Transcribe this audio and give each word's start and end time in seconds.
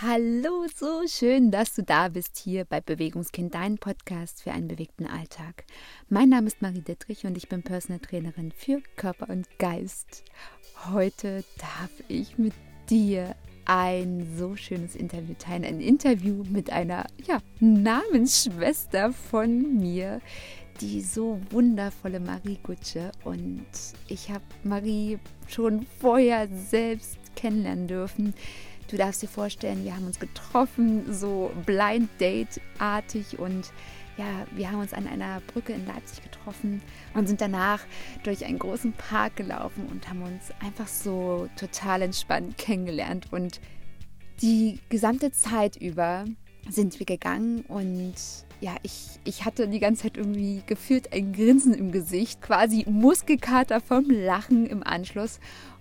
Hallo, 0.00 0.64
so 0.76 1.08
schön, 1.08 1.50
dass 1.50 1.74
du 1.74 1.82
da 1.82 2.06
bist 2.06 2.36
hier 2.36 2.64
bei 2.64 2.80
Bewegungskind, 2.80 3.52
dein 3.52 3.78
Podcast 3.78 4.40
für 4.40 4.52
einen 4.52 4.68
bewegten 4.68 5.08
Alltag. 5.08 5.64
Mein 6.08 6.28
Name 6.28 6.46
ist 6.46 6.62
Marie 6.62 6.82
Dittrich 6.82 7.26
und 7.26 7.36
ich 7.36 7.48
bin 7.48 7.64
Personal 7.64 7.98
Trainerin 7.98 8.52
für 8.52 8.80
Körper 8.94 9.28
und 9.28 9.48
Geist. 9.58 10.22
Heute 10.92 11.42
darf 11.58 11.90
ich 12.06 12.38
mit 12.38 12.52
dir 12.88 13.34
ein 13.64 14.24
so 14.36 14.54
schönes 14.54 14.94
Interview 14.94 15.34
teilen. 15.36 15.64
Ein 15.64 15.80
Interview 15.80 16.44
mit 16.48 16.70
einer 16.70 17.04
ja, 17.26 17.40
Namensschwester 17.58 19.12
von 19.12 19.78
mir, 19.80 20.20
die 20.80 21.00
so 21.00 21.40
wundervolle 21.50 22.20
Marie 22.20 22.60
Gutsche. 22.62 23.10
Und 23.24 23.66
ich 24.06 24.30
habe 24.30 24.44
Marie 24.62 25.18
schon 25.48 25.86
vorher 25.98 26.46
selbst 26.46 27.18
kennenlernen 27.34 27.88
dürfen. 27.88 28.34
Du 28.88 28.96
darfst 28.96 29.22
dir 29.22 29.28
vorstellen, 29.28 29.84
wir 29.84 29.94
haben 29.94 30.06
uns 30.06 30.18
getroffen, 30.18 31.12
so 31.12 31.52
Blind 31.66 32.08
Date-artig 32.18 33.38
und 33.38 33.70
ja, 34.16 34.46
wir 34.56 34.70
haben 34.70 34.80
uns 34.80 34.94
an 34.94 35.06
einer 35.06 35.40
Brücke 35.52 35.74
in 35.74 35.86
Leipzig 35.86 36.24
getroffen 36.24 36.82
und 37.14 37.28
sind 37.28 37.40
danach 37.40 37.82
durch 38.24 38.44
einen 38.44 38.58
großen 38.58 38.94
Park 38.94 39.36
gelaufen 39.36 39.86
und 39.90 40.08
haben 40.08 40.22
uns 40.22 40.50
einfach 40.60 40.88
so 40.88 41.48
total 41.56 42.02
entspannt 42.02 42.56
kennengelernt. 42.58 43.26
Und 43.30 43.60
die 44.40 44.80
gesamte 44.88 45.30
Zeit 45.32 45.76
über 45.76 46.24
sind 46.68 46.98
wir 46.98 47.06
gegangen 47.06 47.60
und 47.68 48.14
ja, 48.60 48.74
ich, 48.82 49.20
ich 49.24 49.44
hatte 49.44 49.68
die 49.68 49.78
ganze 49.78 50.02
Zeit 50.02 50.16
irgendwie 50.16 50.62
gefühlt 50.66 51.12
ein 51.12 51.32
Grinsen 51.32 51.74
im 51.74 51.92
Gesicht, 51.92 52.42
quasi 52.42 52.84
Muskelkater 52.88 53.80
vom 53.80 54.10
Lachen 54.10 54.66
im 54.66 54.82
Anschluss. 54.82 55.38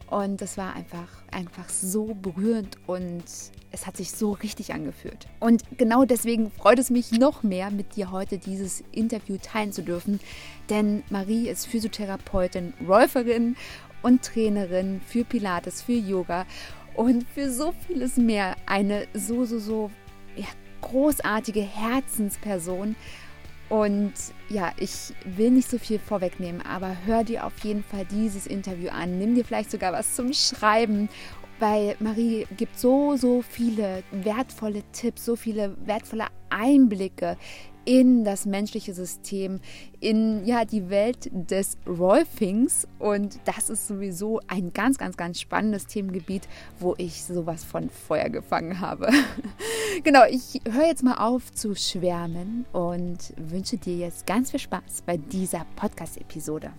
Und 0.09 0.41
das 0.41 0.57
war 0.57 0.73
einfach, 0.73 1.09
einfach 1.31 1.67
so 1.69 2.15
berührend 2.15 2.77
und 2.87 3.23
es 3.71 3.85
hat 3.85 3.97
sich 3.97 4.11
so 4.11 4.31
richtig 4.31 4.73
angefühlt. 4.73 5.27
Und 5.39 5.63
genau 5.77 6.05
deswegen 6.05 6.49
freut 6.49 6.79
es 6.79 6.89
mich 6.89 7.11
noch 7.11 7.43
mehr, 7.43 7.71
mit 7.71 7.97
dir 7.97 8.11
heute 8.11 8.37
dieses 8.37 8.83
Interview 8.93 9.37
teilen 9.41 9.73
zu 9.73 9.83
dürfen. 9.83 10.21
Denn 10.69 11.03
Marie 11.09 11.49
ist 11.49 11.67
Physiotherapeutin, 11.67 12.73
Räuferin 12.87 13.57
und 14.01 14.23
Trainerin 14.23 15.01
für 15.05 15.25
Pilates, 15.25 15.81
für 15.81 15.93
Yoga 15.93 16.45
und 16.95 17.25
für 17.27 17.51
so 17.51 17.73
vieles 17.85 18.15
mehr. 18.15 18.55
Eine 18.65 19.07
so, 19.13 19.43
so, 19.43 19.59
so 19.59 19.91
ja, 20.37 20.47
großartige 20.81 21.61
Herzensperson. 21.61 22.95
Und 23.69 24.13
ja, 24.49 24.71
ich 24.77 25.13
will 25.25 25.51
nicht 25.51 25.69
so 25.69 25.77
viel 25.77 25.99
vorwegnehmen, 25.99 26.61
aber 26.61 26.95
hör 27.05 27.23
dir 27.23 27.45
auf 27.45 27.57
jeden 27.63 27.83
Fall 27.83 28.05
dieses 28.05 28.47
Interview 28.47 28.89
an. 28.89 29.17
Nimm 29.17 29.35
dir 29.35 29.43
vielleicht 29.43 29.71
sogar 29.71 29.91
was 29.91 30.15
zum 30.15 30.31
Schreiben, 30.33 31.09
weil 31.59 31.95
Marie 31.99 32.47
gibt 32.55 32.79
so, 32.79 33.17
so 33.17 33.41
viele 33.41 34.03
wertvolle 34.11 34.83
Tipps, 34.93 35.25
so 35.25 35.35
viele 35.35 35.75
wertvolle 35.85 36.27
Einblicke 36.49 37.37
in 37.87 38.25
das 38.25 38.45
menschliche 38.45 38.93
System, 38.93 39.61
in 40.01 40.45
ja 40.45 40.65
die 40.65 40.89
Welt 40.89 41.29
des 41.31 41.77
Rolfings 41.87 42.85
und 42.99 43.39
das 43.45 43.69
ist 43.69 43.87
sowieso 43.87 44.41
ein 44.47 44.73
ganz, 44.73 44.97
ganz, 44.97 45.15
ganz 45.15 45.39
spannendes 45.39 45.87
Themengebiet, 45.87 46.49
wo 46.79 46.95
ich 46.97 47.23
sowas 47.23 47.63
von 47.63 47.89
Feuer 47.89 48.27
gefangen 48.27 48.81
habe. 48.81 49.09
genau, 50.03 50.25
ich 50.29 50.59
höre 50.69 50.87
jetzt 50.87 51.03
mal 51.03 51.15
auf 51.15 51.53
zu 51.53 51.75
schwärmen 51.75 52.65
und 52.73 53.33
wünsche 53.37 53.77
dir 53.77 53.95
jetzt 53.95 54.27
ganz 54.27 54.51
viel 54.51 54.59
Spaß 54.59 55.03
bei 55.05 55.15
dieser 55.15 55.65
Podcast-Episode. 55.77 56.71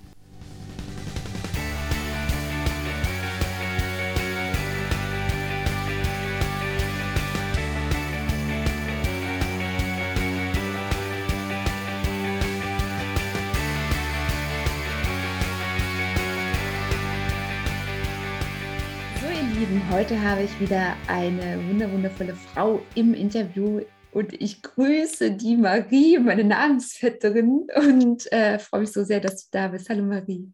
Lieben, 19.59 19.83
heute 19.91 20.23
habe 20.23 20.45
ich 20.45 20.61
wieder 20.61 20.97
eine 21.09 21.59
wunderwundervolle 21.69 22.37
Frau 22.37 22.81
im 22.95 23.13
Interview 23.13 23.81
und 24.13 24.33
ich 24.41 24.63
grüße 24.63 25.33
die 25.33 25.57
Marie, 25.57 26.17
meine 26.21 26.45
Namensvetterin 26.45 27.67
und 27.75 28.31
äh, 28.31 28.61
freue 28.61 28.83
mich 28.83 28.93
so 28.93 29.03
sehr, 29.03 29.19
dass 29.19 29.43
du 29.43 29.49
da 29.51 29.67
bist. 29.67 29.89
Hallo 29.89 30.05
Marie. 30.05 30.53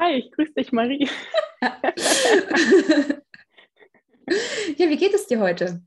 Hi, 0.00 0.14
ich 0.14 0.32
grüße 0.32 0.54
dich 0.54 0.72
Marie. 0.72 1.08
ja, 4.76 4.88
wie 4.88 4.96
geht 4.96 5.14
es 5.14 5.28
dir 5.28 5.38
heute? 5.38 5.82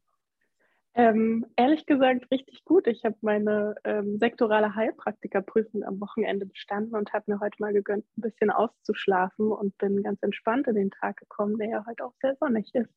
Ähm, 0.96 1.46
ehrlich 1.56 1.86
gesagt 1.86 2.30
richtig 2.32 2.66
gut. 2.66 2.88
Ich 2.88 3.06
habe 3.06 3.16
meine 3.22 3.76
ähm, 3.84 4.18
sektorale 4.18 4.76
Heilpraktikerprüfung 4.76 5.84
am 5.84 6.02
Wochenende 6.02 6.46
bestanden 6.46 6.96
und 6.96 7.14
habe 7.14 7.32
mir 7.32 7.40
heute 7.40 7.56
mal 7.60 7.74
gegönnt, 7.74 8.06
ein 8.18 8.22
bisschen 8.22 8.50
auszuschlafen 8.50 9.52
und 9.52 9.78
bin 9.78 10.02
ganz 10.02 10.22
entspannt 10.24 10.68
in 10.68 10.76
den 10.76 10.92
Tag 10.92 11.18
gekommen, 11.18 11.58
der 11.58 11.70
ja 11.70 11.86
heute 11.88 12.06
auch 12.06 12.14
sehr 12.22 12.36
sonnig 12.40 12.74
ist. 12.74 12.90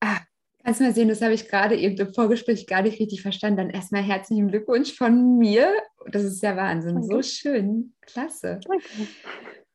Ah, 0.00 0.18
kannst 0.62 0.80
du 0.80 0.84
mal 0.84 0.94
sehen, 0.94 1.08
das 1.08 1.22
habe 1.22 1.32
ich 1.32 1.48
gerade 1.48 1.76
eben 1.76 1.96
im 1.96 2.12
Vorgespräch 2.12 2.66
gar 2.66 2.82
nicht 2.82 3.00
richtig 3.00 3.22
verstanden. 3.22 3.56
Dann 3.56 3.70
erstmal 3.70 4.02
herzlichen 4.02 4.48
Glückwunsch 4.48 4.94
von 4.94 5.38
mir. 5.38 5.72
Das 6.10 6.24
ist 6.24 6.42
ja 6.42 6.56
Wahnsinn. 6.56 6.96
Danke. 6.96 7.08
So 7.08 7.22
schön. 7.22 7.94
Klasse. 8.02 8.60
Danke. 8.64 8.84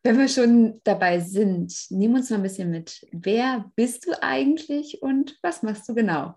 Wenn 0.03 0.17
wir 0.17 0.27
schon 0.27 0.81
dabei 0.83 1.19
sind, 1.19 1.73
nimm 1.89 2.13
uns 2.13 2.29
mal 2.29 2.35
ein 2.35 2.43
bisschen 2.43 2.69
mit. 2.69 3.07
Wer 3.11 3.71
bist 3.75 4.05
du 4.05 4.21
eigentlich 4.21 5.01
und 5.01 5.39
was 5.41 5.63
machst 5.63 5.87
du 5.87 5.95
genau? 5.95 6.35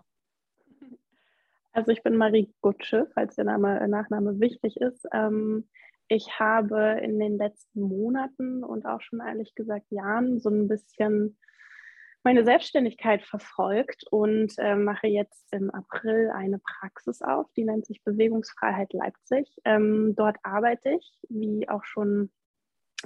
Also 1.77 1.91
ich 1.91 2.01
bin 2.01 2.17
Marie 2.17 2.51
Gutsche, 2.61 3.07
falls 3.13 3.35
der 3.35 3.45
Name, 3.45 3.79
äh, 3.79 3.87
Nachname 3.87 4.39
wichtig 4.39 4.77
ist. 4.77 5.07
Ähm, 5.13 5.69
ich 6.07 6.39
habe 6.39 6.99
in 7.03 7.19
den 7.19 7.37
letzten 7.37 7.81
Monaten 7.81 8.63
und 8.63 8.87
auch 8.87 8.99
schon 9.01 9.19
ehrlich 9.19 9.53
gesagt 9.53 9.85
Jahren 9.91 10.39
so 10.39 10.49
ein 10.49 10.67
bisschen 10.67 11.37
meine 12.23 12.43
Selbstständigkeit 12.43 13.21
verfolgt 13.21 14.05
und 14.09 14.55
äh, 14.57 14.75
mache 14.75 15.05
jetzt 15.05 15.53
im 15.53 15.69
April 15.69 16.31
eine 16.33 16.57
Praxis 16.57 17.21
auf, 17.21 17.45
die 17.55 17.63
nennt 17.63 17.85
sich 17.85 18.03
Bewegungsfreiheit 18.03 18.91
Leipzig. 18.93 19.47
Ähm, 19.63 20.15
dort 20.17 20.37
arbeite 20.41 20.89
ich, 20.97 21.19
wie 21.29 21.69
auch 21.69 21.83
schon 21.83 22.31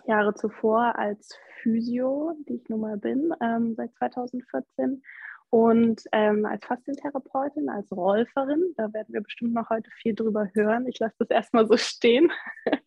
Jahre 0.07 0.33
zuvor, 0.33 0.97
als 0.97 1.37
Physio, 1.61 2.37
die 2.47 2.55
ich 2.55 2.69
nun 2.69 2.79
mal 2.79 2.95
bin, 2.95 3.33
ähm, 3.41 3.75
seit 3.75 3.93
2014 3.95 5.03
und 5.51 6.01
ähm, 6.13 6.45
als 6.45 6.65
Faszientherapeutin, 6.65 7.67
als 7.69 7.91
Rolferin, 7.91 8.73
da 8.77 8.91
werden 8.93 9.13
wir 9.13 9.21
bestimmt 9.21 9.53
noch 9.53 9.69
heute 9.69 9.91
viel 10.01 10.15
drüber 10.15 10.49
hören. 10.53 10.87
Ich 10.87 10.97
lasse 10.99 11.15
das 11.19 11.29
erstmal 11.29 11.67
so 11.67 11.75
stehen. 11.75 12.31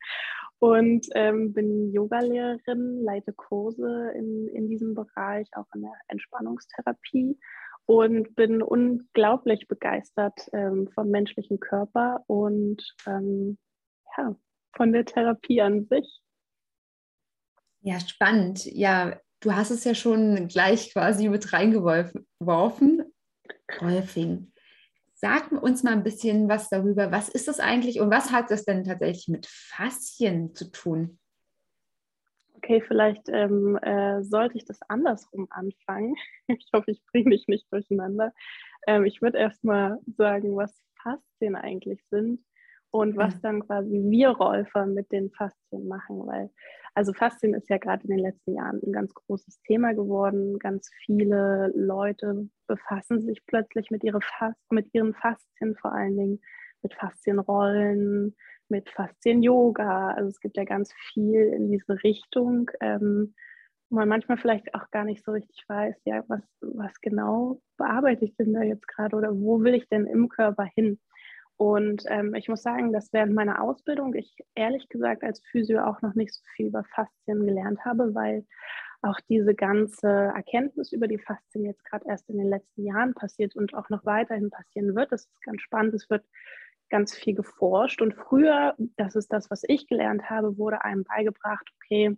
und 0.60 1.06
ähm, 1.14 1.52
bin 1.52 1.92
Yogalehrerin, 1.92 3.02
leite 3.04 3.34
Kurse 3.34 4.12
in, 4.16 4.48
in 4.48 4.70
diesem 4.70 4.94
Bereich, 4.94 5.46
auch 5.52 5.66
in 5.74 5.82
der 5.82 5.92
Entspannungstherapie 6.08 7.38
und 7.84 8.34
bin 8.34 8.62
unglaublich 8.62 9.68
begeistert 9.68 10.48
ähm, 10.54 10.88
vom 10.94 11.10
menschlichen 11.10 11.60
Körper 11.60 12.24
und 12.28 12.82
ähm, 13.06 13.58
ja, 14.16 14.34
von 14.74 14.94
der 14.94 15.04
Therapie 15.04 15.60
an 15.60 15.84
sich. 15.84 16.22
Ja, 17.82 18.00
spannend. 18.00 18.64
Ja, 18.64 19.20
du 19.44 19.54
hast 19.54 19.70
es 19.70 19.84
ja 19.84 19.94
schon 19.94 20.48
gleich 20.48 20.92
quasi 20.92 21.28
mit 21.28 21.52
reingeworfen. 21.52 23.04
Rolfing. 23.80 24.52
Sag 25.14 25.52
uns 25.52 25.82
mal 25.82 25.92
ein 25.92 26.02
bisschen 26.02 26.48
was 26.48 26.68
darüber. 26.68 27.12
Was 27.12 27.28
ist 27.28 27.48
das 27.48 27.60
eigentlich 27.60 28.00
und 28.00 28.10
was 28.10 28.32
hat 28.32 28.50
das 28.50 28.64
denn 28.64 28.84
tatsächlich 28.84 29.28
mit 29.28 29.46
Faszien 29.46 30.54
zu 30.54 30.70
tun? 30.70 31.18
Okay, 32.56 32.82
vielleicht 32.86 33.28
ähm, 33.28 33.76
äh, 33.82 34.22
sollte 34.22 34.56
ich 34.56 34.64
das 34.64 34.80
andersrum 34.88 35.46
anfangen. 35.50 36.14
Ich 36.46 36.68
hoffe, 36.74 36.90
ich 36.90 37.02
bringe 37.10 37.30
dich 37.30 37.46
nicht 37.46 37.70
durcheinander. 37.72 38.32
Ähm, 38.86 39.04
ich 39.04 39.22
würde 39.22 39.38
erstmal 39.38 39.98
sagen, 40.06 40.56
was 40.56 40.78
Faszien 41.02 41.56
eigentlich 41.56 42.02
sind 42.10 42.44
und 42.90 43.16
was 43.16 43.40
dann 43.40 43.66
quasi 43.66 44.02
wir 44.08 44.28
Rolfer 44.28 44.86
mit 44.86 45.10
den 45.10 45.30
Faszien 45.30 45.88
machen, 45.88 46.26
weil 46.26 46.50
also 46.94 47.12
Faszien 47.12 47.54
ist 47.54 47.68
ja 47.68 47.78
gerade 47.78 48.04
in 48.04 48.10
den 48.10 48.20
letzten 48.20 48.54
Jahren 48.54 48.80
ein 48.82 48.92
ganz 48.92 49.12
großes 49.14 49.60
Thema 49.62 49.94
geworden. 49.94 50.58
Ganz 50.60 50.90
viele 51.04 51.72
Leute 51.74 52.48
befassen 52.68 53.20
sich 53.20 53.44
plötzlich 53.46 53.90
mit, 53.90 54.04
ihre 54.04 54.20
Fas 54.20 54.54
mit 54.70 54.92
ihren 54.94 55.14
Faszien, 55.14 55.76
vor 55.76 55.92
allen 55.92 56.16
Dingen 56.16 56.40
mit 56.82 56.94
Faszienrollen, 56.94 58.36
mit 58.68 58.88
Faszien-Yoga. 58.90 60.12
Also 60.12 60.28
es 60.28 60.40
gibt 60.40 60.56
ja 60.56 60.64
ganz 60.64 60.92
viel 61.12 61.40
in 61.40 61.70
diese 61.70 62.02
Richtung, 62.04 62.70
ähm, 62.80 63.34
wo 63.90 63.96
man 63.96 64.08
manchmal 64.08 64.38
vielleicht 64.38 64.74
auch 64.74 64.90
gar 64.90 65.04
nicht 65.04 65.24
so 65.24 65.32
richtig 65.32 65.64
weiß, 65.68 65.96
ja, 66.04 66.22
was, 66.28 66.42
was 66.60 67.00
genau 67.00 67.60
bearbeite 67.76 68.24
ich 68.24 68.36
denn 68.36 68.52
da 68.52 68.62
jetzt 68.62 68.86
gerade 68.86 69.16
oder 69.16 69.34
wo 69.34 69.60
will 69.62 69.74
ich 69.74 69.88
denn 69.88 70.06
im 70.06 70.28
Körper 70.28 70.64
hin? 70.74 71.00
Und 71.56 72.04
ähm, 72.08 72.34
ich 72.34 72.48
muss 72.48 72.62
sagen, 72.62 72.92
dass 72.92 73.12
während 73.12 73.32
meiner 73.34 73.62
Ausbildung 73.62 74.14
ich 74.14 74.36
ehrlich 74.54 74.88
gesagt 74.88 75.22
als 75.22 75.40
Physio 75.50 75.84
auch 75.84 76.02
noch 76.02 76.14
nicht 76.14 76.34
so 76.34 76.42
viel 76.56 76.66
über 76.66 76.84
Faszien 76.84 77.46
gelernt 77.46 77.84
habe, 77.84 78.14
weil 78.14 78.44
auch 79.02 79.20
diese 79.28 79.54
ganze 79.54 80.08
Erkenntnis 80.08 80.92
über 80.92 81.06
die 81.06 81.18
Faszien 81.18 81.64
jetzt 81.64 81.84
gerade 81.84 82.06
erst 82.08 82.28
in 82.30 82.38
den 82.38 82.48
letzten 82.48 82.84
Jahren 82.84 83.14
passiert 83.14 83.54
und 83.54 83.74
auch 83.74 83.88
noch 83.90 84.04
weiterhin 84.04 84.50
passieren 84.50 84.94
wird. 84.94 85.12
Das 85.12 85.26
ist 85.26 85.42
ganz 85.42 85.60
spannend. 85.60 85.94
Es 85.94 86.08
wird 86.08 86.24
ganz 86.90 87.14
viel 87.14 87.34
geforscht. 87.34 88.00
Und 88.00 88.14
früher, 88.14 88.74
das 88.96 89.14
ist 89.14 89.32
das, 89.32 89.50
was 89.50 89.62
ich 89.66 89.86
gelernt 89.86 90.30
habe, 90.30 90.58
wurde 90.58 90.84
einem 90.84 91.04
beigebracht, 91.04 91.68
okay, 91.76 92.16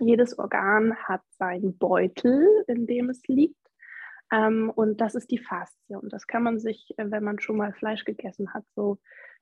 jedes 0.00 0.38
Organ 0.38 0.96
hat 0.96 1.22
seinen 1.38 1.76
Beutel, 1.76 2.46
in 2.66 2.86
dem 2.86 3.10
es 3.10 3.22
liegt. 3.26 3.61
Ähm, 4.32 4.72
und 4.74 5.00
das 5.00 5.14
ist 5.14 5.30
die 5.30 5.38
Faszie. 5.38 5.96
Und 5.96 6.12
das 6.12 6.26
kann 6.26 6.42
man 6.42 6.58
sich, 6.58 6.94
äh, 6.96 7.04
wenn 7.10 7.22
man 7.22 7.38
schon 7.38 7.56
mal 7.58 7.72
Fleisch 7.72 8.04
gegessen 8.04 8.52
hat, 8.54 8.64
so 8.74 8.98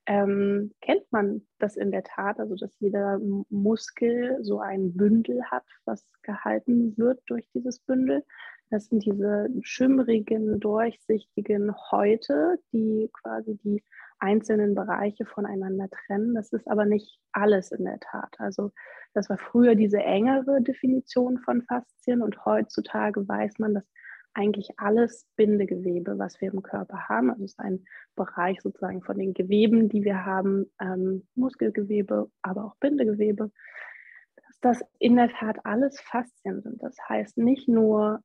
ähm, 0.06 0.72
kennt 0.80 1.10
man 1.12 1.46
das 1.58 1.76
in 1.76 1.92
der 1.92 2.02
Tat, 2.02 2.40
also 2.40 2.56
dass 2.56 2.78
jeder 2.80 3.20
Muskel 3.48 4.38
so 4.42 4.58
ein 4.58 4.94
Bündel 4.96 5.44
hat, 5.44 5.64
was 5.84 6.04
gehalten 6.22 6.96
wird 6.96 7.20
durch 7.26 7.48
dieses 7.54 7.78
Bündel. 7.80 8.24
Das 8.70 8.86
sind 8.86 9.04
diese 9.04 9.48
schimmrigen, 9.62 10.58
durchsichtigen 10.58 11.74
Häute, 11.90 12.58
die 12.72 13.10
quasi 13.12 13.58
die 13.62 13.84
einzelnen 14.18 14.74
Bereiche 14.74 15.24
voneinander 15.24 15.88
trennen. 15.90 16.34
Das 16.34 16.52
ist 16.52 16.68
aber 16.68 16.84
nicht 16.84 17.20
alles 17.32 17.72
in 17.72 17.84
der 17.84 17.98
Tat. 18.00 18.34
Also 18.38 18.70
das 19.12 19.28
war 19.28 19.38
früher 19.38 19.74
diese 19.74 19.98
engere 19.98 20.62
Definition 20.62 21.38
von 21.38 21.62
Faszien 21.62 22.22
und 22.22 22.44
heutzutage 22.44 23.26
weiß 23.26 23.58
man, 23.58 23.74
dass 23.74 23.88
eigentlich 24.34 24.78
alles 24.78 25.26
Bindegewebe, 25.36 26.18
was 26.18 26.40
wir 26.40 26.52
im 26.52 26.62
Körper 26.62 27.08
haben. 27.08 27.30
Also 27.30 27.44
es 27.44 27.52
ist 27.52 27.60
ein 27.60 27.84
Bereich 28.16 28.60
sozusagen 28.60 29.02
von 29.02 29.18
den 29.18 29.34
Geweben, 29.34 29.88
die 29.88 30.04
wir 30.04 30.24
haben, 30.24 30.70
ähm, 30.80 31.26
Muskelgewebe, 31.34 32.30
aber 32.42 32.64
auch 32.64 32.76
Bindegewebe, 32.76 33.50
dass 34.36 34.60
das 34.60 34.88
in 34.98 35.16
der 35.16 35.30
Tat 35.30 35.64
alles 35.64 36.00
Faszien 36.00 36.62
sind. 36.62 36.82
Das 36.82 36.96
heißt 37.08 37.38
nicht 37.38 37.68
nur, 37.68 38.22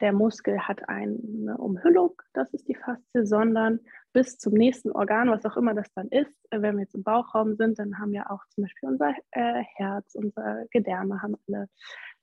der 0.00 0.12
Muskel 0.12 0.58
hat 0.58 0.88
eine 0.88 1.56
Umhüllung, 1.58 2.20
das 2.32 2.52
ist 2.52 2.66
die 2.68 2.74
Faszie, 2.74 3.26
sondern 3.26 3.80
bis 4.12 4.38
zum 4.38 4.54
nächsten 4.54 4.90
Organ, 4.90 5.30
was 5.30 5.44
auch 5.44 5.56
immer 5.56 5.74
das 5.74 5.92
dann 5.94 6.08
ist, 6.08 6.34
äh, 6.50 6.62
wenn 6.62 6.76
wir 6.76 6.82
jetzt 6.82 6.94
im 6.94 7.02
Bauchraum 7.02 7.56
sind, 7.56 7.78
dann 7.78 7.98
haben 7.98 8.12
wir 8.12 8.30
auch 8.30 8.44
zum 8.48 8.64
Beispiel 8.64 8.88
unser 8.88 9.14
äh, 9.32 9.62
Herz, 9.76 10.14
unser 10.14 10.64
Gedärme 10.70 11.20
haben 11.22 11.36
alle 11.46 11.68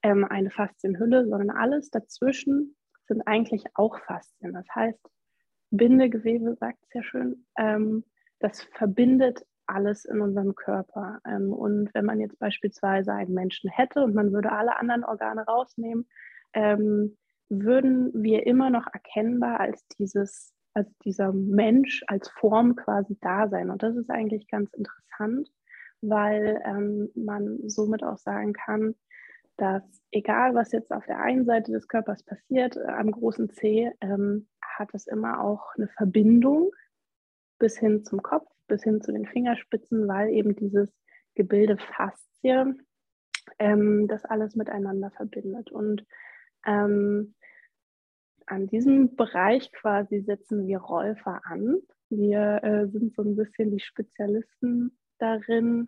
ähm, 0.02 0.26
eine 0.26 0.50
Faszienhülle, 0.50 1.28
sondern 1.28 1.52
alles 1.52 1.90
dazwischen 1.90 2.76
sind 3.14 3.28
eigentlich 3.28 3.66
auch 3.76 4.00
Faszien. 4.00 4.54
Das 4.54 4.66
heißt, 4.74 5.00
Bindegewebe 5.70 6.56
sagt 6.56 6.80
es 6.84 6.94
ja 6.94 7.04
schön, 7.04 7.46
ähm, 7.58 8.04
das 8.40 8.64
verbindet 8.64 9.46
alles 9.68 10.06
in 10.06 10.20
unserem 10.20 10.56
Körper. 10.56 11.20
Ähm, 11.26 11.54
und 11.54 11.94
wenn 11.94 12.06
man 12.06 12.20
jetzt 12.20 12.40
beispielsweise 12.40 13.14
einen 13.14 13.34
Menschen 13.34 13.70
hätte 13.70 14.04
und 14.04 14.16
man 14.16 14.34
würde 14.34 14.52
alle 14.52 14.78
anderen 14.78 15.04
Organe 15.04 15.46
rausnehmen, 15.46 16.08
ähm, 16.54 17.18
würden 17.50 18.12
wir 18.14 18.48
immer 18.48 18.70
noch 18.70 18.88
erkennbar 18.92 19.60
als 19.60 19.86
dieses, 20.00 20.54
als 20.74 20.90
dieser 21.06 21.32
Mensch, 21.32 22.04
als 22.08 22.30
Form 22.30 22.76
quasi 22.76 23.18
da 23.22 23.48
sein. 23.48 23.70
Und 23.70 23.84
das 23.84 23.96
ist 23.96 24.10
eigentlich 24.10 24.48
ganz 24.48 24.74
interessant, 24.74 25.50
weil 26.02 26.62
ähm, 26.66 27.10
man 27.16 27.60
somit 27.70 28.04
auch 28.04 28.18
sagen 28.18 28.54
kann, 28.54 28.96
dass 29.64 29.84
egal 30.12 30.56
was 30.56 30.74
jetzt 30.74 30.92
auf 30.92 31.06
der 31.06 31.22
einen 31.22 31.46
Seite 31.46 31.72
des 31.72 31.88
Körpers 31.88 32.22
passiert, 32.24 32.76
äh, 32.76 32.82
am 32.82 33.12
großen 33.12 33.50
C, 33.50 33.90
ähm, 34.02 34.50
hat 34.62 34.90
es 34.92 35.08
immer 35.08 35.42
auch 35.42 35.74
eine 35.76 35.88
Verbindung 35.88 36.72
bis 37.60 37.78
hin 37.78 38.04
zum 38.04 38.22
Kopf, 38.22 38.46
bis 38.68 38.84
hin 38.84 39.02
zu 39.02 39.14
den 39.14 39.26
Fingerspitzen, 39.26 40.06
weil 40.06 40.32
eben 40.32 40.54
dieses 40.58 40.94
Gebilde 41.36 41.78
Faszie 41.78 42.76
ähm, 43.58 44.10
das 44.10 44.26
alles 44.26 44.58
miteinander 44.58 45.12
verbindet. 45.12 45.72
Und 45.72 46.06
ähm, 46.66 47.34
an 48.46 48.68
diesem 48.68 49.16
Bereich 49.16 49.72
quasi 49.72 50.20
setzen 50.24 50.68
wir 50.68 50.80
Räufer 50.80 51.40
an. 51.46 51.78
Wir 52.10 52.62
äh, 52.64 52.88
sind 52.90 53.16
so 53.16 53.22
ein 53.22 53.38
bisschen 53.38 53.72
die 53.72 53.80
Spezialisten 53.80 55.00
darin, 55.20 55.88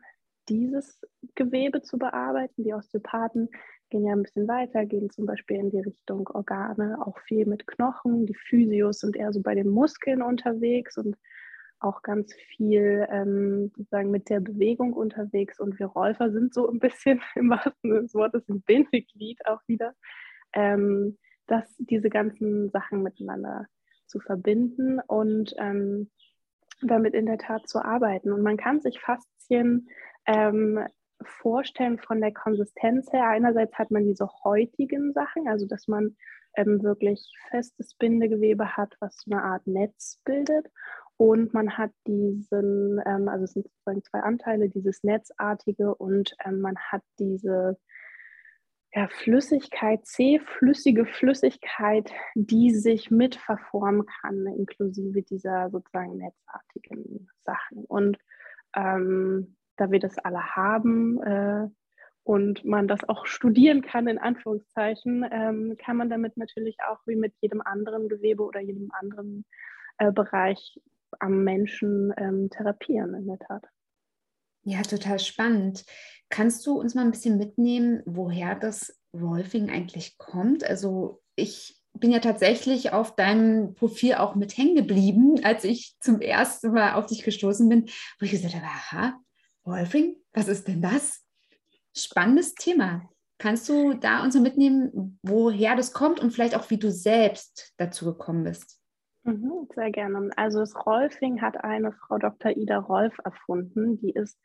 dieses 0.50 1.00
Gewebe 1.36 1.82
zu 1.82 1.98
bearbeiten. 1.98 2.64
Die 2.64 2.74
Osteopathen 2.74 3.50
gehen 3.90 4.06
ja 4.06 4.14
ein 4.14 4.24
bisschen 4.24 4.48
weiter, 4.48 4.86
gehen 4.86 5.10
zum 5.10 5.26
Beispiel 5.26 5.58
in 5.58 5.70
die 5.70 5.80
Richtung 5.80 6.28
Organe, 6.28 6.98
auch 7.06 7.20
viel 7.20 7.46
mit 7.46 7.68
Knochen. 7.68 8.26
Die 8.26 8.36
Physios 8.36 9.00
sind 9.00 9.16
eher 9.16 9.32
so 9.32 9.42
bei 9.42 9.56
den 9.56 9.70
Muskeln 9.70 10.22
unterwegs 10.22 10.98
und 10.98 11.16
auch 11.80 12.02
ganz 12.02 12.34
viel 12.34 13.08
ähm, 13.12 13.72
sozusagen 13.76 14.12
mit 14.12 14.30
der 14.30 14.40
Bewegung 14.40 14.94
unterwegs. 14.94 15.60
Und 15.60 15.78
wir 15.80 15.88
Räufer 15.88 16.32
sind 16.32 16.54
so 16.54 16.70
ein 16.70 16.80
bisschen 16.80 17.22
im 17.36 17.50
wahrsten 17.50 17.74
Sinne 17.82 18.02
des 18.02 18.14
Wortes 18.14 18.48
ein 18.50 18.62
Bindeglied 18.62 19.46
auch 19.46 19.62
wieder, 19.68 19.94
ähm, 20.54 21.18
dass 21.48 21.76
diese 21.78 22.10
ganzen 22.10 22.70
Sachen 22.70 23.04
miteinander 23.04 23.68
zu 24.08 24.20
verbinden 24.20 25.00
und 25.08 25.54
ähm, 25.58 26.10
damit 26.82 27.14
in 27.14 27.26
der 27.26 27.38
Tat 27.38 27.68
zu 27.68 27.84
arbeiten. 27.84 28.32
Und 28.32 28.42
man 28.42 28.58
kann 28.58 28.82
sich 28.82 29.00
Faszien 29.00 29.88
ähm, 30.26 30.86
vorstellen 31.22 32.00
von 32.00 32.22
der 32.22 32.34
Konsistenz 32.34 33.12
her. 33.12 33.28
Einerseits 33.30 33.78
hat 33.78 33.92
man 33.92 34.06
diese 34.06 34.30
heutigen 34.44 35.14
Sachen, 35.14 35.48
also 35.48 35.66
dass 35.66 35.88
man 35.88 36.16
ähm, 36.56 36.84
wirklich 36.84 37.32
festes 37.50 37.94
Bindegewebe 37.96 38.78
hat, 38.78 38.96
was 39.00 39.18
so 39.18 39.32
eine 39.32 39.44
Art 39.44 39.66
Netz 39.68 40.22
bildet. 40.26 40.68
Und 41.18 41.54
man 41.54 41.78
hat 41.78 41.92
diesen, 42.08 43.02
ähm, 43.06 43.30
also 43.30 43.46
es 43.46 43.54
sind 43.54 43.68
sozusagen 43.68 44.04
zwei 44.04 44.20
Anteile, 44.20 44.70
dieses 44.70 45.04
Netzartige 45.04 45.96
und 45.96 46.36
ähm, 46.44 46.60
man 46.60 46.78
hat 46.78 47.04
diese 47.20 47.78
ja, 48.94 49.08
Flüssigkeit, 49.08 50.06
zähflüssige 50.06 51.06
Flüssigkeit, 51.06 52.12
die 52.36 52.72
sich 52.72 53.12
mit 53.12 53.36
verformen 53.36 54.06
kann, 54.22 54.46
inklusive 54.48 55.22
dieser 55.22 55.70
sozusagen 55.70 56.18
netzartigen 56.18 57.30
Sachen. 57.44 57.86
Und 57.86 58.18
ähm, 58.76 59.56
da 59.78 59.92
wir 59.92 60.00
das 60.00 60.18
alle 60.18 60.56
haben 60.56 61.22
äh, 61.22 61.68
und 62.24 62.66
man 62.66 62.88
das 62.88 63.08
auch 63.08 63.26
studieren 63.26 63.82
kann, 63.82 64.08
in 64.08 64.18
Anführungszeichen, 64.18 65.26
ähm, 65.32 65.78
kann 65.78 65.98
man 65.98 66.10
damit 66.10 66.38
natürlich 66.38 66.78
auch 66.90 67.00
wie 67.06 67.16
mit 67.16 67.34
jedem 67.42 67.62
anderen 67.62 68.10
Gewebe 68.10 68.44
oder 68.44 68.60
jedem 68.60 68.92
anderen 68.92 69.46
äh, 69.98 70.12
Bereich 70.12 70.80
am 71.20 71.44
Menschen 71.44 72.14
ähm, 72.18 72.50
therapieren, 72.50 73.14
in 73.14 73.28
der 73.28 73.40
Tat. 73.40 73.64
Ja, 74.64 74.82
total 74.82 75.20
spannend. 75.20 75.86
Kannst 76.30 76.66
du 76.66 76.80
uns 76.80 76.96
mal 76.96 77.06
ein 77.06 77.12
bisschen 77.12 77.38
mitnehmen, 77.38 78.02
woher 78.06 78.56
das 78.56 79.00
Rolfing 79.14 79.70
eigentlich 79.70 80.18
kommt? 80.18 80.64
Also 80.64 81.22
ich 81.36 81.80
bin 81.94 82.12
ja 82.12 82.20
tatsächlich 82.20 82.92
auf 82.92 83.16
deinem 83.16 83.74
Profil 83.76 84.16
auch 84.16 84.36
mit 84.36 84.58
hängen 84.58 84.76
geblieben, 84.76 85.40
als 85.44 85.64
ich 85.64 85.96
zum 86.00 86.20
ersten 86.20 86.72
Mal 86.72 86.96
auf 86.96 87.06
dich 87.06 87.24
gestoßen 87.24 87.70
bin, 87.70 87.86
wo 88.20 88.26
ich 88.26 88.32
gesagt 88.32 88.56
habe, 88.56 88.66
aha, 88.66 89.20
Wolfing, 89.66 90.16
was 90.34 90.48
ist 90.48 90.68
denn 90.68 90.82
das? 90.82 91.26
Spannendes 91.96 92.54
Thema. 92.54 93.10
Kannst 93.38 93.68
du 93.68 93.96
da 93.96 94.24
uns 94.24 94.40
mitnehmen, 94.40 95.20
woher 95.24 95.76
das 95.76 95.92
kommt 95.92 96.20
und 96.20 96.32
vielleicht 96.32 96.56
auch, 96.56 96.70
wie 96.70 96.78
du 96.78 96.92
selbst 96.92 97.74
dazu 97.78 98.06
gekommen 98.06 98.44
bist? 98.44 98.80
Mhm, 99.24 99.68
sehr 99.74 99.92
gerne. 99.92 100.30
Also 100.38 100.60
das 100.60 100.76
Rolfing 100.86 101.42
hat 101.42 101.64
eine 101.64 101.92
Frau 101.92 102.18
Dr. 102.20 102.56
Ida 102.56 102.78
Rolf 102.78 103.18
erfunden. 103.24 103.98
Die 103.98 104.12
ist, 104.12 104.40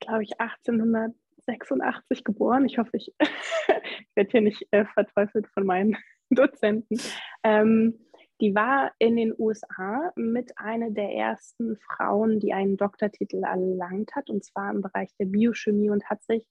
glaube 0.00 0.24
ich, 0.24 0.40
1886 0.40 2.24
geboren. 2.24 2.66
Ich 2.66 2.78
hoffe, 2.78 2.90
ich, 2.94 3.14
ich 3.20 4.16
werde 4.16 4.30
hier 4.30 4.40
nicht 4.42 4.66
äh, 4.72 4.84
verteufelt 4.86 5.46
von 5.54 5.64
meinen 5.64 5.96
Dozenten. 6.30 6.98
Ähm, 7.44 8.03
die 8.40 8.54
war 8.54 8.92
in 8.98 9.16
den 9.16 9.34
USA 9.38 10.12
mit 10.16 10.58
einer 10.58 10.90
der 10.90 11.10
ersten 11.12 11.76
Frauen, 11.76 12.40
die 12.40 12.52
einen 12.52 12.76
Doktortitel 12.76 13.42
erlangt 13.44 14.14
hat, 14.14 14.28
und 14.28 14.44
zwar 14.44 14.70
im 14.70 14.82
Bereich 14.82 15.10
der 15.18 15.26
Biochemie 15.26 15.90
und 15.90 16.04
hat 16.10 16.22
sich 16.24 16.46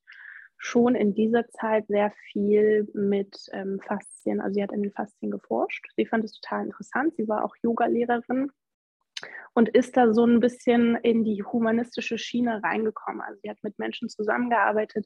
schon 0.57 0.95
in 0.95 1.13
dieser 1.13 1.49
Zeit 1.49 1.87
sehr 1.87 2.13
viel 2.31 2.87
mit 2.93 3.35
ähm, 3.51 3.81
Faszien, 3.85 4.39
also 4.39 4.53
sie 4.53 4.63
hat 4.63 4.71
in 4.71 4.81
den 4.81 4.93
Faszien 4.93 5.29
geforscht. 5.29 5.85
Sie 5.97 6.05
fand 6.05 6.23
es 6.23 6.39
total 6.39 6.65
interessant. 6.65 7.15
Sie 7.17 7.27
war 7.27 7.43
auch 7.43 7.55
Yogalehrerin 7.61 8.49
und 9.53 9.69
ist 9.69 9.97
da 9.97 10.13
so 10.13 10.25
ein 10.25 10.39
bisschen 10.39 10.95
in 10.95 11.23
die 11.23 11.43
humanistische 11.43 12.17
Schiene 12.17 12.63
reingekommen. 12.63 13.21
Also 13.21 13.39
sie 13.43 13.49
hat 13.49 13.57
mit 13.61 13.77
Menschen 13.77 14.07
zusammengearbeitet, 14.09 15.05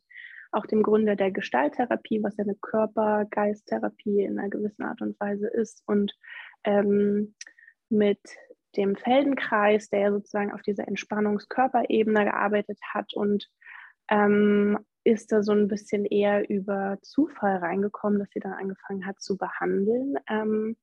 auch 0.51 0.65
dem 0.65 0.83
Gründer 0.83 1.15
der 1.15 1.31
Gestalttherapie, 1.31 2.21
was 2.23 2.37
ja 2.37 2.43
eine 2.43 2.55
Körper-Geist-Therapie 2.55 4.23
in 4.23 4.39
einer 4.39 4.49
gewissen 4.49 4.83
Art 4.83 5.01
und 5.01 5.19
Weise 5.19 5.47
ist 5.47 5.83
und 5.87 6.13
ähm, 6.67 7.33
mit 7.89 8.19
dem 8.75 8.95
Feldenkreis, 8.95 9.89
der 9.89 10.11
sozusagen 10.11 10.51
auf 10.51 10.61
dieser 10.61 10.87
Entspannungskörperebene 10.87 12.25
gearbeitet 12.25 12.79
hat 12.93 13.13
und 13.13 13.49
ähm, 14.09 14.77
ist 15.03 15.31
da 15.31 15.41
so 15.41 15.53
ein 15.53 15.67
bisschen 15.67 16.05
eher 16.05 16.49
über 16.49 16.97
Zufall 17.01 17.57
reingekommen, 17.57 18.19
dass 18.19 18.29
sie 18.29 18.41
dann 18.41 18.53
angefangen 18.53 19.05
hat 19.05 19.21
zu 19.21 19.37
behandeln. 19.37 20.15
Ähm, 20.29 20.75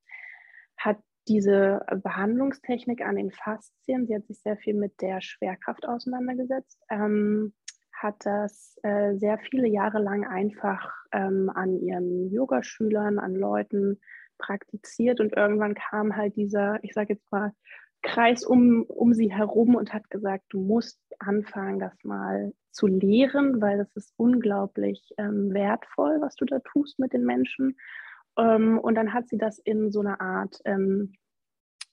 hat 0.77 0.99
diese 1.29 1.85
Behandlungstechnik 2.03 3.03
an 3.03 3.17
den 3.17 3.31
Faszien, 3.31 4.07
sie 4.07 4.15
hat 4.15 4.27
sich 4.27 4.41
sehr 4.41 4.57
viel 4.57 4.75
mit 4.75 5.01
der 5.01 5.21
Schwerkraft 5.21 5.87
auseinandergesetzt, 5.87 6.83
ähm, 6.91 7.55
hat 7.93 8.17
das 8.25 8.77
äh, 8.83 9.15
sehr 9.17 9.39
viele 9.39 9.69
Jahre 9.69 9.99
lang 9.99 10.27
einfach 10.27 10.91
ähm, 11.13 11.51
an 11.55 11.79
ihren 11.79 12.31
Yogaschülern, 12.31 13.19
an 13.19 13.35
Leuten 13.35 14.01
praktiziert 14.39 15.21
und 15.21 15.37
irgendwann 15.37 15.75
kam 15.75 16.17
halt 16.17 16.37
dieser, 16.37 16.83
ich 16.83 16.93
sage 16.93 17.15
jetzt 17.15 17.31
mal, 17.31 17.53
Kreis 18.03 18.45
um, 18.45 18.83
um 18.83 19.15
sie 19.15 19.33
herum 19.33 19.75
und 19.75 19.95
hat 19.95 20.11
gesagt, 20.11 20.45
du 20.51 20.61
musst 20.61 21.01
anfangen, 21.19 21.79
das 21.79 21.95
mal 22.05 22.53
zu 22.71 22.87
lehren, 22.87 23.63
weil 23.63 23.79
das 23.79 23.97
ist 23.97 24.13
unglaublich 24.17 25.15
ähm, 25.17 25.55
wertvoll, 25.55 26.21
was 26.21 26.37
du 26.37 26.45
da 26.45 26.59
tust 26.59 26.99
mit 26.99 27.15
den 27.15 27.25
Menschen. 27.25 27.77
Ähm, 28.37 28.79
und 28.79 28.95
dann 28.97 29.15
hat 29.15 29.29
sie 29.29 29.39
das 29.39 29.59
in 29.59 29.91
so 29.91 30.01
einer 30.01 30.21
Art 30.21 30.61
ähm, 30.67 31.15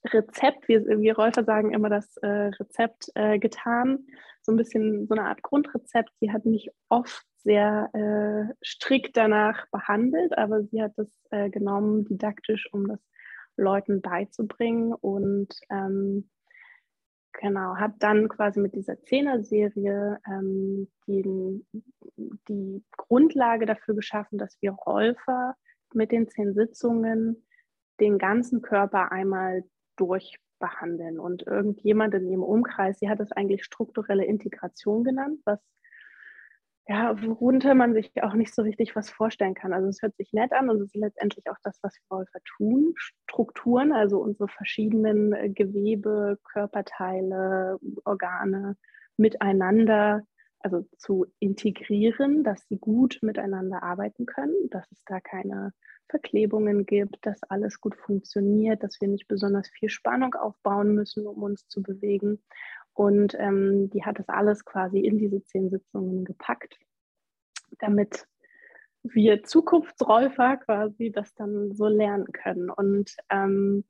Rezept, 0.06 0.68
wir, 0.68 0.86
wir 0.86 1.16
Räufer 1.16 1.44
sagen 1.44 1.74
immer 1.74 1.90
das 1.90 2.18
äh, 2.18 2.28
Rezept 2.28 3.12
äh, 3.16 3.38
getan, 3.40 4.08
so 4.42 4.52
ein 4.52 4.58
bisschen 4.58 5.08
so 5.08 5.14
eine 5.14 5.26
Art 5.26 5.42
Grundrezept. 5.44 6.12
Sie 6.20 6.32
hat 6.32 6.46
nicht 6.46 6.72
oft 6.90 7.26
sehr 7.44 7.90
äh, 7.94 8.54
strikt 8.66 9.18
danach 9.18 9.68
behandelt, 9.72 10.38
aber 10.38 10.64
sie 10.64 10.82
hat 10.82 10.94
das 10.98 11.10
äh, 11.32 11.50
genommen 11.50 12.06
didaktisch, 12.06 12.68
um 12.72 12.88
das 12.88 13.00
Leuten 13.58 14.02
beizubringen 14.02 14.94
und 14.94 15.54
ähm, 15.70 16.30
genau, 17.34 17.76
hat 17.76 17.94
dann 18.00 18.28
quasi 18.30 18.60
mit 18.60 18.76
dieser 18.76 19.02
Zehner-Serie 19.02 20.20
ähm, 20.28 20.88
die, 21.08 21.66
die 22.48 22.84
Grundlage 22.98 23.66
dafür 23.66 23.96
geschaffen, 23.96 24.38
dass 24.38 24.58
wir 24.62 24.72
Räufer 24.72 25.56
mit 25.94 26.12
den 26.12 26.28
zehn 26.28 26.54
Sitzungen 26.54 27.46
den 28.00 28.18
ganzen 28.18 28.62
Körper 28.62 29.12
einmal 29.12 29.64
durchbehandeln. 30.02 31.20
Und 31.20 31.46
irgendjemand 31.46 32.14
in 32.16 32.28
ihrem 32.28 32.44
Umkreis, 32.44 33.00
sie 33.00 33.10
hat 33.10 33.20
es 33.20 33.32
eigentlich 33.32 33.64
strukturelle 33.64 34.26
Integration 34.26 35.04
genannt, 35.04 35.40
was 35.46 35.60
ja, 36.88 37.16
worunter 37.24 37.76
man 37.76 37.94
sich 37.94 38.12
auch 38.22 38.34
nicht 38.34 38.54
so 38.54 38.64
richtig 38.64 38.96
was 38.96 39.10
vorstellen 39.10 39.54
kann. 39.54 39.72
Also 39.72 39.88
es 39.88 40.02
hört 40.02 40.16
sich 40.18 40.34
nett 40.34 40.52
an 40.52 40.70
und 40.70 40.78
es 40.78 40.88
ist 40.88 40.96
letztendlich 40.96 41.50
auch 41.50 41.58
das, 41.64 41.78
was 41.82 41.94
wir 41.96 42.18
Läufer 42.18 42.40
tun. 42.58 42.94
Strukturen, 42.98 43.94
also 43.94 44.20
unsere 44.20 44.48
verschiedenen 44.50 45.32
äh, 45.32 45.50
Gewebe, 45.50 46.40
Körperteile, 46.52 47.78
Organe 48.04 48.76
miteinander, 49.16 50.24
also 50.60 50.86
zu 50.98 51.28
integrieren, 51.40 52.44
dass 52.44 52.68
sie 52.68 52.78
gut 52.78 53.20
miteinander 53.22 53.84
arbeiten 53.84 54.26
können, 54.26 54.70
dass 54.70 54.92
es 54.92 55.04
da 55.06 55.20
keine 55.20 55.74
Verklebungen 56.12 56.86
gibt, 56.86 57.26
dass 57.26 57.42
alles 57.44 57.82
gut 57.82 57.96
funktioniert, 57.96 58.84
dass 58.84 59.02
wir 59.02 59.08
nicht 59.08 59.28
besonders 59.28 59.68
viel 59.70 59.90
Spannung 59.90 60.36
aufbauen 60.36 60.94
müssen, 60.94 61.26
um 61.26 61.42
uns 61.42 61.68
zu 61.68 61.82
bewegen. 61.82 62.44
Und 62.94 63.36
ähm, 63.40 63.90
die 63.90 64.04
hat 64.04 64.20
das 64.20 64.30
alles 64.30 64.66
quasi 64.66 65.00
in 65.00 65.18
diese 65.18 65.44
zehn 65.46 65.70
Sitzungen 65.70 66.26
gepackt, 66.26 66.78
damit 67.80 68.28
wir 69.02 69.44
Zukunftsräufer 69.44 70.58
quasi 70.58 71.12
das 71.12 71.34
dann 71.34 71.74
so 71.74 71.88
lernen 71.88 72.32
können. 72.32 72.70
Und 72.70 73.16
ähm, 73.30 73.86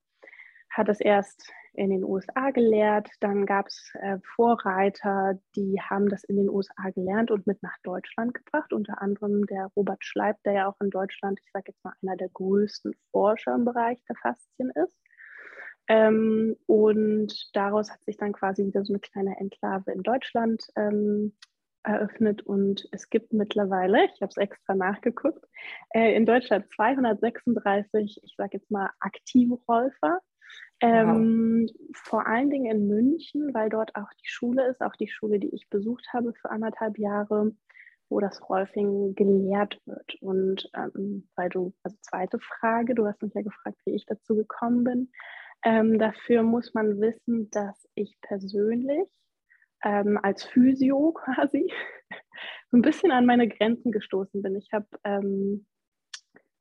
hat 0.69 0.87
es 0.87 1.01
erst 1.01 1.51
in 1.73 1.89
den 1.89 2.03
USA 2.03 2.51
gelehrt, 2.51 3.09
dann 3.19 3.45
gab 3.45 3.67
es 3.67 3.91
äh, 4.01 4.17
Vorreiter, 4.35 5.39
die 5.55 5.79
haben 5.81 6.09
das 6.09 6.23
in 6.25 6.35
den 6.35 6.49
USA 6.49 6.89
gelernt 6.93 7.31
und 7.31 7.47
mit 7.47 7.63
nach 7.63 7.77
Deutschland 7.83 8.33
gebracht, 8.33 8.73
unter 8.73 9.01
anderem 9.01 9.45
der 9.45 9.67
Robert 9.75 10.03
Schleib, 10.03 10.37
der 10.43 10.53
ja 10.53 10.67
auch 10.67 10.79
in 10.81 10.89
Deutschland, 10.89 11.39
ich 11.43 11.51
sage 11.51 11.71
jetzt 11.71 11.83
mal, 11.83 11.93
einer 12.01 12.17
der 12.17 12.29
größten 12.29 12.93
Forscher 13.11 13.55
im 13.55 13.65
Bereich 13.65 14.03
der 14.09 14.15
Faszien 14.17 14.71
ist. 14.71 14.97
Ähm, 15.87 16.55
und 16.67 17.33
daraus 17.53 17.91
hat 17.91 18.03
sich 18.03 18.17
dann 18.17 18.33
quasi 18.33 18.65
wieder 18.65 18.85
so 18.85 18.93
eine 18.93 18.99
kleine 18.99 19.37
Enklave 19.37 19.91
in 19.91 20.03
Deutschland 20.03 20.63
ähm, 20.75 21.33
eröffnet 21.83 22.43
und 22.43 22.87
es 22.91 23.09
gibt 23.09 23.33
mittlerweile, 23.33 24.05
ich 24.13 24.21
habe 24.21 24.29
es 24.29 24.37
extra 24.37 24.75
nachgeguckt, 24.75 25.43
äh, 25.89 26.15
in 26.15 26.25
Deutschland 26.25 26.69
236, 26.69 28.21
ich 28.23 28.35
sage 28.37 28.57
jetzt 28.57 28.69
mal, 28.69 28.91
aktive 28.99 29.55
Räufer. 29.67 30.19
Ähm, 30.81 31.67
wow. 31.67 31.87
Vor 31.93 32.27
allen 32.27 32.49
Dingen 32.49 32.71
in 32.71 32.87
München, 32.87 33.53
weil 33.53 33.69
dort 33.69 33.95
auch 33.95 34.09
die 34.23 34.29
Schule 34.29 34.67
ist, 34.67 34.81
auch 34.81 34.95
die 34.95 35.07
Schule, 35.07 35.39
die 35.39 35.53
ich 35.53 35.69
besucht 35.69 36.07
habe 36.11 36.33
für 36.33 36.49
anderthalb 36.49 36.97
Jahre, 36.97 37.51
wo 38.09 38.19
das 38.19 38.49
Rolfing 38.49 39.13
gelehrt 39.15 39.79
wird. 39.85 40.15
Und 40.21 40.69
ähm, 40.75 41.29
weil 41.35 41.49
du, 41.49 41.73
also 41.83 41.95
zweite 42.01 42.39
Frage, 42.39 42.95
du 42.95 43.05
hast 43.05 43.21
mich 43.21 43.33
ja 43.33 43.41
gefragt, 43.41 43.77
wie 43.85 43.95
ich 43.95 44.05
dazu 44.05 44.35
gekommen 44.35 44.83
bin. 44.83 45.11
Ähm, 45.63 45.99
dafür 45.99 46.41
muss 46.41 46.73
man 46.73 46.99
wissen, 46.99 47.51
dass 47.51 47.87
ich 47.93 48.17
persönlich 48.21 49.07
ähm, 49.83 50.19
als 50.21 50.43
Physio 50.43 51.11
quasi 51.13 51.71
ein 52.71 52.81
bisschen 52.81 53.11
an 53.11 53.25
meine 53.25 53.47
Grenzen 53.47 53.91
gestoßen 53.91 54.41
bin. 54.41 54.55
Ich 54.55 54.73
habe 54.73 54.87
ähm, 55.03 55.65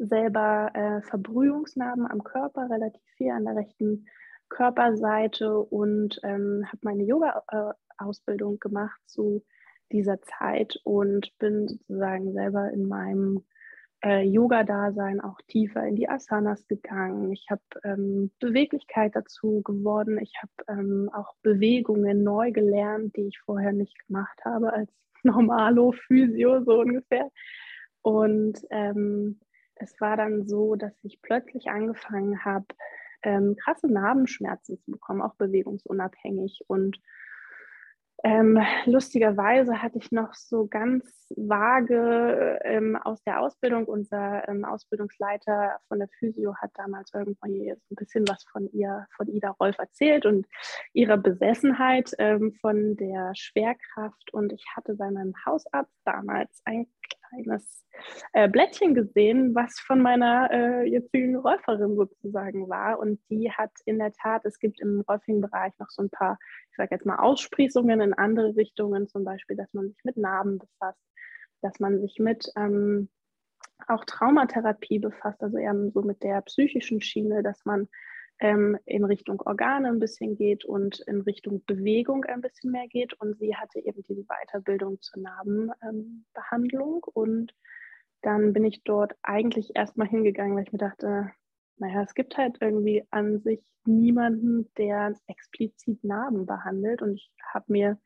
selber 0.01 0.71
äh, 0.75 1.03
Verbrühungsnarben 1.03 2.07
am 2.07 2.25
Körper, 2.25 2.69
relativ 2.71 3.03
viel 3.17 3.31
an 3.31 3.45
der 3.45 3.57
rechten 3.57 4.07
Körperseite 4.49 5.59
und 5.59 6.21
ähm, 6.23 6.65
habe 6.67 6.79
meine 6.83 7.05
Yoga-Ausbildung 7.05 8.55
äh, 8.55 8.59
gemacht 8.59 9.01
zu 9.07 9.45
dieser 9.93 10.21
Zeit 10.23 10.81
und 10.85 11.37
bin 11.39 11.69
sozusagen 11.69 12.33
selber 12.33 12.71
in 12.71 12.89
meinem 12.89 13.45
äh, 14.03 14.23
Yoga-Dasein 14.23 15.21
auch 15.21 15.39
tiefer 15.47 15.87
in 15.87 15.97
die 15.97 16.09
Asanas 16.09 16.67
gegangen. 16.67 17.33
Ich 17.33 17.47
habe 17.51 17.63
ähm, 17.85 18.31
Beweglichkeit 18.41 19.15
dazu 19.15 19.63
geworden. 19.63 20.19
Ich 20.21 20.33
habe 20.41 20.81
ähm, 20.81 21.11
auch 21.13 21.35
Bewegungen 21.43 22.23
neu 22.23 22.53
gelernt, 22.53 23.17
die 23.17 23.29
ich 23.29 23.39
vorher 23.41 23.73
nicht 23.73 23.97
gemacht 24.07 24.41
habe 24.45 24.73
als 24.73 24.91
Normalo, 25.23 25.93
Physio 25.93 26.63
so 26.65 26.81
ungefähr. 26.81 27.31
Und 28.03 28.59
ähm, 28.71 29.39
es 29.81 30.01
war 30.01 30.17
dann 30.17 30.47
so, 30.47 30.77
dass 30.77 30.93
ich 31.03 31.21
plötzlich 31.23 31.69
angefangen 31.69 32.45
habe, 32.45 32.67
ähm, 33.23 33.57
krasse 33.57 33.93
Narbenschmerzen 33.93 34.79
zu 34.79 34.93
bekommen, 34.93 35.23
auch 35.23 35.35
bewegungsunabhängig 35.35 36.65
und 36.69 37.01
ähm, 38.23 38.59
lustigerweise 38.85 39.81
hatte 39.81 39.99
ich 39.99 40.13
noch 40.13 40.35
so 40.35 40.67
ganz 40.67 41.05
vage 41.37 42.59
ähm, 42.65 42.97
aus 42.97 43.23
der 43.23 43.41
Ausbildung, 43.41 43.87
unser 43.87 44.47
ähm, 44.47 44.65
Ausbildungsleiter 44.65 45.79
von 45.89 46.01
der 46.01 46.09
Physio 46.19 46.55
hat 46.57 46.71
damals 46.75 47.13
irgendwie 47.15 47.71
so 47.71 47.95
ein 47.95 47.97
bisschen 47.97 48.29
was 48.29 48.45
von 48.53 48.71
ihr, 48.73 49.07
von 49.17 49.29
Ida 49.29 49.51
Rolf 49.59 49.79
erzählt 49.79 50.27
und 50.27 50.47
ihrer 50.93 51.17
Besessenheit 51.17 52.13
ähm, 52.19 52.53
von 52.61 52.97
der 52.97 53.33
Schwerkraft. 53.35 54.35
Und 54.35 54.53
ich 54.53 54.65
hatte 54.77 54.95
bei 54.97 55.11
meinem 55.11 55.35
Hausarzt 55.47 55.97
damals 56.05 56.61
ein 56.67 56.87
kleines 57.31 57.87
äh, 58.33 58.49
Blättchen 58.49 58.95
gesehen, 58.95 59.55
was 59.55 59.79
von 59.81 60.01
meiner 60.01 60.51
äh, 60.51 60.85
jetzigen 60.85 61.37
Räuferin 61.37 61.97
sozusagen 61.97 62.69
war. 62.69 62.99
Und 62.99 63.21
die 63.31 63.51
hat 63.51 63.73
in 63.85 63.99
der 63.99 64.13
Tat, 64.13 64.45
es 64.45 64.59
gibt 64.59 64.81
im 64.81 65.01
Räufing-Bereich 65.09 65.73
noch 65.79 65.89
so 65.91 66.03
ein 66.03 66.11
paar, 66.11 66.39
ich 66.71 66.77
sage 66.77 66.95
jetzt 66.95 67.07
mal, 67.07 67.19
Aussprießungen 67.19 68.01
in 68.01 68.15
andere 68.15 68.57
Richtungen, 68.57 69.09
zum 69.09 69.25
Beispiel, 69.25 69.57
dass 69.57 69.73
man 69.73 69.89
sich 69.89 70.05
mit 70.05 70.17
Narben 70.17 70.59
befasst, 70.59 71.01
dass 71.63 71.79
man 71.81 72.01
sich 72.01 72.19
mit 72.19 72.51
ähm, 72.57 73.09
auch 73.89 74.05
Traumatherapie 74.05 74.99
befasst, 74.99 75.43
also 75.43 75.57
eher 75.57 75.75
so 75.91 76.03
mit 76.03 76.23
der 76.23 76.41
psychischen 76.43 77.01
Schiene, 77.01 77.43
dass 77.43 77.65
man 77.65 77.89
ähm, 78.41 78.79
in 78.87 79.05
Richtung 79.05 79.41
Organe 79.43 79.89
ein 79.89 80.01
bisschen 80.01 80.37
geht 80.37 80.65
und 80.65 81.01
in 81.07 81.21
Richtung 81.21 81.63
Bewegung 81.67 82.25
ein 82.25 82.41
bisschen 82.41 82.73
mehr 82.73 82.89
geht. 82.89 83.13
Und 83.15 83.39
sie 83.39 83.55
hatte 83.55 83.79
eben 83.81 84.03
diese 84.03 84.25
Weiterbildung 84.25 85.01
zur 85.01 85.23
Narbenbehandlung. 85.23 87.05
Ähm, 87.07 87.13
und 87.13 87.55
dann 88.23 88.53
bin 88.53 88.65
ich 88.65 88.83
dort 88.83 89.15
eigentlich 89.23 89.71
erstmal 89.75 90.09
hingegangen, 90.09 90.57
weil 90.57 90.65
ich 90.65 90.73
mir 90.73 90.79
dachte, 90.79 91.31
naja, 91.77 92.03
es 92.03 92.15
gibt 92.15 92.37
halt 92.37 92.57
irgendwie 92.61 93.05
an 93.11 93.41
sich 93.41 93.63
niemanden, 93.85 94.71
der 94.77 95.15
explizit 95.27 96.03
Narben 96.03 96.47
behandelt. 96.47 97.03
Und 97.03 97.15
ich 97.15 97.31
habe 97.53 97.67
mir 97.69 97.99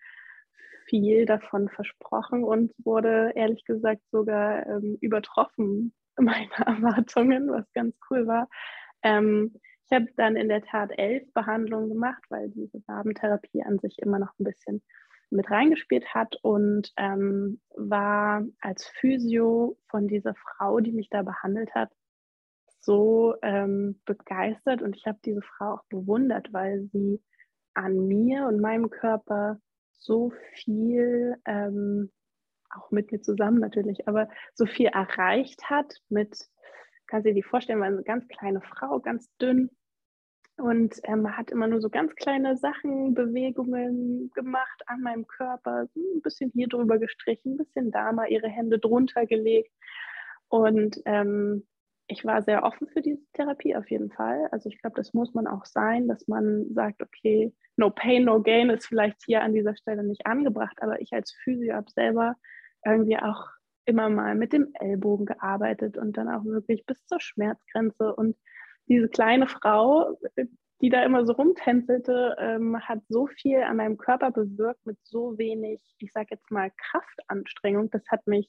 viel 0.86 1.26
davon 1.26 1.68
versprochen 1.68 2.44
und 2.44 2.72
wurde 2.84 3.32
ehrlich 3.34 3.64
gesagt 3.64 4.02
sogar 4.10 4.66
ähm, 4.66 4.98
übertroffen, 5.00 5.94
meine 6.16 6.50
Erwartungen, 6.66 7.50
was 7.50 7.72
ganz 7.72 7.94
cool 8.10 8.26
war. 8.26 8.48
Ähm, 9.02 9.54
ich 9.86 9.92
habe 9.92 10.06
dann 10.16 10.36
in 10.36 10.48
der 10.48 10.62
Tat 10.62 10.90
elf 10.96 11.30
Behandlungen 11.34 11.88
gemacht, 11.90 12.22
weil 12.30 12.48
diese 12.50 12.82
Narbentherapie 12.86 13.62
an 13.62 13.78
sich 13.78 13.98
immer 13.98 14.18
noch 14.18 14.32
ein 14.38 14.44
bisschen 14.44 14.82
mit 15.30 15.50
reingespielt 15.50 16.14
hat 16.14 16.36
und 16.42 16.92
ähm, 16.96 17.60
war 17.76 18.44
als 18.60 18.86
Physio 18.86 19.76
von 19.88 20.06
dieser 20.06 20.34
Frau, 20.34 20.80
die 20.80 20.92
mich 20.92 21.08
da 21.10 21.22
behandelt 21.22 21.74
hat, 21.74 21.90
so 22.80 23.34
ähm, 23.42 24.00
begeistert 24.04 24.82
und 24.82 24.96
ich 24.96 25.06
habe 25.06 25.18
diese 25.24 25.42
Frau 25.42 25.74
auch 25.74 25.84
bewundert, 25.88 26.52
weil 26.52 26.88
sie 26.92 27.22
an 27.74 28.06
mir 28.06 28.46
und 28.46 28.60
meinem 28.60 28.90
Körper 28.90 29.58
so 29.92 30.32
viel, 30.52 31.36
ähm, 31.46 32.10
auch 32.70 32.90
mit 32.90 33.10
mir 33.10 33.20
zusammen 33.20 33.58
natürlich, 33.58 34.06
aber 34.06 34.28
so 34.54 34.66
viel 34.66 34.86
erreicht 34.86 35.68
hat 35.70 35.94
mit 36.08 36.48
kannst 37.14 37.28
dir 37.28 37.34
die 37.34 37.44
vorstellen, 37.44 37.78
war 37.78 37.86
eine 37.86 38.02
ganz 38.02 38.26
kleine 38.26 38.60
Frau, 38.60 38.98
ganz 38.98 39.30
dünn, 39.36 39.70
und 40.56 41.00
ähm, 41.04 41.36
hat 41.36 41.52
immer 41.52 41.68
nur 41.68 41.80
so 41.80 41.88
ganz 41.88 42.12
kleine 42.16 42.56
Sachen, 42.56 43.14
Bewegungen 43.14 44.32
gemacht 44.34 44.82
an 44.86 45.00
meinem 45.00 45.24
Körper, 45.26 45.88
ein 45.94 46.22
bisschen 46.22 46.50
hier 46.52 46.66
drüber 46.66 46.98
gestrichen, 46.98 47.52
ein 47.52 47.56
bisschen 47.56 47.92
da 47.92 48.10
mal 48.10 48.30
ihre 48.30 48.48
Hände 48.48 48.80
drunter 48.80 49.26
gelegt. 49.26 49.72
Und 50.48 51.00
ähm, 51.04 51.66
ich 52.08 52.24
war 52.24 52.42
sehr 52.42 52.64
offen 52.64 52.88
für 52.88 53.00
diese 53.00 53.22
Therapie 53.32 53.76
auf 53.76 53.88
jeden 53.90 54.10
Fall. 54.10 54.48
Also 54.50 54.68
ich 54.68 54.80
glaube, 54.80 54.96
das 54.96 55.14
muss 55.14 55.34
man 55.34 55.46
auch 55.46 55.64
sein, 55.66 56.08
dass 56.08 56.26
man 56.26 56.66
sagt, 56.74 57.00
okay, 57.00 57.52
no 57.76 57.90
pain, 57.90 58.24
no 58.24 58.42
gain 58.42 58.70
ist 58.70 58.86
vielleicht 58.86 59.22
hier 59.24 59.42
an 59.42 59.54
dieser 59.54 59.76
Stelle 59.76 60.02
nicht 60.02 60.26
angebracht, 60.26 60.82
aber 60.82 61.00
ich 61.00 61.12
als 61.12 61.32
Physio 61.44 61.74
habe 61.74 61.90
selber 61.90 62.34
irgendwie 62.84 63.18
auch 63.18 63.48
immer 63.86 64.08
mal 64.08 64.34
mit 64.34 64.52
dem 64.52 64.68
Ellbogen 64.74 65.26
gearbeitet 65.26 65.96
und 65.96 66.16
dann 66.16 66.28
auch 66.28 66.44
wirklich 66.44 66.86
bis 66.86 67.04
zur 67.06 67.20
Schmerzgrenze 67.20 68.14
und 68.14 68.36
diese 68.88 69.08
kleine 69.08 69.46
Frau, 69.46 70.18
die 70.80 70.90
da 70.90 71.02
immer 71.04 71.24
so 71.24 71.32
rumtänzelte, 71.32 72.36
ähm, 72.38 72.78
hat 72.80 73.00
so 73.08 73.26
viel 73.26 73.62
an 73.62 73.76
meinem 73.76 73.96
Körper 73.96 74.30
bewirkt 74.30 74.84
mit 74.84 74.98
so 75.02 75.38
wenig, 75.38 75.80
ich 75.98 76.12
sage 76.12 76.28
jetzt 76.32 76.50
mal, 76.50 76.70
Kraftanstrengung. 76.76 77.90
Das 77.90 78.02
hat 78.08 78.26
mich 78.26 78.48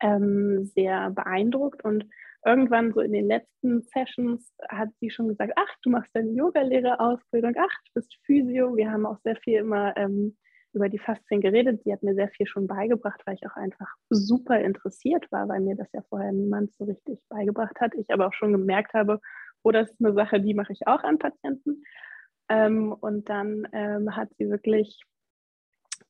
ähm, 0.00 0.64
sehr 0.64 1.10
beeindruckt 1.10 1.84
und 1.84 2.08
irgendwann 2.44 2.92
so 2.92 3.00
in 3.00 3.12
den 3.12 3.28
letzten 3.28 3.82
Sessions 3.82 4.52
hat 4.68 4.88
sie 4.98 5.10
schon 5.10 5.28
gesagt, 5.28 5.52
ach, 5.56 5.74
du 5.82 5.90
machst 5.90 6.10
deine 6.14 6.32
Yogalehrerausbildung, 6.32 7.54
ach, 7.56 7.76
du 7.86 7.92
bist 7.94 8.16
Physio. 8.24 8.76
Wir 8.76 8.90
haben 8.90 9.06
auch 9.06 9.18
sehr 9.22 9.36
viel 9.36 9.58
immer 9.60 9.96
ähm, 9.96 10.36
über 10.72 10.88
die 10.88 10.98
Faszien 10.98 11.40
geredet. 11.40 11.82
Sie 11.84 11.92
hat 11.92 12.02
mir 12.02 12.14
sehr 12.14 12.28
viel 12.28 12.46
schon 12.46 12.66
beigebracht, 12.66 13.20
weil 13.26 13.34
ich 13.34 13.46
auch 13.46 13.56
einfach 13.56 13.88
super 14.08 14.60
interessiert 14.60 15.30
war, 15.30 15.48
weil 15.48 15.60
mir 15.60 15.76
das 15.76 15.88
ja 15.92 16.02
vorher 16.08 16.32
niemand 16.32 16.72
so 16.78 16.84
richtig 16.84 17.20
beigebracht 17.28 17.80
hat. 17.80 17.94
Ich 17.94 18.10
aber 18.10 18.26
auch 18.26 18.32
schon 18.32 18.52
gemerkt 18.52 18.94
habe, 18.94 19.20
oder 19.62 19.80
es 19.80 19.90
ist 19.90 20.04
eine 20.04 20.14
Sache, 20.14 20.40
die 20.40 20.54
mache 20.54 20.72
ich 20.72 20.86
auch 20.86 21.04
an 21.04 21.18
Patienten. 21.18 21.84
Ähm, 22.48 22.92
und 22.92 23.28
dann 23.28 23.68
ähm, 23.72 24.14
hat 24.16 24.28
sie 24.36 24.50
wirklich, 24.50 25.00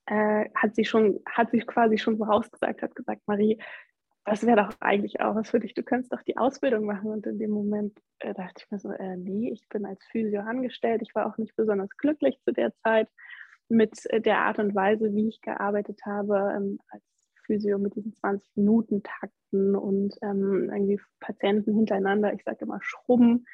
äh, 0.06 0.46
hat 0.54 0.74
sie 0.74 0.84
schon, 0.84 1.20
hat 1.26 1.50
sie 1.50 1.60
quasi 1.60 1.98
schon 1.98 2.16
vorausgesagt, 2.16 2.82
hat 2.82 2.94
gesagt, 2.94 3.22
Marie, 3.26 3.58
das 4.24 4.46
wäre 4.46 4.56
doch 4.56 4.74
eigentlich 4.80 5.20
auch 5.20 5.34
was 5.34 5.50
für 5.50 5.60
dich. 5.60 5.74
Du 5.74 5.82
könntest 5.82 6.12
doch 6.12 6.22
die 6.22 6.36
Ausbildung 6.36 6.84
machen. 6.84 7.10
Und 7.10 7.26
in 7.26 7.38
dem 7.38 7.50
Moment 7.50 7.98
äh, 8.20 8.32
dachte 8.34 8.62
ich 8.64 8.70
mir 8.70 8.78
so, 8.78 8.92
äh, 8.92 9.16
nee, 9.16 9.50
ich 9.50 9.68
bin 9.68 9.84
als 9.84 10.04
Physio 10.10 10.42
angestellt. 10.42 11.02
Ich 11.02 11.14
war 11.14 11.26
auch 11.26 11.38
nicht 11.38 11.56
besonders 11.56 11.90
glücklich 11.96 12.38
zu 12.44 12.52
der 12.52 12.72
Zeit 12.84 13.08
mit 13.72 14.06
äh, 14.10 14.20
der 14.20 14.38
Art 14.38 14.58
und 14.58 14.74
Weise, 14.74 15.12
wie 15.14 15.28
ich 15.28 15.40
gearbeitet 15.40 16.00
habe 16.04 16.52
ähm, 16.56 16.78
als 16.88 17.02
Physio 17.44 17.78
mit 17.78 17.96
diesen 17.96 18.12
20-Minuten-Takten 18.14 19.74
und 19.74 20.14
ähm, 20.22 20.70
irgendwie 20.72 21.00
Patienten 21.18 21.74
hintereinander, 21.74 22.32
ich 22.32 22.44
sage 22.44 22.58
immer 22.60 22.78
Schrubben, 22.82 23.46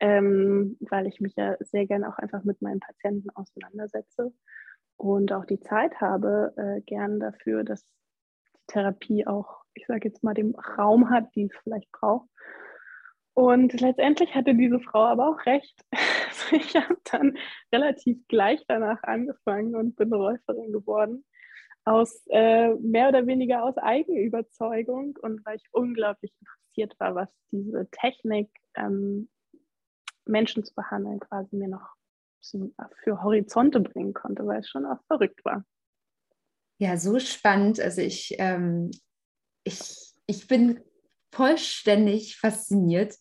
ähm, 0.00 0.76
weil 0.80 1.06
ich 1.06 1.20
mich 1.20 1.34
ja 1.36 1.56
sehr 1.60 1.86
gerne 1.86 2.08
auch 2.08 2.18
einfach 2.18 2.42
mit 2.44 2.60
meinen 2.60 2.80
Patienten 2.80 3.30
auseinandersetze 3.34 4.32
und 4.96 5.32
auch 5.32 5.44
die 5.44 5.60
Zeit 5.60 6.00
habe, 6.00 6.52
äh, 6.56 6.80
gern 6.82 7.20
dafür, 7.20 7.62
dass 7.62 7.82
die 7.84 8.58
Therapie 8.66 9.26
auch, 9.26 9.62
ich 9.74 9.86
sage 9.86 10.08
jetzt 10.08 10.24
mal, 10.24 10.34
den 10.34 10.54
Raum 10.54 11.10
hat, 11.10 11.34
die 11.34 11.44
es 11.44 11.56
vielleicht 11.62 11.90
braucht. 11.92 12.28
Und 13.36 13.78
letztendlich 13.82 14.34
hatte 14.34 14.54
diese 14.54 14.80
Frau 14.80 15.04
aber 15.04 15.28
auch 15.28 15.46
recht. 15.46 15.78
Ich 16.52 16.76
habe 16.76 16.96
dann 17.10 17.36
relativ 17.72 18.18
gleich 18.28 18.62
danach 18.68 19.02
angefangen 19.02 19.74
und 19.74 19.96
bin 19.96 20.10
Läuferin 20.10 20.70
geworden 20.70 21.24
aus 21.84 22.24
äh, 22.28 22.74
mehr 22.74 23.08
oder 23.08 23.26
weniger 23.26 23.64
aus 23.64 23.76
Eigenüberzeugung 23.78 25.16
und 25.22 25.44
weil 25.44 25.56
ich 25.56 25.64
unglaublich 25.72 26.32
interessiert 26.40 27.00
war, 27.00 27.14
was 27.14 27.28
diese 27.50 27.88
Technik, 27.90 28.50
ähm, 28.76 29.28
Menschen 30.24 30.62
zu 30.64 30.74
behandeln, 30.74 31.18
quasi 31.20 31.56
mir 31.56 31.68
noch 31.68 31.96
für 33.02 33.22
Horizonte 33.22 33.80
bringen 33.80 34.14
konnte, 34.14 34.46
weil 34.46 34.60
es 34.60 34.68
schon 34.68 34.86
auch 34.86 35.02
verrückt 35.06 35.44
war. 35.44 35.64
Ja, 36.78 36.96
so 36.96 37.18
spannend. 37.18 37.80
Also 37.80 38.02
ich, 38.02 38.36
ähm, 38.38 38.90
ich, 39.64 40.14
ich 40.26 40.46
bin 40.46 40.80
vollständig 41.36 42.38
fasziniert. 42.38 43.18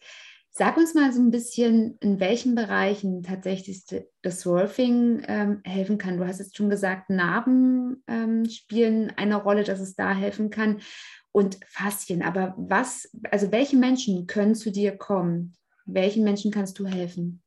Sag 0.49 0.77
uns 0.77 0.93
mal 0.93 1.11
so 1.11 1.21
ein 1.21 1.31
bisschen, 1.31 1.97
in 1.99 2.21
welchen 2.21 2.55
Bereichen 2.55 3.23
tatsächlich 3.23 3.83
das 4.21 4.45
Wolfing 4.45 5.21
ähm, 5.27 5.59
helfen 5.65 5.97
kann. 5.97 6.17
Du 6.17 6.25
hast 6.25 6.39
jetzt 6.39 6.55
schon 6.55 6.69
gesagt, 6.69 7.09
Narben 7.09 8.01
ähm, 8.07 8.45
spielen 8.45 9.11
eine 9.17 9.35
Rolle, 9.35 9.65
dass 9.65 9.81
es 9.81 9.95
da 9.95 10.13
helfen 10.13 10.49
kann 10.49 10.79
und 11.33 11.59
Faszien. 11.67 12.23
Aber 12.23 12.55
was, 12.57 13.13
also 13.31 13.51
welche 13.51 13.75
Menschen 13.75 14.27
können 14.27 14.55
zu 14.55 14.71
dir 14.71 14.95
kommen? 14.95 15.57
Welchen 15.85 16.23
Menschen 16.23 16.51
kannst 16.51 16.79
du 16.79 16.85
helfen? 16.85 17.43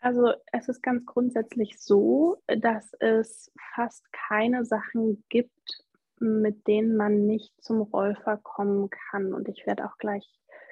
Also 0.00 0.32
es 0.52 0.68
ist 0.68 0.82
ganz 0.82 1.06
grundsätzlich 1.06 1.80
so, 1.80 2.42
dass 2.46 2.92
es 3.00 3.50
fast 3.74 4.04
keine 4.12 4.66
Sachen 4.66 5.24
gibt, 5.30 5.85
mit 6.20 6.66
denen 6.66 6.96
man 6.96 7.26
nicht 7.26 7.52
zum 7.62 7.82
Räufer 7.82 8.36
kommen 8.38 8.90
kann. 8.90 9.34
Und 9.34 9.48
ich 9.48 9.66
werde 9.66 9.84
auch 9.84 9.98
gleich 9.98 10.26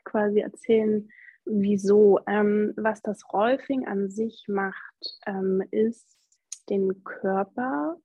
quasi 0.05 0.41
erzählen, 0.41 1.09
wieso. 1.45 2.21
Ähm, 2.27 2.73
was 2.77 3.03
das 3.03 3.23
Rolfing 3.33 3.87
an 3.87 4.11
sich 4.11 4.45
macht, 4.49 5.21
ähm, 5.27 5.63
ist, 5.71 6.17
den 6.69 7.05
Körper 7.05 7.99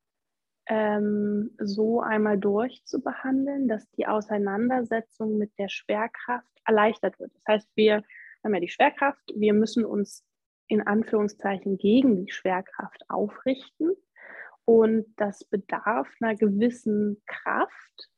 ähm, 0.68 1.52
so 1.60 2.02
einmal 2.02 2.38
durchzubehandeln, 2.38 3.68
dass 3.68 3.90
die 3.92 4.08
Auseinandersetzung 4.08 5.38
mit 5.38 5.52
der 5.58 5.70
Schwerkraft 5.70 6.48
erleichtert 6.66 7.20
wird. 7.20 7.32
Das 7.34 7.44
heißt, 7.48 7.70
wir 7.76 8.04
haben 8.44 8.54
ja 8.54 8.60
die 8.60 8.70
Schwerkraft, 8.70 9.22
wir 9.36 9.54
müssen 9.54 9.84
uns 9.84 10.24
in 10.68 10.86
Anführungszeichen 10.86 11.78
gegen 11.78 12.26
die 12.26 12.32
Schwerkraft 12.32 13.04
aufrichten. 13.10 13.94
Und 14.70 15.08
das 15.18 15.44
bedarf 15.46 16.08
einer 16.22 16.36
gewissen 16.36 17.20
Kraft 17.26 18.12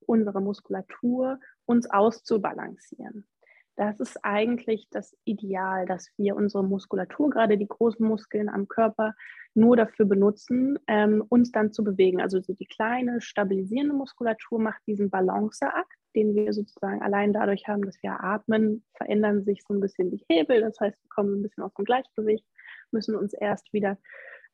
unserer 0.00 0.40
Muskulatur, 0.40 1.38
uns 1.66 1.88
auszubalancieren. 1.88 3.28
Das 3.76 4.00
ist 4.00 4.18
eigentlich 4.24 4.88
das 4.90 5.16
Ideal, 5.22 5.86
dass 5.86 6.10
wir 6.16 6.34
unsere 6.34 6.64
Muskulatur, 6.64 7.30
gerade 7.30 7.56
die 7.56 7.68
großen 7.68 8.04
Muskeln 8.04 8.48
am 8.48 8.66
Körper, 8.66 9.14
nur 9.54 9.76
dafür 9.76 10.06
benutzen, 10.06 10.80
ähm, 10.88 11.24
uns 11.28 11.52
dann 11.52 11.72
zu 11.72 11.84
bewegen. 11.84 12.20
Also 12.20 12.40
so 12.40 12.54
die 12.54 12.66
kleine 12.66 13.20
stabilisierende 13.20 13.94
Muskulatur 13.94 14.58
macht 14.58 14.84
diesen 14.88 15.10
Balanceakt, 15.10 15.94
den 16.16 16.34
wir 16.34 16.52
sozusagen 16.54 17.02
allein 17.02 17.32
dadurch 17.32 17.68
haben, 17.68 17.82
dass 17.82 18.02
wir 18.02 18.24
atmen, 18.24 18.82
verändern 18.94 19.44
sich 19.44 19.62
so 19.62 19.74
ein 19.74 19.80
bisschen 19.80 20.10
die 20.10 20.24
Hebel. 20.28 20.60
Das 20.60 20.80
heißt, 20.80 21.00
wir 21.00 21.08
kommen 21.08 21.38
ein 21.38 21.42
bisschen 21.42 21.62
aus 21.62 21.74
dem 21.74 21.84
Gleichgewicht, 21.84 22.44
müssen 22.90 23.14
uns 23.14 23.32
erst 23.32 23.72
wieder 23.72 23.96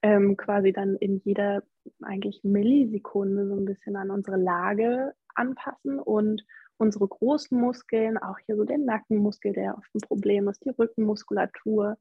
ähm, 0.05 0.37
quasi 0.37 0.71
dann 0.71 0.97
in 0.97 1.23
jeder 1.25 1.63
eigentlich 2.03 2.45
Millisekunde 2.45 3.49
so 3.49 3.57
ein 3.57 3.65
bisschen 3.65 3.97
an 3.97 4.11
unsere 4.11 4.37
Lage 4.37 5.15
anpassen 5.35 5.99
und 5.99 6.45
unsere 6.77 7.09
großen 7.09 7.59
Muskeln, 7.59 8.19
auch 8.19 8.37
hier 8.45 8.57
so 8.57 8.65
der 8.65 8.77
Nackenmuskel, 8.77 9.55
der 9.55 9.79
oft 9.79 9.95
ein 9.95 10.07
Problem 10.07 10.47
ist, 10.49 10.63
die 10.63 10.75
Rückenmuskulatur, 10.79 11.97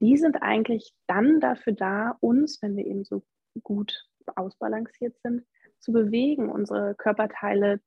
die 0.00 0.16
sind 0.16 0.42
eigentlich 0.42 0.92
dann 1.06 1.38
dafür 1.38 1.74
da, 1.74 2.16
uns, 2.18 2.60
wenn 2.60 2.76
wir 2.76 2.84
eben 2.84 3.04
so 3.04 3.22
gut 3.62 4.08
ausbalanciert 4.34 5.16
sind, 5.22 5.44
zu 5.78 5.92
bewegen, 5.92 6.50
unsere 6.50 6.96
Körperteile 6.96 7.80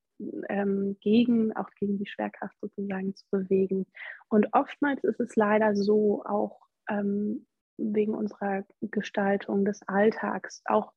ähm, 0.48 0.96
gegen, 1.02 1.54
auch 1.58 1.70
gegen 1.78 1.98
die 1.98 2.08
Schwerkraft 2.08 2.56
sozusagen 2.62 3.16
zu 3.16 3.26
bewegen. 3.32 3.86
Und 4.30 4.48
oftmals 4.54 5.04
ist 5.04 5.20
es 5.20 5.36
leider 5.36 5.76
so, 5.76 6.24
auch 6.24 6.62
ähm, 6.90 7.46
wegen 7.78 8.14
unserer 8.14 8.64
Gestaltung 8.82 9.66
des 9.66 9.82
Alltags, 9.88 10.62
auch 10.66 10.94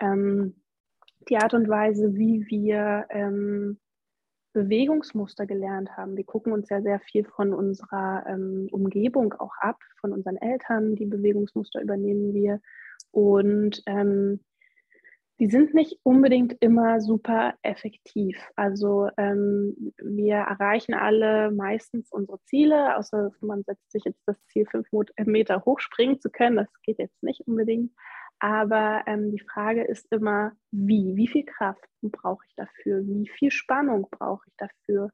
ähm, 0.00 0.62
die 1.28 1.36
Art 1.36 1.54
und 1.54 1.68
Weise, 1.68 2.14
wie 2.14 2.46
wir 2.48 3.06
ähm, 3.10 3.78
Bewegungsmuster 4.52 5.46
gelernt 5.46 5.96
haben. 5.96 6.16
Wir 6.16 6.24
gucken 6.24 6.52
uns 6.52 6.68
ja 6.68 6.80
sehr 6.80 7.00
viel 7.00 7.24
von 7.24 7.52
unserer 7.52 8.24
ähm, 8.26 8.68
Umgebung 8.72 9.34
auch 9.34 9.56
ab, 9.60 9.76
von 10.00 10.12
unseren 10.12 10.36
Eltern. 10.36 10.96
Die 10.96 11.06
Bewegungsmuster 11.06 11.80
übernehmen 11.80 12.34
wir. 12.34 12.60
Und 13.10 13.82
ähm, 13.86 14.40
die 15.40 15.48
sind 15.48 15.72
nicht 15.72 15.98
unbedingt 16.02 16.56
immer 16.60 17.00
super 17.00 17.54
effektiv. 17.62 18.36
Also 18.56 19.08
ähm, 19.16 19.92
wir 19.98 20.36
erreichen 20.36 20.94
alle 20.94 21.52
meistens 21.52 22.10
unsere 22.10 22.40
Ziele, 22.44 22.96
außer 22.96 23.30
man 23.40 23.62
setzt 23.62 23.90
sich 23.92 24.04
jetzt 24.04 24.22
das 24.26 24.36
Ziel, 24.46 24.66
fünf 24.66 24.88
Meter 25.24 25.64
hochspringen 25.64 26.20
zu 26.20 26.30
können. 26.30 26.56
Das 26.56 26.68
geht 26.82 26.98
jetzt 26.98 27.22
nicht 27.22 27.46
unbedingt. 27.46 27.92
Aber 28.40 29.02
ähm, 29.06 29.30
die 29.30 29.40
Frage 29.40 29.84
ist 29.84 30.10
immer, 30.12 30.52
wie? 30.70 31.16
Wie 31.16 31.28
viel 31.28 31.44
Kraft 31.44 31.84
brauche 32.02 32.44
ich 32.48 32.54
dafür? 32.56 33.04
Wie 33.06 33.28
viel 33.28 33.50
Spannung 33.50 34.06
brauche 34.10 34.44
ich 34.46 34.54
dafür? 34.56 35.10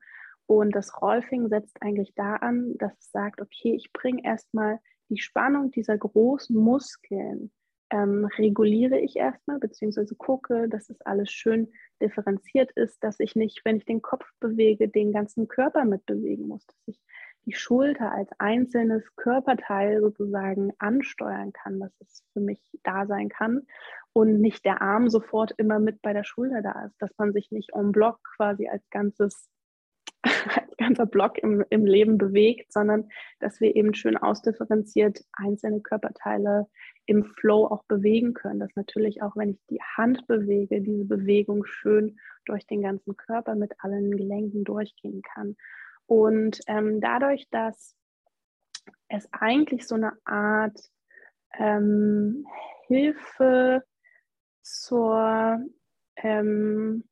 Und 0.47 0.75
das 0.75 1.01
Rolfing 1.01 1.49
setzt 1.49 1.81
eigentlich 1.81 2.15
da 2.15 2.37
an, 2.37 2.77
dass 2.79 2.93
es 2.99 3.11
sagt, 3.11 3.41
okay, 3.41 3.75
ich 3.75 3.93
bringe 3.93 4.23
erstmal 4.25 4.79
die 5.09 5.19
Spannung 5.19 5.71
dieser 5.71 5.97
großen 5.97 6.57
Muskeln, 6.57 7.51
ähm, 7.95 8.29
reguliere 8.39 8.99
ich 8.99 9.17
erstmal, 9.17 9.61
beziehungsweise 9.61 10.17
gucke, 10.17 10.69
dass 10.69 10.91
es 10.91 11.01
alles 11.03 11.31
schön 11.31 11.69
differenziert 12.03 12.73
ist, 12.73 13.03
dass 13.05 13.21
ich 13.21 13.37
nicht, 13.37 13.61
wenn 13.65 13.77
ich 13.77 13.85
den 13.85 14.03
Kopf 14.03 14.29
bewege, 14.41 14.89
den 14.89 15.13
ganzen 15.13 15.47
Körper 15.47 15.85
mitbewegen 15.85 16.49
muss, 16.49 16.67
dass 16.67 16.89
ich 16.89 17.01
die 17.47 17.55
Schulter 17.55 18.11
als 18.11 18.31
einzelnes 18.39 19.05
Körperteil 19.15 20.01
sozusagen 20.01 20.73
ansteuern 20.79 21.53
kann, 21.53 21.79
dass 21.79 21.93
es 22.01 22.25
für 22.33 22.41
mich 22.41 22.61
da 22.83 23.07
sein 23.07 23.29
kann 23.29 23.63
und 24.13 24.41
nicht 24.41 24.65
der 24.65 24.83
Arm 24.83 25.09
sofort 25.09 25.53
immer 25.57 25.79
mit 25.79 26.03
bei 26.03 26.13
der 26.13 26.25
Schulter 26.25 26.63
da 26.63 26.87
ist, 26.87 27.01
dass 27.01 27.11
man 27.17 27.33
sich 27.33 27.53
nicht 27.53 27.75
en 27.75 27.93
bloc 27.93 28.19
quasi 28.37 28.69
als 28.69 28.83
ganzes 28.91 29.49
als 30.25 30.77
ganzer 30.79 31.07
Block 31.07 31.39
im, 31.39 31.65
im 31.71 31.87
Leben 31.87 32.19
bewegt, 32.19 32.73
sondern 32.73 33.09
dass 33.41 33.61
wir 33.61 33.77
eben 33.77 33.95
schön 33.95 34.17
ausdifferenziert 34.17 35.25
einzelne 35.33 35.81
Körperteile 35.81 36.67
im 37.07 37.25
Flow 37.25 37.67
auch 37.67 37.85
bewegen 37.85 38.35
können. 38.35 38.61
Dass 38.61 38.75
natürlich 38.75 39.23
auch, 39.23 39.37
wenn 39.37 39.51
ich 39.51 39.61
die 39.71 39.81
Hand 39.97 40.27
bewege, 40.27 40.81
diese 40.81 41.05
Bewegung 41.05 41.65
schön 41.65 42.19
durch 42.47 42.67
den 42.67 42.83
ganzen 42.83 43.17
Körper 43.17 43.55
mit 43.55 43.73
allen 43.79 44.11
Gelenken 44.17 44.65
durchgehen 44.65 45.23
kann. 45.23 45.57
Und 46.07 46.61
ähm, 46.67 47.01
dadurch, 47.01 47.49
dass 47.51 47.97
es 49.09 49.29
eigentlich 49.33 49.87
so 49.87 49.95
eine 49.95 50.13
Art 50.25 50.79
ähm, 51.59 52.47
Hilfe 52.87 53.83
zur, 54.63 55.59
ähm, 56.17 57.05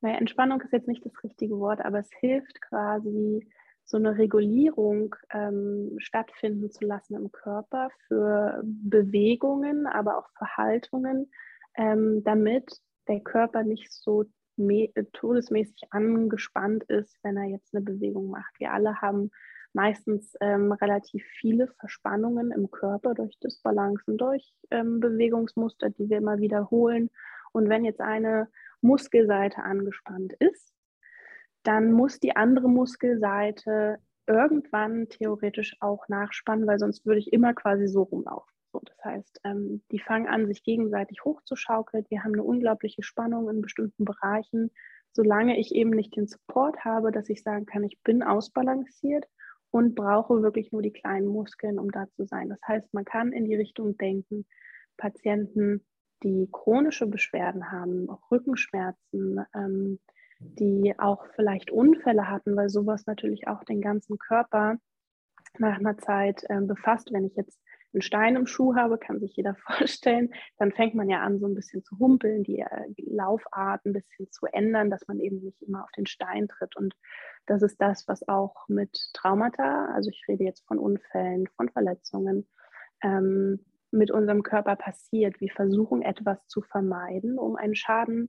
naja, 0.00 0.18
Entspannung 0.18 0.60
ist 0.62 0.72
jetzt 0.72 0.88
nicht 0.88 1.04
das 1.04 1.22
richtige 1.22 1.58
Wort, 1.58 1.84
aber 1.84 1.98
es 1.98 2.10
hilft 2.20 2.60
quasi, 2.62 3.46
so 3.90 3.96
eine 3.96 4.16
Regulierung 4.16 5.16
ähm, 5.32 5.96
stattfinden 5.98 6.70
zu 6.70 6.84
lassen 6.84 7.14
im 7.16 7.32
Körper 7.32 7.88
für 8.06 8.60
Bewegungen, 8.62 9.86
aber 9.86 10.18
auch 10.18 10.28
für 10.38 10.56
Haltungen, 10.56 11.30
ähm, 11.76 12.22
damit 12.24 12.80
der 13.08 13.20
Körper 13.20 13.64
nicht 13.64 13.92
so 13.92 14.24
todesmäßig 15.12 15.84
angespannt 15.90 16.84
ist, 16.84 17.18
wenn 17.22 17.36
er 17.36 17.44
jetzt 17.44 17.74
eine 17.74 17.82
Bewegung 17.82 18.28
macht. 18.28 18.52
Wir 18.58 18.72
alle 18.72 19.00
haben 19.00 19.30
meistens 19.72 20.34
ähm, 20.40 20.72
relativ 20.72 21.24
viele 21.40 21.68
Verspannungen 21.78 22.52
im 22.52 22.70
Körper 22.70 23.14
durch 23.14 23.38
Disbalancen, 23.38 24.18
durch 24.18 24.52
ähm, 24.70 25.00
Bewegungsmuster, 25.00 25.90
die 25.90 26.10
wir 26.10 26.18
immer 26.18 26.38
wiederholen. 26.38 27.10
Und 27.52 27.68
wenn 27.68 27.84
jetzt 27.84 28.00
eine 28.00 28.48
Muskelseite 28.82 29.62
angespannt 29.62 30.32
ist, 30.34 30.72
dann 31.62 31.92
muss 31.92 32.18
die 32.20 32.36
andere 32.36 32.68
Muskelseite 32.68 33.98
irgendwann 34.26 35.08
theoretisch 35.08 35.76
auch 35.80 36.08
nachspannen, 36.08 36.66
weil 36.66 36.78
sonst 36.78 37.04
würde 37.04 37.20
ich 37.20 37.32
immer 37.32 37.52
quasi 37.54 37.88
so 37.88 38.02
rumlaufen. 38.02 38.52
So, 38.72 38.80
das 38.84 39.04
heißt, 39.04 39.40
ähm, 39.44 39.82
die 39.90 39.98
fangen 39.98 40.28
an, 40.28 40.46
sich 40.46 40.62
gegenseitig 40.62 41.24
hochzuschaukeln. 41.24 42.06
Wir 42.08 42.22
haben 42.22 42.34
eine 42.34 42.44
unglaubliche 42.44 43.02
Spannung 43.02 43.50
in 43.50 43.60
bestimmten 43.60 44.04
Bereichen. 44.04 44.70
Solange 45.12 45.58
ich 45.58 45.74
eben 45.74 45.90
nicht 45.90 46.14
den 46.14 46.28
Support 46.28 46.84
habe, 46.84 47.10
dass 47.10 47.28
ich 47.28 47.42
sagen 47.42 47.66
kann, 47.66 47.82
ich 47.82 48.00
bin 48.04 48.22
ausbalanciert 48.22 49.26
und 49.70 49.96
brauche 49.96 50.42
wirklich 50.42 50.70
nur 50.70 50.82
die 50.82 50.92
kleinen 50.92 51.26
Muskeln, 51.26 51.80
um 51.80 51.90
da 51.90 52.08
zu 52.10 52.24
sein. 52.24 52.48
Das 52.48 52.60
heißt, 52.66 52.94
man 52.94 53.04
kann 53.04 53.32
in 53.32 53.44
die 53.44 53.56
Richtung 53.56 53.96
denken, 53.96 54.46
Patienten, 54.96 55.84
die 56.22 56.48
chronische 56.50 57.06
Beschwerden 57.06 57.70
haben, 57.70 58.08
auch 58.08 58.30
Rückenschmerzen, 58.30 59.44
ähm, 59.54 59.98
die 60.40 60.94
auch 60.98 61.26
vielleicht 61.34 61.70
Unfälle 61.70 62.28
hatten, 62.28 62.56
weil 62.56 62.68
sowas 62.68 63.06
natürlich 63.06 63.48
auch 63.48 63.64
den 63.64 63.80
ganzen 63.80 64.18
Körper 64.18 64.78
nach 65.58 65.78
einer 65.78 65.98
Zeit 65.98 66.44
äh, 66.48 66.60
befasst. 66.60 67.12
Wenn 67.12 67.26
ich 67.26 67.36
jetzt 67.36 67.60
einen 67.92 68.02
Stein 68.02 68.36
im 68.36 68.46
Schuh 68.46 68.74
habe, 68.76 68.98
kann 68.98 69.20
sich 69.20 69.34
jeder 69.36 69.54
vorstellen, 69.66 70.32
dann 70.58 70.72
fängt 70.72 70.94
man 70.94 71.08
ja 71.08 71.20
an, 71.20 71.40
so 71.40 71.46
ein 71.46 71.54
bisschen 71.54 71.82
zu 71.84 71.98
humpeln, 71.98 72.42
die, 72.44 72.60
äh, 72.60 72.86
Laufart 72.98 73.84
ein 73.84 73.92
bisschen 73.92 74.30
zu 74.30 74.46
ändern, 74.46 74.90
dass 74.90 75.06
man 75.08 75.20
eben 75.20 75.40
nicht 75.40 75.62
immer 75.62 75.84
auf 75.84 75.90
den 75.92 76.06
Stein 76.06 76.48
tritt. 76.48 76.76
Und 76.76 76.94
das 77.46 77.62
ist 77.62 77.80
das, 77.80 78.06
was 78.08 78.26
auch 78.28 78.68
mit 78.68 79.10
Traumata, 79.12 79.86
also 79.94 80.10
ich 80.10 80.24
rede 80.28 80.44
jetzt 80.44 80.66
von 80.66 80.78
Unfällen, 80.78 81.48
von 81.56 81.68
Verletzungen, 81.68 82.48
ähm, 83.02 83.64
mit 83.90 84.10
unserem 84.10 84.42
Körper 84.42 84.76
passiert. 84.76 85.40
Wir 85.40 85.50
versuchen 85.50 86.02
etwas 86.02 86.46
zu 86.46 86.62
vermeiden, 86.62 87.38
um 87.38 87.56
einen 87.56 87.74
Schaden, 87.74 88.28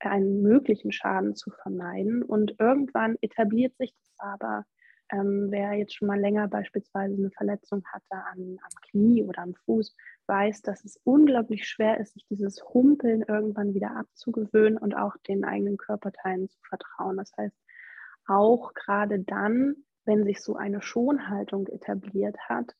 einen 0.00 0.42
möglichen 0.42 0.92
Schaden 0.92 1.34
zu 1.34 1.50
vermeiden. 1.50 2.22
Und 2.22 2.56
irgendwann 2.58 3.16
etabliert 3.20 3.76
sich 3.76 3.94
das 3.94 4.14
aber 4.18 4.64
ähm, 5.12 5.48
wer 5.50 5.74
jetzt 5.74 5.94
schon 5.94 6.08
mal 6.08 6.18
länger 6.18 6.48
beispielsweise 6.48 7.14
eine 7.14 7.30
Verletzung 7.30 7.84
hatte 7.92 8.24
an, 8.32 8.56
am 8.62 8.82
Knie 8.88 9.22
oder 9.22 9.42
am 9.42 9.54
Fuß, 9.66 9.94
weiß, 10.26 10.62
dass 10.62 10.84
es 10.84 10.98
unglaublich 11.04 11.68
schwer 11.68 12.00
ist, 12.00 12.14
sich 12.14 12.24
dieses 12.30 12.62
Humpeln 12.72 13.22
irgendwann 13.28 13.74
wieder 13.74 13.94
abzugewöhnen 13.94 14.78
und 14.78 14.94
auch 14.94 15.16
den 15.28 15.44
eigenen 15.44 15.76
Körperteilen 15.76 16.48
zu 16.48 16.58
vertrauen. 16.66 17.18
Das 17.18 17.32
heißt, 17.36 17.56
auch 18.26 18.72
gerade 18.72 19.20
dann, 19.20 19.76
wenn 20.04 20.24
sich 20.24 20.40
so 20.40 20.56
eine 20.56 20.80
Schonhaltung 20.80 21.66
etabliert 21.66 22.38
hat, 22.48 22.74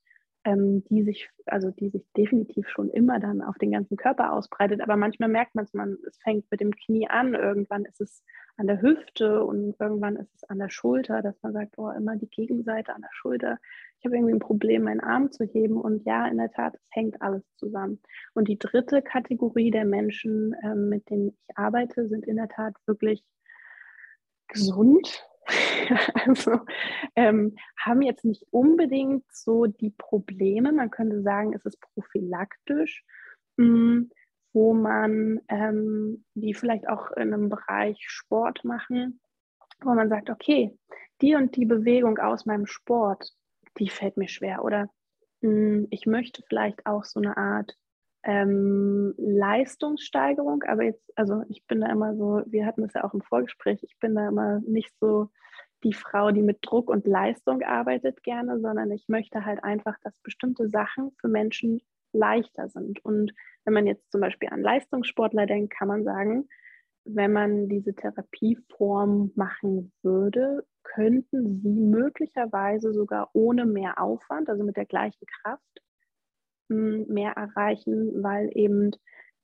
ähm, 0.45 0.85
die 0.85 1.03
sich, 1.03 1.31
also 1.47 1.71
die 1.71 1.91
sich 1.91 2.05
definitiv 2.17 2.69
schon 2.69 2.91
immer 2.91 3.21
dann 3.21 3.43
auf 3.43 3.57
den 3.59 3.71
ganzen 3.71 3.97
Körper 3.97 4.33
ausbreitet. 4.33 4.81
Aber 4.81 4.97
manchmal 4.97 5.29
merkt 5.29 5.55
man 5.55 5.65
es, 5.65 5.73
man, 5.73 5.99
es 6.07 6.19
fängt 6.19 6.51
mit 6.51 6.61
dem 6.61 6.75
Knie 6.75 7.09
an, 7.09 7.35
irgendwann 7.35 7.85
ist 7.85 8.01
es 8.01 8.25
an 8.57 8.67
der 8.67 8.83
Hüfte 8.83 9.45
und 9.45 9.77
irgendwann 9.81 10.17
ist 10.17 10.35
es 10.35 10.45
an 10.45 10.59
der 10.59 10.69
Schulter, 10.69 11.23
dass 11.23 11.41
man 11.43 11.53
sagt, 11.53 11.79
oh, 11.79 11.91
immer 11.91 12.17
die 12.17 12.29
Gegenseite 12.29 12.95
an 12.95 13.03
der 13.03 13.13
Schulter. 13.13 13.59
Ich 13.99 14.05
habe 14.05 14.17
irgendwie 14.17 14.35
ein 14.35 14.41
Problem, 14.41 14.83
meinen 14.83 15.01
Arm 15.01 15.31
zu 15.31 15.45
heben. 15.45 15.81
Und 15.81 16.05
ja, 16.05 16.27
in 16.27 16.39
der 16.39 16.51
Tat, 16.51 16.75
es 16.75 16.89
hängt 16.91 17.23
alles 17.23 17.45
zusammen. 17.57 18.01
Und 18.35 18.49
die 18.49 18.59
dritte 18.59 19.01
Kategorie 19.01 19.71
der 19.71 19.85
Menschen, 19.85 20.55
ähm, 20.65 20.89
mit 20.89 21.09
denen 21.09 21.29
ich 21.29 21.57
arbeite, 21.57 22.09
sind 22.09 22.27
in 22.27 22.37
der 22.37 22.49
Tat 22.49 22.75
wirklich 22.87 23.25
gesund, 24.49 25.25
also 26.27 26.61
ähm, 27.17 27.57
haben 27.79 28.03
jetzt 28.03 28.25
nicht 28.25 28.45
unbedingt 28.51 29.25
so 29.33 29.67
die 29.67 29.91
Probleme, 29.91 30.73
man 30.73 30.91
könnte 30.91 31.23
sagen, 31.23 31.53
es 31.55 31.65
ist 31.65 31.81
prophylaktisch, 31.81 33.05
mh, 33.57 33.65
hm, 33.67 34.11
wo 34.55 34.75
man, 34.75 35.41
ähm, 35.49 36.25
die 36.35 36.55
vielleicht 36.55 36.89
auch 36.89 37.11
in 37.13 37.33
einem 37.33 37.49
Bereich 37.49 38.05
Sport 38.07 38.65
machen, 38.65 39.21
wo 39.81 39.95
man 39.95 40.09
sagt, 40.09 40.31
okay, 40.31 40.77
die 41.21 41.35
und 41.35 41.57
die 41.57 41.65
Bewegung 41.65 42.19
aus 42.19 42.45
meinem 42.47 42.67
Sport, 42.67 43.33
die 43.79 43.89
fällt 43.89 44.17
mir 44.17 44.29
schwer. 44.29 44.65
Oder 44.65 44.91
mh, 45.41 45.49
hm, 45.51 45.87
ich 45.91 46.07
möchte 46.07 46.43
vielleicht 46.49 46.87
auch 46.87 47.05
so 47.05 47.21
eine 47.21 47.37
Art 47.37 47.77
ähm, 48.25 49.15
Leistungssteigerung, 49.17 50.63
aber 50.65 50.85
jetzt, 50.85 51.13
also 51.17 51.43
ich 51.49 51.67
bin 51.67 51.81
da 51.81 51.91
immer 51.91 52.17
so, 52.17 52.43
wir 52.47 52.67
hatten 52.67 52.85
es 52.85 52.95
ja 52.95 53.05
auch 53.05 53.15
im 53.15 53.23
Vorgespräch, 53.23 53.83
ich 53.83 53.99
bin 53.99 54.15
da 54.15 54.29
immer 54.29 54.61
nicht 54.61 54.93
so 55.01 55.29
die 55.85 55.93
Frau, 55.93 56.31
die 56.31 56.43
mit 56.43 56.59
Druck 56.63 56.89
und 56.89 57.07
Leistung 57.07 57.63
arbeitet 57.63 58.23
gerne, 58.23 58.61
sondern 58.61 58.91
ich 58.93 59.09
möchte 59.09 59.45
halt 59.45 59.65
einfach, 59.65 59.97
dass 60.03 60.17
bestimmte 60.21 60.69
Sachen 60.69 61.11
für 61.21 61.29
Menschen 61.29 61.81
leichter 62.13 62.69
sind. 62.69 63.05
Und 63.05 63.33
wenn 63.65 63.75
man 63.75 63.87
jetzt 63.87 64.11
zum 64.13 64.21
Beispiel 64.21 64.51
an 64.51 64.63
Leistungssportler 64.63 65.47
denkt, 65.47 65.75
kann 65.75 65.89
man 65.89 66.05
sagen, 66.05 66.49
wenn 67.05 67.33
man 67.33 67.69
diese 67.69 67.95
Therapieform 67.95 69.33
machen 69.35 69.93
würde, 70.03 70.65
könnten 70.85 71.61
sie 71.61 71.69
möglicherweise 71.69 72.93
sogar 72.93 73.31
ohne 73.33 73.67
mehr 73.67 74.01
Aufwand, 74.01 74.49
also 74.49 74.63
mit 74.63 74.77
der 74.77 74.87
gleichen 74.87 75.27
Kraft, 75.27 75.83
mehr 76.73 77.33
erreichen, 77.33 78.23
weil 78.23 78.51
eben 78.55 78.93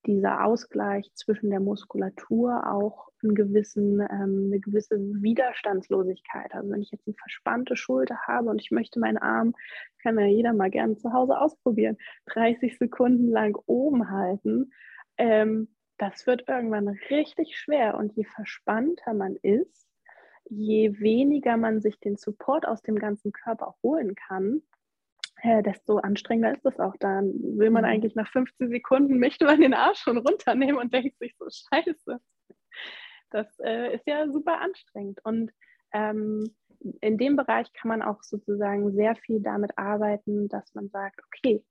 dieser 0.06 0.44
Ausgleich 0.44 1.10
zwischen 1.14 1.50
der 1.50 1.60
Muskulatur 1.60 2.66
auch 2.70 3.08
einen 3.22 3.34
gewissen, 3.34 4.00
ähm, 4.00 4.46
eine 4.46 4.60
gewisse 4.60 4.96
Widerstandslosigkeit. 4.98 6.54
Also 6.54 6.70
wenn 6.70 6.82
ich 6.82 6.90
jetzt 6.90 7.06
eine 7.06 7.16
verspannte 7.16 7.76
Schulter 7.76 8.16
habe 8.26 8.48
und 8.48 8.60
ich 8.60 8.70
möchte 8.70 9.00
meinen 9.00 9.18
Arm, 9.18 9.54
kann 10.02 10.18
ja 10.18 10.26
jeder 10.26 10.52
mal 10.52 10.70
gerne 10.70 10.96
zu 10.96 11.12
Hause 11.12 11.38
ausprobieren, 11.38 11.96
30 12.26 12.78
Sekunden 12.78 13.28
lang 13.28 13.58
oben 13.66 14.10
halten, 14.10 14.72
ähm, 15.16 15.68
das 15.98 16.26
wird 16.26 16.48
irgendwann 16.48 16.88
richtig 17.10 17.58
schwer. 17.58 17.96
Und 17.96 18.14
je 18.14 18.24
verspannter 18.24 19.14
man 19.14 19.36
ist, 19.42 19.88
je 20.48 20.98
weniger 21.00 21.56
man 21.56 21.80
sich 21.80 21.98
den 21.98 22.16
Support 22.16 22.66
aus 22.66 22.82
dem 22.82 22.96
ganzen 22.96 23.32
Körper 23.32 23.74
holen 23.82 24.14
kann, 24.14 24.62
äh, 25.42 25.62
desto 25.62 25.98
anstrengender 25.98 26.52
ist 26.52 26.64
es 26.64 26.78
auch. 26.78 26.96
Dann 26.98 27.32
will 27.58 27.70
man 27.70 27.82
mhm. 27.82 27.90
eigentlich 27.90 28.14
nach 28.14 28.30
15 28.30 28.70
Sekunden, 28.70 29.18
möchte 29.18 29.44
man 29.44 29.60
den 29.60 29.74
Arsch 29.74 30.00
schon 30.00 30.18
runternehmen 30.18 30.78
und 30.78 30.92
denkt 30.92 31.18
sich 31.18 31.34
so, 31.38 31.46
scheiße. 31.48 32.20
Das 33.30 33.46
äh, 33.60 33.94
ist 33.94 34.06
ja 34.06 34.26
super 34.30 34.60
anstrengend. 34.60 35.20
Und 35.24 35.50
ähm, 35.92 36.44
in 37.00 37.18
dem 37.18 37.36
Bereich 37.36 37.72
kann 37.72 37.88
man 37.88 38.02
auch 38.02 38.22
sozusagen 38.22 38.92
sehr 38.92 39.16
viel 39.16 39.40
damit 39.40 39.76
arbeiten, 39.76 40.48
dass 40.48 40.74
man 40.74 40.88
sagt, 40.88 41.20
okay, 41.26 41.64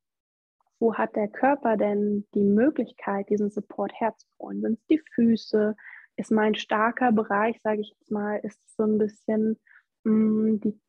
wo 0.80 0.94
hat 0.96 1.16
der 1.16 1.28
Körper 1.28 1.78
denn 1.78 2.28
die 2.36 2.44
Möglichkeit, 2.44 3.30
diesen 3.30 3.50
Support 3.50 3.94
herzuholen? 3.96 4.62
Sind 4.62 4.80
es 4.80 4.86
die 4.88 5.02
Füße? 5.16 5.76
Ist 6.18 6.32
mein 6.32 6.56
starker 6.56 7.12
Bereich, 7.12 7.60
sage 7.64 7.82
ich 7.82 7.90
jetzt 7.90 8.12
mal, 8.12 8.40
ist 8.44 8.60
so 8.76 8.84
ein 8.84 8.98
bisschen 8.98 9.60
mh, 10.04 10.14
mm, 10.14 10.60
die 10.62 10.80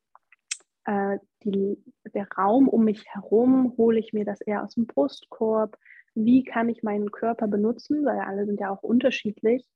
äh, 0.88 1.18
die, 1.44 1.76
der 2.14 2.26
Raum 2.36 2.66
um 2.66 2.84
mich 2.84 3.04
herum, 3.08 3.74
hole 3.76 3.98
ich 3.98 4.14
mir 4.14 4.24
das 4.24 4.40
eher 4.40 4.64
aus 4.64 4.74
dem 4.74 4.86
Brustkorb, 4.86 5.76
wie 6.14 6.44
kann 6.44 6.70
ich 6.70 6.82
meinen 6.82 7.12
Körper 7.12 7.46
benutzen, 7.46 8.06
weil 8.06 8.18
alle 8.20 8.46
sind 8.46 8.58
ja 8.58 8.70
auch 8.70 8.82
unterschiedlich, 8.82 9.66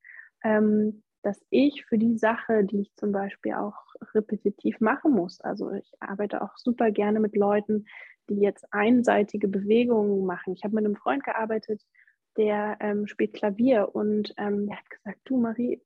ähm, 0.42 1.03
dass 1.22 1.38
ich 1.51 1.85
für 1.85 1.98
die 1.98 2.16
Sache, 2.16 2.64
die 2.64 2.81
ich 2.81 2.94
zum 2.96 3.12
Beispiel 3.12 3.53
auch 3.53 3.77
repetitiv 4.14 4.81
machen 4.81 5.12
muss, 5.12 5.40
also 5.42 5.70
ich 5.72 5.92
arbeite 6.01 6.40
auch 6.40 6.57
super 6.57 6.90
gerne 6.90 7.20
mit 7.20 7.37
Leuten, 7.37 7.85
die 8.31 8.40
jetzt 8.40 8.64
einseitige 8.72 9.48
Bewegungen 9.48 10.25
machen. 10.25 10.55
Ich 10.55 10.64
habe 10.64 10.75
mit 10.75 10.87
einem 10.87 10.96
Freund 10.96 11.22
gearbeitet, 11.25 11.83
der 12.38 12.79
ähm, 12.81 13.07
spielt 13.07 13.35
Klavier 13.35 13.94
und 13.94 14.33
ähm, 14.38 14.66
der 14.66 14.79
hat 14.79 14.88
gesagt, 14.88 15.18
du 15.27 15.37
Marie, 15.37 15.83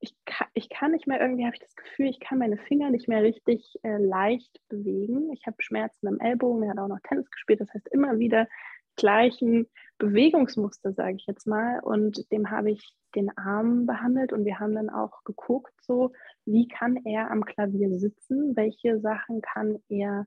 ich 0.00 0.14
kann, 0.24 0.48
ich 0.54 0.68
kann 0.70 0.92
nicht 0.92 1.06
mehr, 1.06 1.20
irgendwie 1.20 1.44
habe 1.44 1.54
ich 1.54 1.62
das 1.62 1.76
Gefühl, 1.76 2.06
ich 2.06 2.20
kann 2.20 2.38
meine 2.38 2.56
Finger 2.56 2.90
nicht 2.90 3.06
mehr 3.08 3.22
richtig 3.22 3.78
äh, 3.82 3.98
leicht 3.98 4.58
bewegen. 4.68 5.30
Ich 5.32 5.46
habe 5.46 5.56
Schmerzen 5.60 6.08
am 6.08 6.18
Ellbogen, 6.18 6.62
er 6.62 6.70
hat 6.70 6.78
auch 6.78 6.88
noch 6.88 7.00
Tennis 7.06 7.30
gespielt, 7.30 7.60
das 7.60 7.72
heißt 7.72 7.88
immer 7.88 8.18
wieder 8.18 8.48
gleichen 8.96 9.66
Bewegungsmuster, 9.98 10.92
sage 10.92 11.16
ich 11.16 11.26
jetzt 11.26 11.46
mal. 11.46 11.80
Und 11.80 12.30
dem 12.32 12.50
habe 12.50 12.70
ich 12.70 12.82
den 13.14 13.36
Arm 13.36 13.86
behandelt 13.86 14.32
und 14.32 14.44
wir 14.44 14.58
haben 14.58 14.74
dann 14.74 14.90
auch 14.90 15.22
geguckt, 15.24 15.72
so 15.82 16.12
wie 16.44 16.68
kann 16.68 16.96
er 17.04 17.30
am 17.30 17.44
Klavier 17.44 17.98
sitzen, 17.98 18.56
welche 18.56 19.00
Sachen 19.00 19.42
kann 19.42 19.78
er 19.88 20.26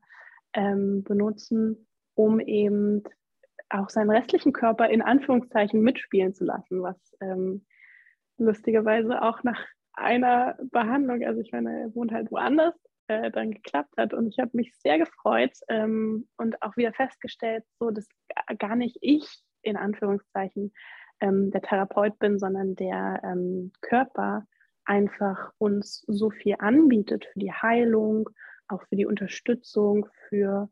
ähm, 0.53 1.03
benutzen, 1.03 1.87
um 2.15 2.39
eben 2.39 3.03
auch 3.69 3.89
seinen 3.89 4.11
restlichen 4.11 4.53
Körper 4.53 4.89
in 4.89 5.01
Anführungszeichen 5.01 5.81
mitspielen 5.81 6.33
zu 6.33 6.45
lassen, 6.45 6.83
was 6.83 6.97
ähm, 7.21 7.65
lustigerweise 8.37 9.21
auch 9.21 9.43
nach 9.43 9.59
einer 9.93 10.57
Behandlung, 10.71 11.23
also 11.23 11.41
ich 11.41 11.51
meine, 11.51 11.81
er 11.81 11.95
wohnt 11.95 12.11
halt 12.11 12.31
woanders, 12.31 12.75
äh, 13.07 13.31
dann 13.31 13.51
geklappt 13.51 13.95
hat. 13.97 14.13
Und 14.13 14.27
ich 14.27 14.39
habe 14.39 14.51
mich 14.53 14.75
sehr 14.77 14.97
gefreut 14.97 15.53
ähm, 15.69 16.27
und 16.37 16.61
auch 16.61 16.75
wieder 16.77 16.93
festgestellt, 16.93 17.63
so 17.79 17.91
dass 17.91 18.07
gar 18.59 18.75
nicht 18.75 18.97
ich 19.01 19.43
in 19.61 19.77
Anführungszeichen 19.77 20.73
ähm, 21.19 21.51
der 21.51 21.61
Therapeut 21.61 22.17
bin, 22.19 22.39
sondern 22.39 22.75
der 22.75 23.21
ähm, 23.23 23.71
Körper 23.81 24.45
einfach 24.85 25.51
uns 25.57 26.03
so 26.07 26.29
viel 26.29 26.55
anbietet 26.59 27.25
für 27.31 27.39
die 27.39 27.53
Heilung, 27.53 28.29
auch 28.67 28.83
für 28.89 28.95
die 28.95 29.05
Unterstützung, 29.05 30.07
für 30.29 30.69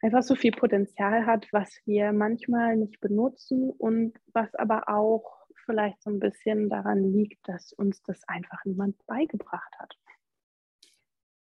einfach 0.00 0.22
so 0.22 0.34
viel 0.34 0.52
Potenzial 0.52 1.26
hat, 1.26 1.48
was 1.52 1.80
wir 1.84 2.12
manchmal 2.12 2.76
nicht 2.76 3.00
benutzen 3.00 3.70
und 3.70 4.14
was 4.32 4.54
aber 4.54 4.88
auch 4.88 5.37
vielleicht 5.68 6.02
so 6.02 6.10
ein 6.10 6.18
bisschen 6.18 6.70
daran 6.70 7.12
liegt, 7.12 7.46
dass 7.46 7.72
uns 7.74 8.02
das 8.04 8.26
einfach 8.26 8.64
niemand 8.64 8.96
beigebracht 9.06 9.72
hat. 9.78 9.94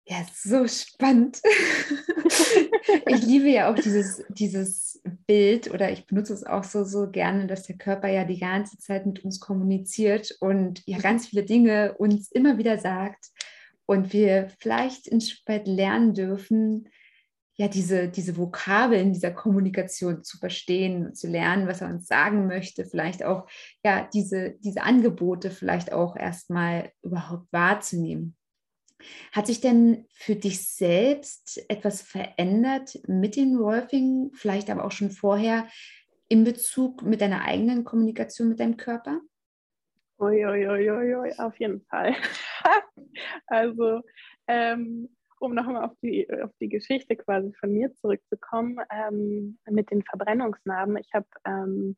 Ja, 0.06 0.26
so 0.34 0.68
spannend. 0.68 1.40
ich 3.08 3.26
liebe 3.26 3.50
ja 3.50 3.72
auch 3.72 3.76
dieses, 3.76 4.24
dieses 4.30 5.02
Bild 5.26 5.72
oder 5.72 5.90
ich 5.92 6.06
benutze 6.06 6.34
es 6.34 6.44
auch 6.44 6.66
so, 6.66 6.84
so 6.84 7.10
gerne, 7.10 7.48
dass 7.48 7.64
der 7.64 7.78
Körper 7.78 8.10
ja 8.10 8.26
die 8.26 8.40
ganze 8.40 8.78
Zeit 8.78 9.06
mit 9.06 9.24
uns 9.24 9.40
kommuniziert 9.40 10.36
und 10.42 10.82
ja 10.86 10.98
ganz 10.98 11.28
viele 11.28 11.44
Dinge 11.44 11.96
uns 11.98 12.30
immer 12.32 12.58
wieder 12.58 12.78
sagt 12.78 13.28
und 13.86 14.12
wir 14.12 14.50
vielleicht 14.60 15.10
ein 15.12 15.22
Stück 15.22 15.48
weit 15.48 15.68
lernen 15.68 16.14
dürfen, 16.14 16.90
ja, 17.62 17.68
diese, 17.68 18.10
diese 18.10 18.38
Vokabeln 18.38 19.14
dieser 19.14 19.30
Kommunikation 19.30 20.24
zu 20.24 20.40
verstehen, 20.40 21.14
zu 21.14 21.28
lernen, 21.28 21.68
was 21.68 21.82
er 21.82 21.90
uns 21.90 22.08
sagen 22.08 22.48
möchte, 22.48 22.86
vielleicht 22.86 23.24
auch 23.24 23.48
ja, 23.86 24.10
diese, 24.12 24.56
diese 24.64 24.82
Angebote 24.82 25.52
vielleicht 25.52 25.94
auch 25.94 26.16
erstmal 26.16 26.92
überhaupt 27.04 27.54
wahrzunehmen. 27.54 28.36
Hat 29.32 29.46
sich 29.46 29.62
denn 29.62 30.08
für 30.12 30.36
dich 30.36 30.68
selbst 30.68 31.64
etwas 31.70 32.02
verändert 32.02 32.98
mit 33.06 33.36
den 33.36 33.60
Wolfing, 33.60 34.32
vielleicht 34.34 34.72
aber 34.72 34.84
auch 34.84 34.92
schon 34.92 35.12
vorher 35.12 35.68
in 36.30 36.44
Bezug 36.44 37.04
mit 37.04 37.22
deiner 37.22 37.44
eigenen 37.44 37.84
Kommunikation 37.84 38.50
mit 38.50 38.60
deinem 38.60 38.78
Körper? 38.78 39.22
Uiuiuiui, 40.18 40.90
ui, 40.90 41.16
ui, 41.16 41.34
auf 41.38 41.60
jeden 41.60 41.82
Fall. 41.82 42.16
also 43.46 44.02
ähm, 44.48 45.16
um 45.42 45.56
nochmal 45.56 45.86
auf 45.86 45.96
die, 46.02 46.28
auf 46.44 46.52
die 46.60 46.70
Geschichte 46.70 47.16
quasi 47.16 47.52
von 47.60 47.74
mir 47.74 47.94
zurückzukommen, 47.96 48.78
ähm, 48.92 49.58
mit 49.70 49.90
den 49.92 50.04
Verbrennungsnarben. 50.04 50.98
Ich 50.98 51.14
habe 51.14 51.28
ähm, 51.46 51.98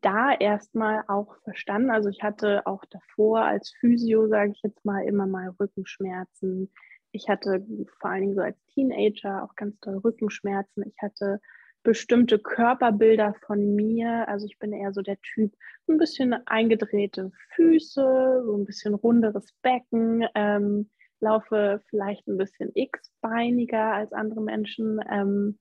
da 0.00 0.32
erstmal 0.32 1.04
auch 1.08 1.36
verstanden, 1.42 1.90
also 1.90 2.08
ich 2.08 2.22
hatte 2.22 2.66
auch 2.66 2.84
davor 2.86 3.42
als 3.42 3.74
Physio, 3.80 4.28
sage 4.28 4.52
ich 4.52 4.62
jetzt 4.62 4.84
mal, 4.84 5.04
immer 5.04 5.26
mal 5.26 5.50
Rückenschmerzen. 5.60 6.72
Ich 7.10 7.28
hatte 7.28 7.66
vor 8.00 8.10
allen 8.10 8.22
Dingen 8.22 8.34
so 8.34 8.40
als 8.40 8.64
Teenager 8.72 9.42
auch 9.44 9.54
ganz 9.56 9.78
toll 9.80 9.98
Rückenschmerzen. 9.98 10.84
Ich 10.86 10.96
hatte 11.02 11.40
bestimmte 11.82 12.38
Körperbilder 12.38 13.34
von 13.46 13.74
mir. 13.74 14.26
Also 14.28 14.46
ich 14.46 14.58
bin 14.58 14.72
eher 14.72 14.92
so 14.92 15.02
der 15.02 15.20
Typ, 15.20 15.52
ein 15.88 15.98
bisschen 15.98 16.34
eingedrehte 16.46 17.30
Füße, 17.54 18.42
so 18.46 18.56
ein 18.56 18.64
bisschen 18.64 18.94
runderes 18.94 19.52
Becken. 19.62 20.26
Ähm, 20.34 20.90
laufe 21.20 21.82
vielleicht 21.88 22.26
ein 22.28 22.38
bisschen 22.38 22.70
x-beiniger 22.74 23.92
als 23.92 24.12
andere 24.12 24.42
Menschen, 24.42 25.00
ähm, 25.10 25.58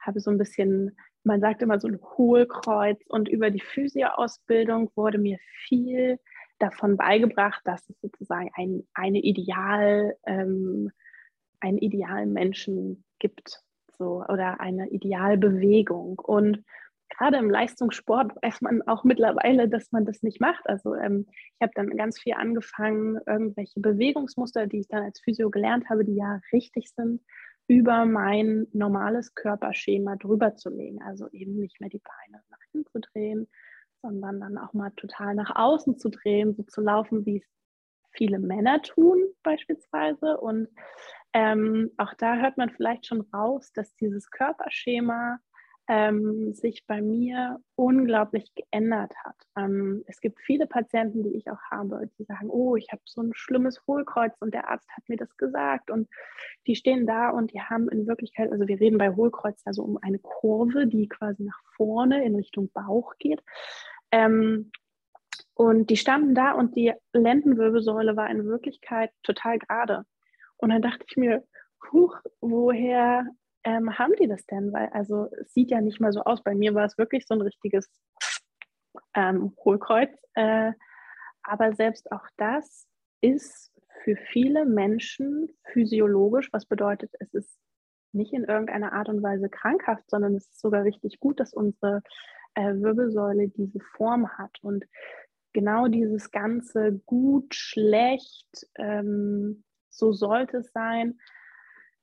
habe 0.00 0.20
so 0.20 0.30
ein 0.30 0.38
bisschen, 0.38 0.96
man 1.24 1.40
sagt 1.40 1.62
immer 1.62 1.80
so 1.80 1.88
ein 1.88 1.98
Hohlkreuz 2.00 3.00
und 3.08 3.28
über 3.28 3.50
die 3.50 3.60
Physio-Ausbildung 3.60 4.90
wurde 4.94 5.18
mir 5.18 5.38
viel 5.66 6.18
davon 6.58 6.96
beigebracht, 6.96 7.60
dass 7.64 7.88
es 7.88 8.00
sozusagen 8.00 8.50
ein, 8.54 8.86
eine 8.94 9.18
Ideal, 9.18 10.16
ähm, 10.26 10.90
einen 11.60 11.78
idealen 11.78 12.32
Menschen 12.32 13.04
gibt 13.18 13.62
so, 13.98 14.24
oder 14.28 14.60
eine 14.60 14.88
Idealbewegung. 14.90 16.18
Und 16.18 16.64
gerade 17.10 17.38
im 17.38 17.50
Leistungssport 17.50 18.32
weiß 18.42 18.60
man 18.60 18.82
auch 18.82 19.04
mittlerweile, 19.04 19.68
dass 19.68 19.92
man 19.92 20.04
das 20.04 20.22
nicht 20.22 20.40
macht. 20.40 20.68
Also 20.68 20.94
ähm, 20.94 21.26
ich 21.28 21.62
habe 21.62 21.72
dann 21.74 21.96
ganz 21.96 22.18
viel 22.20 22.34
angefangen, 22.34 23.18
irgendwelche 23.26 23.80
Bewegungsmuster, 23.80 24.66
die 24.66 24.80
ich 24.80 24.88
dann 24.88 25.04
als 25.04 25.20
Physio 25.20 25.50
gelernt 25.50 25.88
habe, 25.88 26.04
die 26.04 26.16
ja 26.16 26.40
richtig 26.52 26.90
sind, 26.94 27.22
über 27.66 28.06
mein 28.06 28.66
normales 28.72 29.34
Körperschema 29.34 30.16
drüber 30.16 30.56
zu 30.56 30.70
legen. 30.70 31.02
Also 31.02 31.28
eben 31.32 31.56
nicht 31.56 31.80
mehr 31.80 31.90
die 31.90 32.02
Beine 32.02 32.42
nach 32.50 32.58
hinten 32.72 32.90
zu 32.90 33.00
drehen, 33.00 33.48
sondern 34.02 34.40
dann 34.40 34.58
auch 34.58 34.72
mal 34.72 34.90
total 34.90 35.34
nach 35.34 35.54
außen 35.54 35.98
zu 35.98 36.08
drehen, 36.08 36.54
so 36.54 36.62
zu 36.62 36.80
laufen, 36.80 37.26
wie 37.26 37.38
es 37.38 37.46
viele 38.12 38.38
Männer 38.38 38.80
tun 38.82 39.18
beispielsweise. 39.42 40.38
Und 40.38 40.68
ähm, 41.32 41.90
auch 41.98 42.14
da 42.14 42.36
hört 42.36 42.56
man 42.56 42.70
vielleicht 42.70 43.06
schon 43.06 43.20
raus, 43.34 43.72
dass 43.72 43.94
dieses 43.96 44.30
Körperschema 44.30 45.38
ähm, 45.88 46.52
sich 46.52 46.86
bei 46.86 47.00
mir 47.00 47.60
unglaublich 47.74 48.52
geändert 48.54 49.14
hat. 49.24 49.36
Ähm, 49.56 50.04
es 50.06 50.20
gibt 50.20 50.38
viele 50.40 50.66
Patienten, 50.66 51.22
die 51.22 51.34
ich 51.34 51.50
auch 51.50 51.60
habe, 51.70 52.10
die 52.18 52.24
sagen, 52.24 52.50
oh, 52.50 52.76
ich 52.76 52.88
habe 52.92 53.00
so 53.06 53.22
ein 53.22 53.32
schlimmes 53.34 53.80
Hohlkreuz 53.86 54.34
und 54.40 54.52
der 54.52 54.68
Arzt 54.70 54.88
hat 54.90 55.08
mir 55.08 55.16
das 55.16 55.34
gesagt 55.38 55.90
und 55.90 56.08
die 56.66 56.76
stehen 56.76 57.06
da 57.06 57.30
und 57.30 57.54
die 57.54 57.62
haben 57.62 57.88
in 57.88 58.06
Wirklichkeit, 58.06 58.52
also 58.52 58.68
wir 58.68 58.78
reden 58.78 58.98
bei 58.98 59.14
Hohlkreuz 59.14 59.62
also 59.64 59.82
um 59.82 59.98
eine 60.02 60.18
Kurve, 60.18 60.86
die 60.86 61.08
quasi 61.08 61.42
nach 61.42 61.60
vorne 61.74 62.22
in 62.22 62.36
Richtung 62.36 62.70
Bauch 62.70 63.14
geht. 63.18 63.42
Ähm, 64.12 64.70
und 65.54 65.88
die 65.88 65.96
standen 65.96 66.34
da 66.34 66.52
und 66.52 66.76
die 66.76 66.92
Lendenwirbelsäule 67.14 68.14
war 68.14 68.30
in 68.30 68.44
Wirklichkeit 68.44 69.10
total 69.22 69.58
gerade. 69.58 70.04
Und 70.58 70.68
dann 70.68 70.82
dachte 70.82 71.04
ich 71.08 71.16
mir, 71.16 71.42
huch, 71.92 72.16
woher 72.40 73.26
ähm, 73.64 73.98
haben 73.98 74.14
die 74.20 74.28
das 74.28 74.44
denn? 74.46 74.72
Weil 74.72 74.88
also 74.88 75.28
es 75.40 75.52
sieht 75.52 75.70
ja 75.70 75.80
nicht 75.80 76.00
mal 76.00 76.12
so 76.12 76.22
aus. 76.22 76.42
Bei 76.42 76.54
mir 76.54 76.74
war 76.74 76.84
es 76.84 76.98
wirklich 76.98 77.26
so 77.26 77.34
ein 77.34 77.40
richtiges 77.40 77.88
ähm, 79.14 79.54
Hohlkreuz. 79.64 80.10
Äh, 80.34 80.72
aber 81.42 81.74
selbst 81.74 82.10
auch 82.12 82.26
das 82.36 82.86
ist 83.20 83.72
für 84.04 84.16
viele 84.16 84.64
Menschen 84.64 85.48
physiologisch, 85.72 86.52
was 86.52 86.66
bedeutet, 86.66 87.12
es 87.18 87.34
ist 87.34 87.58
nicht 88.12 88.32
in 88.32 88.44
irgendeiner 88.44 88.92
Art 88.92 89.08
und 89.08 89.22
Weise 89.22 89.48
krankhaft, 89.48 90.08
sondern 90.08 90.34
es 90.34 90.46
ist 90.48 90.60
sogar 90.60 90.84
richtig 90.84 91.20
gut, 91.20 91.40
dass 91.40 91.52
unsere 91.52 92.02
äh, 92.54 92.74
Wirbelsäule 92.74 93.48
diese 93.48 93.80
Form 93.80 94.38
hat. 94.38 94.56
Und 94.62 94.84
genau 95.52 95.88
dieses 95.88 96.30
ganze 96.30 97.00
gut, 97.06 97.54
schlecht, 97.54 98.66
ähm, 98.76 99.64
so 99.90 100.12
sollte 100.12 100.58
es 100.58 100.72
sein, 100.72 101.18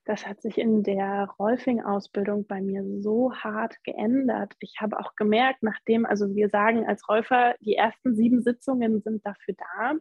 das 0.06 0.28
hat 0.28 0.42
sich 0.42 0.58
in 0.60 0.84
der 0.84 1.28
Rolfing-Ausbildung 1.40 2.46
bei 2.46 2.62
mir 2.62 2.84
so 3.02 3.34
hart 3.34 3.84
geändert. 3.84 4.54
Ich 4.60 4.76
habe 4.80 5.00
auch 5.00 5.16
gemerkt, 5.16 5.64
nachdem, 5.64 6.06
also 6.06 6.36
wir 6.36 6.50
sagen 6.50 6.88
als 6.88 7.10
Räufer, 7.10 7.56
die 7.62 7.76
ersten 7.76 8.16
sieben 8.16 8.44
Sitzungen 8.44 9.02
sind 9.02 9.26
dafür 9.26 9.56
da, 9.58 9.94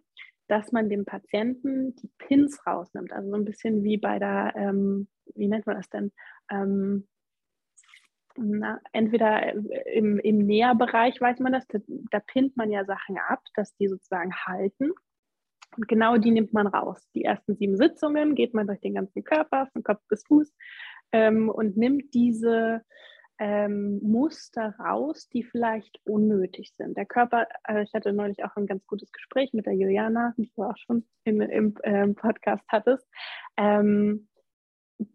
dass 0.46 0.72
man 0.72 0.90
dem 0.90 1.06
Patienten 1.06 1.96
die 1.96 2.10
Pins 2.18 2.66
rausnimmt. 2.66 3.12
Also 3.12 3.30
so 3.30 3.36
ein 3.36 3.46
bisschen 3.46 3.82
wie 3.82 3.96
bei 3.96 4.18
der, 4.18 4.52
ähm, 4.56 5.08
wie 5.34 5.48
nennt 5.48 5.66
man 5.66 5.76
das 5.76 5.88
denn? 5.88 6.12
Ähm, 6.50 7.08
na, 8.36 8.80
entweder 8.92 9.54
im, 9.86 10.18
im 10.18 10.38
Näherbereich 10.38 11.20
weiß 11.20 11.38
man 11.38 11.52
das, 11.52 11.66
da, 11.68 11.78
da 12.10 12.20
pinnt 12.20 12.56
man 12.56 12.70
ja 12.70 12.84
Sachen 12.84 13.16
ab, 13.16 13.42
dass 13.54 13.74
die 13.76 13.88
sozusagen 13.88 14.34
halten. 14.34 14.92
Und 15.76 15.88
genau 15.88 16.16
die 16.16 16.30
nimmt 16.30 16.52
man 16.52 16.66
raus. 16.66 17.06
Die 17.14 17.24
ersten 17.24 17.56
sieben 17.56 17.76
Sitzungen 17.76 18.34
geht 18.34 18.54
man 18.54 18.66
durch 18.66 18.80
den 18.80 18.94
ganzen 18.94 19.24
Körper, 19.24 19.68
von 19.72 19.82
Kopf 19.82 20.00
bis 20.08 20.24
Fuß 20.26 20.52
ähm, 21.12 21.48
und 21.48 21.76
nimmt 21.76 22.14
diese 22.14 22.82
ähm, 23.38 23.98
Muster 24.02 24.74
raus, 24.78 25.28
die 25.28 25.42
vielleicht 25.42 25.98
unnötig 26.04 26.72
sind. 26.76 26.96
Der 26.96 27.06
Körper, 27.06 27.46
äh, 27.66 27.82
ich 27.82 27.92
hatte 27.94 28.12
neulich 28.12 28.44
auch 28.44 28.56
ein 28.56 28.66
ganz 28.66 28.86
gutes 28.86 29.10
Gespräch 29.10 29.52
mit 29.52 29.66
der 29.66 29.74
Juliana, 29.74 30.34
die 30.36 30.50
du 30.54 30.62
auch 30.62 30.76
schon 30.76 31.06
in, 31.24 31.40
im 31.40 31.74
äh, 31.82 32.06
Podcast 32.08 32.64
hattest. 32.68 33.06
Ähm, 33.56 34.28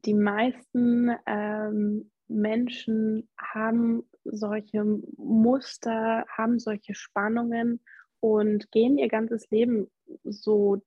die 0.06 0.14
meisten 0.14 1.12
ähm, 1.26 2.12
Menschen 2.28 3.30
haben 3.38 4.04
solche 4.24 4.84
Muster, 5.18 6.26
haben 6.28 6.60
solche 6.60 6.94
Spannungen 6.94 7.82
und 8.20 8.70
gehen 8.72 8.98
ihr 8.98 9.08
ganzes 9.08 9.50
Leben 9.50 9.90
so 10.24 10.82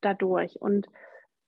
dadurch. 0.00 0.60
Und 0.60 0.88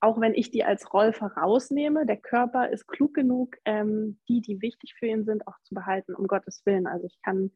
auch 0.00 0.20
wenn 0.20 0.34
ich 0.34 0.50
die 0.50 0.64
als 0.64 0.92
Rolfe 0.92 1.26
rausnehme, 1.26 2.06
der 2.06 2.16
Körper 2.16 2.70
ist 2.70 2.86
klug 2.86 3.14
genug, 3.14 3.56
ähm, 3.64 4.18
die, 4.28 4.40
die 4.40 4.62
wichtig 4.62 4.94
für 4.98 5.06
ihn 5.06 5.24
sind, 5.24 5.46
auch 5.46 5.58
zu 5.62 5.74
behalten, 5.74 6.14
um 6.14 6.26
Gottes 6.26 6.62
Willen. 6.64 6.86
Also 6.86 7.06
ich 7.06 7.18
kann 7.22 7.50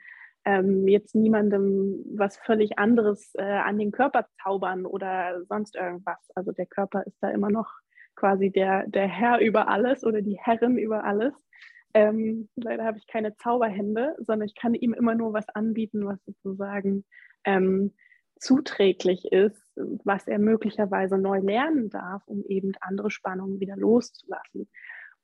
ähm, 0.44 0.86
jetzt 0.86 1.14
niemandem 1.14 2.04
was 2.16 2.36
völlig 2.36 2.78
anderes 2.78 3.32
äh, 3.34 3.42
an 3.42 3.78
den 3.78 3.92
Körper 3.92 4.26
zaubern 4.42 4.84
oder 4.84 5.42
sonst 5.46 5.74
irgendwas. 5.74 6.18
Also 6.34 6.52
der 6.52 6.66
Körper 6.66 7.06
ist 7.06 7.16
da 7.22 7.30
immer 7.30 7.50
noch 7.50 7.70
quasi 8.14 8.50
der, 8.50 8.86
der 8.86 9.08
Herr 9.08 9.40
über 9.40 9.68
alles 9.68 10.04
oder 10.04 10.20
die 10.20 10.38
Herrin 10.38 10.76
über 10.76 11.04
alles. 11.04 11.32
Ähm, 11.94 12.48
leider 12.56 12.84
habe 12.84 12.98
ich 12.98 13.06
keine 13.06 13.36
Zauberhände, 13.36 14.16
sondern 14.18 14.46
ich 14.46 14.54
kann 14.54 14.74
ihm 14.74 14.92
immer 14.92 15.14
nur 15.14 15.32
was 15.32 15.48
anbieten, 15.48 16.04
was 16.04 16.22
sozusagen 16.24 17.04
ähm, 17.44 17.94
zuträglich 18.44 19.32
ist, 19.32 19.72
was 20.04 20.28
er 20.28 20.38
möglicherweise 20.38 21.18
neu 21.18 21.38
lernen 21.38 21.88
darf, 21.88 22.22
um 22.26 22.44
eben 22.46 22.72
andere 22.80 23.10
Spannungen 23.10 23.58
wieder 23.58 23.76
loszulassen. 23.76 24.68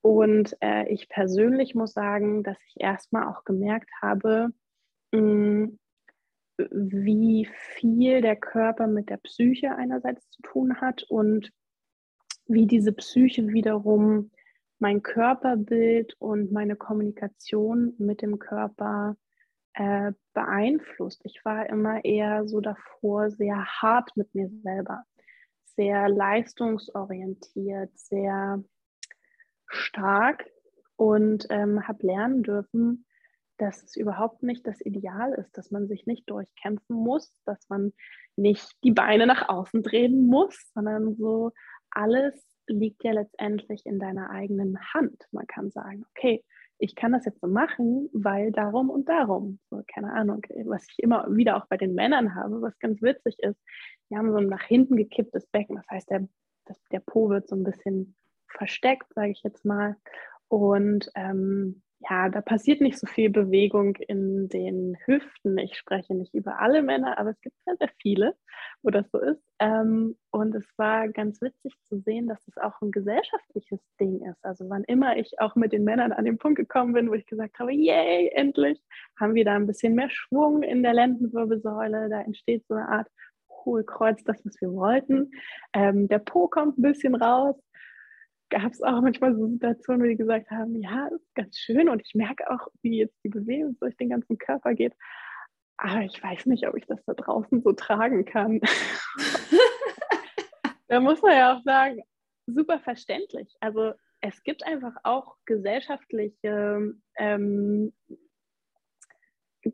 Und 0.00 0.56
äh, 0.60 0.88
ich 0.88 1.08
persönlich 1.08 1.74
muss 1.74 1.92
sagen, 1.92 2.42
dass 2.42 2.56
ich 2.66 2.80
erstmal 2.80 3.28
auch 3.28 3.44
gemerkt 3.44 3.90
habe, 4.00 4.48
mh, 5.12 5.20
mm, 5.20 5.78
wie 6.72 7.48
viel 7.74 8.20
der 8.20 8.36
Körper 8.36 8.86
mit 8.86 9.08
der 9.08 9.16
Psyche 9.18 9.74
einerseits 9.76 10.28
zu 10.30 10.42
tun 10.42 10.80
hat 10.80 11.02
und 11.04 11.50
wie 12.46 12.66
diese 12.66 12.92
Psyche 12.92 13.48
wiederum 13.48 14.30
mein 14.78 15.02
Körperbild 15.02 16.16
und 16.18 16.52
meine 16.52 16.76
Kommunikation 16.76 17.94
mit 17.98 18.22
dem 18.22 18.38
Körper 18.38 19.16
äh, 19.80 20.12
beeinflusst. 20.34 21.22
Ich 21.24 21.42
war 21.42 21.70
immer 21.70 22.04
eher 22.04 22.46
so 22.46 22.60
davor 22.60 23.30
sehr 23.30 23.64
hart 23.64 24.14
mit 24.14 24.34
mir 24.34 24.50
selber, 24.62 25.04
sehr 25.74 26.06
leistungsorientiert, 26.10 27.90
sehr 27.98 28.62
stark 29.68 30.44
und 30.96 31.46
ähm, 31.48 31.88
habe 31.88 32.06
lernen 32.06 32.42
dürfen, 32.42 33.06
dass 33.56 33.82
es 33.82 33.96
überhaupt 33.96 34.42
nicht 34.42 34.66
das 34.66 34.82
Ideal 34.82 35.32
ist, 35.32 35.56
dass 35.56 35.70
man 35.70 35.88
sich 35.88 36.04
nicht 36.04 36.28
durchkämpfen 36.28 36.94
muss, 36.94 37.34
dass 37.46 37.66
man 37.70 37.94
nicht 38.36 38.76
die 38.84 38.92
Beine 38.92 39.26
nach 39.26 39.48
außen 39.48 39.82
drehen 39.82 40.26
muss, 40.26 40.70
sondern 40.74 41.16
so 41.16 41.52
alles 41.90 42.34
liegt 42.66 43.02
ja 43.02 43.12
letztendlich 43.12 43.86
in 43.86 43.98
deiner 43.98 44.28
eigenen 44.28 44.78
Hand. 44.92 45.24
Man 45.32 45.46
kann 45.46 45.70
sagen, 45.70 46.04
okay, 46.10 46.44
ich 46.80 46.94
kann 46.94 47.12
das 47.12 47.26
jetzt 47.26 47.40
so 47.40 47.46
machen, 47.46 48.08
weil 48.12 48.52
darum 48.52 48.88
und 48.90 49.08
darum. 49.08 49.60
So, 49.70 49.82
keine 49.86 50.12
Ahnung, 50.12 50.42
was 50.64 50.86
ich 50.90 50.98
immer 50.98 51.26
wieder 51.30 51.56
auch 51.56 51.66
bei 51.66 51.76
den 51.76 51.94
Männern 51.94 52.34
habe, 52.34 52.62
was 52.62 52.78
ganz 52.78 53.02
witzig 53.02 53.38
ist. 53.38 53.60
Die 54.10 54.16
haben 54.16 54.32
so 54.32 54.38
ein 54.38 54.46
nach 54.46 54.62
hinten 54.62 54.96
gekipptes 54.96 55.46
Becken. 55.46 55.76
Das 55.76 55.86
heißt, 55.90 56.10
der, 56.10 56.26
das, 56.64 56.82
der 56.90 57.00
Po 57.00 57.28
wird 57.28 57.48
so 57.48 57.54
ein 57.54 57.64
bisschen 57.64 58.16
versteckt, 58.48 59.12
sage 59.14 59.30
ich 59.30 59.42
jetzt 59.42 59.64
mal. 59.64 59.96
Und 60.48 61.10
ähm, 61.14 61.82
ja, 62.08 62.30
da 62.30 62.40
passiert 62.40 62.80
nicht 62.80 62.98
so 62.98 63.06
viel 63.06 63.28
Bewegung 63.28 63.96
in 63.96 64.48
den 64.48 64.96
Hüften. 65.04 65.58
Ich 65.58 65.76
spreche 65.76 66.14
nicht 66.14 66.34
über 66.34 66.58
alle 66.58 66.82
Männer, 66.82 67.18
aber 67.18 67.30
es 67.30 67.40
gibt 67.42 67.56
sehr, 67.64 67.76
sehr 67.76 67.90
viele, 68.00 68.34
wo 68.82 68.90
das 68.90 69.10
so 69.10 69.18
ist. 69.18 69.42
Ähm, 69.58 70.16
und 70.30 70.54
es 70.54 70.66
war 70.78 71.08
ganz 71.08 71.42
witzig 71.42 71.74
zu 71.84 71.98
sehen, 72.00 72.26
dass 72.26 72.46
es 72.48 72.56
auch 72.56 72.80
ein 72.80 72.90
gesellschaftliches 72.90 73.80
Ding 74.00 74.24
ist. 74.24 74.42
Also 74.42 74.70
wann 74.70 74.84
immer 74.84 75.16
ich 75.18 75.38
auch 75.40 75.56
mit 75.56 75.72
den 75.72 75.84
Männern 75.84 76.12
an 76.12 76.24
den 76.24 76.38
Punkt 76.38 76.56
gekommen 76.56 76.94
bin, 76.94 77.10
wo 77.10 77.14
ich 77.14 77.26
gesagt 77.26 77.58
habe, 77.58 77.72
yay, 77.72 78.30
endlich 78.34 78.80
haben 79.18 79.34
wir 79.34 79.44
da 79.44 79.54
ein 79.54 79.66
bisschen 79.66 79.94
mehr 79.94 80.10
Schwung 80.10 80.62
in 80.62 80.82
der 80.82 80.94
Lendenwirbelsäule. 80.94 82.08
Da 82.08 82.22
entsteht 82.22 82.66
so 82.66 82.74
eine 82.74 82.88
Art 82.88 83.08
Hohlkreuz, 83.66 84.24
das, 84.24 84.44
was 84.46 84.58
wir 84.62 84.72
wollten. 84.72 85.30
Ähm, 85.74 86.08
der 86.08 86.18
Po 86.18 86.48
kommt 86.48 86.78
ein 86.78 86.82
bisschen 86.82 87.14
raus 87.14 87.56
gab 88.50 88.72
es 88.72 88.82
auch 88.82 89.00
manchmal 89.00 89.34
so 89.34 89.46
Situationen, 89.46 90.02
wo 90.02 90.06
die 90.06 90.16
gesagt 90.16 90.50
haben, 90.50 90.76
ja, 90.76 91.08
ist 91.08 91.34
ganz 91.34 91.56
schön 91.56 91.88
und 91.88 92.02
ich 92.04 92.14
merke 92.14 92.50
auch, 92.50 92.68
wie 92.82 92.98
jetzt 92.98 93.16
die 93.24 93.28
Bewegung 93.28 93.76
durch 93.80 93.96
den 93.96 94.10
ganzen 94.10 94.38
Körper 94.38 94.74
geht. 94.74 94.94
Aber 95.76 96.02
ich 96.02 96.22
weiß 96.22 96.46
nicht, 96.46 96.68
ob 96.68 96.76
ich 96.76 96.86
das 96.86 97.02
da 97.06 97.14
draußen 97.14 97.62
so 97.62 97.72
tragen 97.72 98.24
kann. 98.26 98.60
da 100.88 101.00
muss 101.00 101.22
man 101.22 101.32
ja 101.32 101.56
auch 101.56 101.62
sagen, 101.62 102.02
super 102.46 102.80
verständlich. 102.80 103.56
Also 103.60 103.92
es 104.20 104.42
gibt 104.42 104.66
einfach 104.66 104.94
auch 105.04 105.36
gesellschaftliche 105.46 106.92
ähm, 107.16 107.94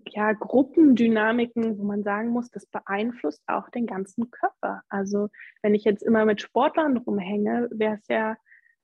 ja, 0.08 0.32
Gruppendynamiken, 0.32 1.78
wo 1.78 1.84
man 1.84 2.02
sagen 2.02 2.30
muss, 2.30 2.50
das 2.50 2.66
beeinflusst 2.66 3.42
auch 3.46 3.68
den 3.70 3.86
ganzen 3.86 4.30
Körper. 4.30 4.82
Also 4.88 5.28
wenn 5.62 5.74
ich 5.74 5.84
jetzt 5.84 6.02
immer 6.02 6.24
mit 6.24 6.40
Sportlern 6.40 6.96
rumhänge, 6.96 7.68
wäre 7.72 7.94
es 7.94 8.06
ja 8.08 8.36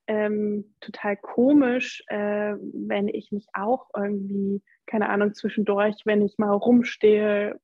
ähm, 0.07 0.75
total 0.81 1.17
komisch, 1.17 2.03
äh, 2.09 2.55
wenn 2.73 3.09
ich 3.09 3.33
mich 3.33 3.47
auch 3.53 3.89
irgendwie, 3.97 4.63
keine 4.87 5.09
Ahnung, 5.09 5.35
zwischendurch, 5.35 6.03
wenn 6.05 6.23
ich 6.23 6.39
mal 6.39 6.53
rumstehe, 6.53 7.61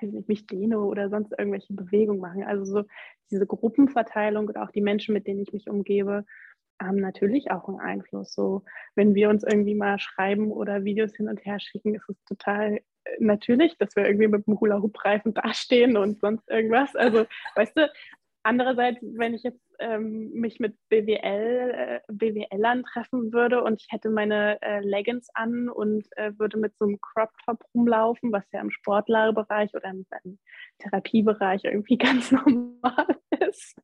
weiß 0.00 0.12
nicht, 0.12 0.28
mich 0.28 0.46
dehne 0.46 0.80
oder 0.80 1.08
sonst 1.10 1.32
irgendwelche 1.36 1.72
Bewegungen 1.72 2.20
machen. 2.20 2.44
Also 2.44 2.64
so 2.64 2.84
diese 3.30 3.46
Gruppenverteilung 3.46 4.48
und 4.48 4.56
auch 4.56 4.70
die 4.70 4.80
Menschen, 4.80 5.12
mit 5.14 5.26
denen 5.26 5.40
ich 5.40 5.52
mich 5.52 5.68
umgebe, 5.68 6.24
haben 6.80 6.96
natürlich 6.96 7.50
auch 7.50 7.68
einen 7.68 7.80
Einfluss. 7.80 8.32
So, 8.32 8.64
wenn 8.94 9.14
wir 9.14 9.30
uns 9.30 9.42
irgendwie 9.42 9.74
mal 9.74 9.98
schreiben 9.98 10.52
oder 10.52 10.84
Videos 10.84 11.14
hin 11.14 11.28
und 11.28 11.44
her 11.44 11.58
schicken, 11.58 11.94
ist 11.94 12.08
es 12.08 12.22
total 12.24 12.74
äh, 12.74 12.82
natürlich, 13.18 13.76
dass 13.78 13.96
wir 13.96 14.06
irgendwie 14.06 14.28
mit 14.28 14.46
dem 14.46 14.58
Hula-Hoop-Reifen 14.60 15.34
dastehen 15.34 15.96
und 15.96 16.20
sonst 16.20 16.48
irgendwas. 16.48 16.94
Also, 16.94 17.26
weißt 17.56 17.76
du, 17.76 17.90
Andererseits, 18.48 18.98
wenn 19.02 19.34
ich 19.34 19.42
jetzt 19.42 19.60
ähm, 19.78 20.30
mich 20.30 20.58
mit 20.58 20.74
BWL, 20.88 21.70
äh, 21.70 22.00
BWLern 22.10 22.82
treffen 22.82 23.30
würde 23.30 23.62
und 23.62 23.82
ich 23.82 23.88
hätte 23.90 24.08
meine 24.08 24.56
äh, 24.62 24.80
Leggings 24.80 25.28
an 25.34 25.68
und 25.68 26.06
äh, 26.16 26.32
würde 26.38 26.56
mit 26.56 26.74
so 26.78 26.86
einem 26.86 26.98
Crop 26.98 27.28
Top 27.44 27.62
rumlaufen, 27.74 28.32
was 28.32 28.50
ja 28.50 28.62
im 28.62 28.70
Sportlerbereich 28.70 29.74
oder 29.74 29.90
im, 29.90 30.06
im 30.24 30.38
Therapiebereich 30.78 31.64
irgendwie 31.64 31.98
ganz 31.98 32.32
normal 32.32 33.18
ist, 33.46 33.78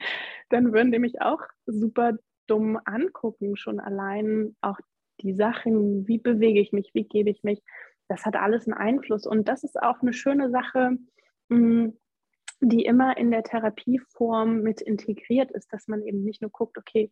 dann 0.49 0.73
würden 0.73 0.93
die 0.93 0.99
mich 0.99 1.21
auch 1.21 1.43
super 1.67 2.15
dumm 2.47 2.81
angucken. 2.87 3.59
Schon 3.59 3.81
allein 3.81 4.57
auch 4.63 4.79
die 5.21 5.35
Sachen, 5.35 6.09
wie 6.09 6.17
bewege 6.17 6.61
ich 6.61 6.73
mich, 6.73 6.91
wie 6.95 7.05
gebe 7.05 7.29
ich 7.29 7.43
mich, 7.43 7.63
das 8.09 8.25
hat 8.25 8.37
alles 8.37 8.67
einen 8.67 8.79
Einfluss. 8.79 9.27
Und 9.27 9.47
das 9.47 9.63
ist 9.63 9.79
auch 9.79 10.01
eine 10.01 10.15
schöne 10.15 10.49
Sache, 10.49 10.97
mh, 11.51 11.59
hm, 11.59 11.99
die 12.65 12.85
immer 12.85 13.17
in 13.17 13.31
der 13.31 13.43
Therapieform 13.43 14.61
mit 14.61 14.81
integriert 14.81 15.51
ist, 15.53 15.73
dass 15.73 15.89
man 15.89 16.03
eben 16.03 16.23
nicht 16.25 16.43
nur 16.43 16.51
guckt, 16.51 16.79
okay, 16.79 17.11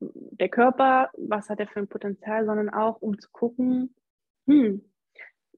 der 0.00 0.48
Körper, 0.48 1.10
was 1.16 1.48
hat 1.48 1.60
er 1.60 1.68
für 1.68 1.80
ein 1.80 1.88
Potenzial, 1.88 2.44
sondern 2.44 2.70
auch 2.70 3.00
um 3.00 3.18
zu 3.18 3.28
gucken, 3.30 3.94
hm, 4.46 4.82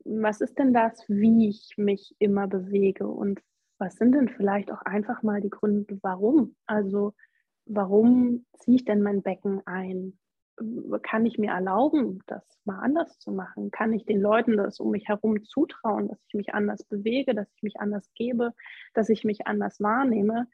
was 0.05 0.41
ist 0.41 0.59
denn 0.59 0.75
das, 0.75 1.05
wie 1.09 1.49
ich 1.49 1.75
mich 1.77 2.15
immer 2.19 2.47
bewege 2.47 3.07
und 3.07 3.41
was 3.79 3.97
sind 3.97 4.13
denn 4.13 4.29
vielleicht 4.29 4.71
auch 4.71 4.83
einfach 4.83 5.23
mal 5.23 5.41
die 5.41 5.51
Gründe, 5.51 5.99
warum? 6.03 6.57
Also 6.67 7.15
warum 7.67 8.47
ziehe 8.59 8.77
ich 8.77 8.85
denn 8.85 9.03
mein 9.03 9.23
Becken 9.23 9.63
ein? 9.67 10.19
Kann 11.03 11.27
ich 11.27 11.39
mir 11.39 11.51
erlauben, 11.51 12.21
das 12.27 12.43
mal 12.65 12.81
anders 12.81 13.19
zu 13.19 13.33
machen? 13.33 13.71
Kann 13.71 13.93
ich 13.93 14.05
den 14.05 14.21
Leuten 14.21 14.57
das 14.57 14.81
um 14.81 14.91
mich 14.91 15.09
herum 15.09 15.43
zutrauen, 15.45 16.09
dass 16.09 16.19
ich 16.29 16.35
mich 16.35 16.55
anders 16.55 16.85
bewege, 16.85 17.35
dass 17.35 17.49
ich 17.57 17.63
mich 17.63 17.81
anders 17.81 18.09
gebe, 18.15 18.53
dass 18.95 19.09
ich 19.09 19.25
mich 19.25 19.47
anders 19.47 19.81
wahrnehme? 19.81 20.47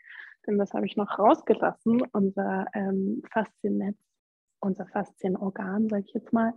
Denn 0.47 0.59
das 0.59 0.73
habe 0.73 0.87
ich 0.87 0.97
noch 0.97 1.19
rausgelassen, 1.19 2.03
unser 2.13 2.67
ähm, 2.73 3.23
Fasziennetz, 3.31 3.99
unser 4.61 4.87
Faszienorgan, 4.87 5.89
sage 5.89 6.05
ich 6.07 6.15
jetzt 6.15 6.33
mal, 6.33 6.55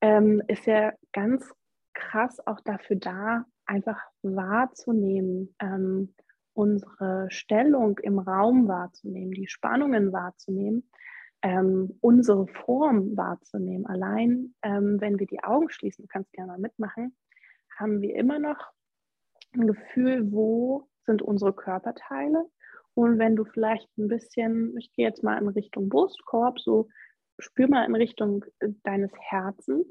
ähm, 0.00 0.42
ist 0.48 0.66
ja 0.66 0.92
ganz 1.12 1.52
krass 1.92 2.44
auch 2.46 2.60
dafür 2.60 2.96
da, 2.96 3.44
einfach 3.66 4.00
wahrzunehmen, 4.22 5.54
ähm, 5.60 6.14
unsere 6.54 7.30
Stellung 7.30 7.98
im 7.98 8.18
Raum 8.18 8.66
wahrzunehmen, 8.66 9.32
die 9.32 9.46
Spannungen 9.46 10.12
wahrzunehmen 10.12 10.88
ähm, 11.42 11.98
unsere 12.00 12.46
Form 12.46 13.16
wahrzunehmen. 13.16 13.86
Allein, 13.86 14.54
ähm, 14.62 15.00
wenn 15.00 15.18
wir 15.18 15.26
die 15.26 15.42
Augen 15.42 15.70
schließen, 15.70 16.02
du 16.02 16.08
kannst 16.08 16.32
gerne 16.32 16.52
mal 16.52 16.58
mitmachen, 16.58 17.16
haben 17.78 18.00
wir 18.00 18.16
immer 18.16 18.38
noch 18.38 18.72
ein 19.52 19.66
Gefühl, 19.66 20.32
wo 20.32 20.88
sind 21.06 21.22
unsere 21.22 21.52
Körperteile. 21.52 22.44
Und 22.94 23.18
wenn 23.18 23.36
du 23.36 23.44
vielleicht 23.44 23.88
ein 23.96 24.08
bisschen, 24.08 24.76
ich 24.76 24.92
gehe 24.92 25.06
jetzt 25.06 25.22
mal 25.22 25.40
in 25.40 25.48
Richtung 25.48 25.88
Brustkorb, 25.88 26.58
so 26.58 26.88
spür 27.38 27.68
mal 27.68 27.84
in 27.84 27.94
Richtung 27.94 28.44
äh, 28.58 28.70
deines 28.82 29.12
Herzens. 29.18 29.86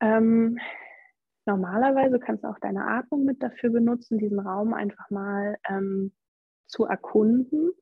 Ähm, 0.00 0.58
normalerweise 1.46 2.18
kannst 2.18 2.44
du 2.44 2.48
auch 2.48 2.58
deine 2.58 2.86
Atmung 2.86 3.24
mit 3.24 3.42
dafür 3.42 3.70
benutzen, 3.70 4.18
diesen 4.18 4.40
Raum 4.40 4.74
einfach 4.74 5.10
mal 5.10 5.58
ähm, 5.68 6.12
zu 6.66 6.86
erkunden. 6.86 7.72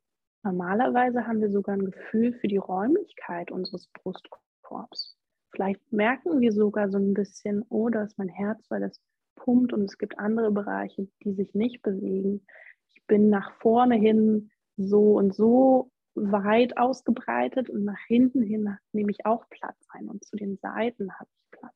Normalerweise 0.43 1.26
haben 1.26 1.41
wir 1.41 1.51
sogar 1.51 1.76
ein 1.76 1.84
Gefühl 1.84 2.32
für 2.34 2.49
die 2.49 2.57
Räumlichkeit 2.57 3.51
unseres 3.51 3.88
Brustkorbs. 3.88 5.18
Vielleicht 5.53 5.93
merken 5.93 6.41
wir 6.41 6.53
sogar 6.53 6.91
so 6.91 6.99
ein 6.99 7.12
bisschen, 7.12 7.64
oh, 7.68 7.88
da 7.88 8.05
ist 8.05 8.16
mein 8.18 8.28
Herz, 8.28 8.64
weil 8.70 8.80
das 8.80 9.01
pumpt 9.36 9.72
und 9.72 9.82
es 9.82 9.99
gibt 9.99 10.18
andere 10.18 10.51
Bereiche, 10.51 11.09
die 11.24 11.32
sich 11.32 11.55
nicht 11.55 11.82
bewegen. 11.82 12.47
Ich 12.88 13.05
bin 13.07 13.28
nach 13.28 13.53
vorne 13.61 13.97
hin 13.97 14.51
so 14.76 15.14
und 15.14 15.34
so 15.34 15.91
weit 16.14 16.76
ausgebreitet 16.76 17.68
und 17.70 17.84
nach 17.84 18.01
hinten 18.07 18.43
hin 18.43 18.76
nehme 18.93 19.11
ich 19.11 19.26
auch 19.26 19.49
Platz 19.51 19.86
ein 19.91 20.09
und 20.09 20.24
zu 20.24 20.36
den 20.36 20.57
Seiten 20.57 21.12
habe 21.18 21.30
ich 21.32 21.51
Platz. 21.51 21.74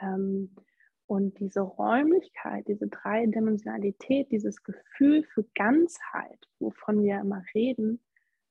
Ähm, 0.00 0.54
und 1.08 1.40
diese 1.40 1.62
Räumlichkeit, 1.62 2.68
diese 2.68 2.86
Dreidimensionalität, 2.86 4.30
dieses 4.30 4.62
Gefühl 4.62 5.24
für 5.24 5.44
Ganzheit, 5.54 6.38
wovon 6.60 7.02
wir 7.02 7.18
immer 7.20 7.42
reden, 7.54 8.00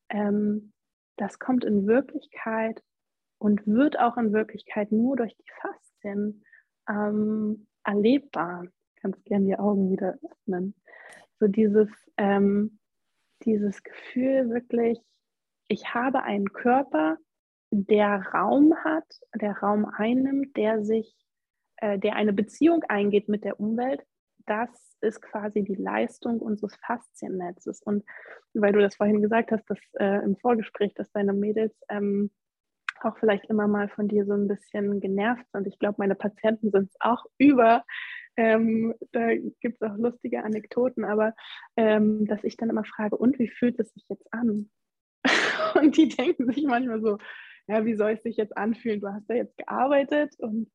ähm, 0.10 0.74
das 1.18 1.40
kommt 1.40 1.64
in 1.64 1.88
Wirklichkeit 1.88 2.84
und 3.38 3.66
wird 3.68 4.00
auch 4.00 4.18
in 4.18 4.34
Wirklichkeit 4.34 4.92
nur 4.92 5.16
durch 5.16 5.36
die 5.36 5.52
Faszien 5.62 6.44
ähm, 6.90 7.68
erlebbar. 7.84 8.66
Ich 8.66 9.02
kann 9.02 9.16
gerne 9.26 9.46
die 9.46 9.60
Augen 9.60 9.92
wieder 9.92 10.18
öffnen. 10.24 10.74
So 11.40 11.48
dieses, 11.48 11.90
ähm, 12.18 12.80
dieses 13.44 13.84
Gefühl 13.84 14.50
wirklich, 14.50 15.00
ich 15.68 15.94
habe 15.94 16.24
einen 16.24 16.52
Körper, 16.52 17.18
der 17.70 18.26
Raum 18.34 18.74
hat, 18.84 19.20
der 19.36 19.60
Raum 19.60 19.86
einnimmt, 19.86 20.58
der 20.58 20.84
sich, 20.84 21.16
äh, 21.78 22.00
der 22.00 22.16
eine 22.16 22.34
Beziehung 22.34 22.84
eingeht 22.84 23.30
mit 23.30 23.44
der 23.44 23.60
Umwelt. 23.60 24.04
Das 24.46 24.70
ist 25.02 25.22
quasi 25.22 25.64
die 25.64 25.76
Leistung 25.76 26.40
unseres 26.40 26.76
Fasziennetzes. 26.78 27.82
Und 27.82 28.04
weil 28.54 28.74
du 28.74 28.80
das 28.80 28.96
vorhin 28.96 29.22
gesagt 29.22 29.52
hast, 29.52 29.66
dass 29.70 29.80
äh, 30.00 30.24
im 30.24 30.38
Vorgespräch, 30.38 30.94
dass 30.94 31.12
deine 31.12 31.34
Mädels 31.34 31.76
ähm, 31.90 32.32
auch 33.02 33.18
vielleicht 33.20 33.46
immer 33.46 33.68
mal 33.68 33.90
von 33.90 34.08
dir 34.08 34.26
so 34.26 34.34
ein 34.34 34.48
bisschen 34.48 35.00
genervt 35.00 35.46
sind. 35.52 35.68
Ich 35.68 35.78
glaube, 35.80 35.96
meine 36.00 36.16
Patienten 36.16 36.72
sind 36.72 36.90
es 36.90 36.96
auch 37.00 37.26
über. 37.38 37.84
Ähm, 38.38 38.94
da 39.12 39.36
gibt 39.36 39.82
es 39.82 39.82
auch 39.82 39.98
lustige 39.98 40.44
Anekdoten, 40.44 41.06
aber 41.06 41.34
ähm, 41.76 42.26
dass 42.28 42.44
ich 42.44 42.56
dann 42.58 42.70
immer 42.70 42.84
frage, 42.84 43.18
und 43.18 43.40
wie 43.40 43.50
fühlt 43.50 43.80
es 43.80 43.92
sich 43.94 44.06
jetzt 44.10 44.32
an? 44.32 44.70
und 45.76 45.98
die 45.98 46.10
denken 46.10 46.52
sich 46.52 46.64
manchmal 46.66 47.02
so, 47.02 47.18
ja, 47.68 47.86
wie 47.86 47.96
soll 47.96 48.12
es 48.12 48.24
sich 48.24 48.38
jetzt 48.38 48.56
anfühlen? 48.56 49.02
Du 49.02 49.08
hast 49.10 49.28
ja 49.30 49.36
jetzt 49.36 49.58
gearbeitet 49.58 50.36
und 50.40 50.72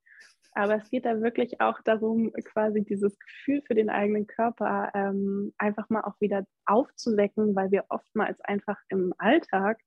aber 0.55 0.77
es 0.77 0.91
geht 0.91 1.07
da 1.07 1.21
wirklich 1.21 1.61
auch 1.61 1.81
darum, 1.83 2.33
quasi 2.45 2.85
dieses 2.85 3.19
Gefühl 3.19 3.63
für 3.67 3.75
den 3.75 3.91
eigenen 3.91 4.27
Körper 4.27 4.91
ähm, 4.95 5.53
einfach 5.59 5.89
mal 5.89 6.03
auch 6.03 6.21
wieder 6.21 6.45
aufzuwecken, 6.67 7.55
weil 7.57 7.71
wir 7.71 7.85
oftmals 7.89 8.41
einfach 8.43 8.79
im 8.89 9.15
Alltag 9.19 9.81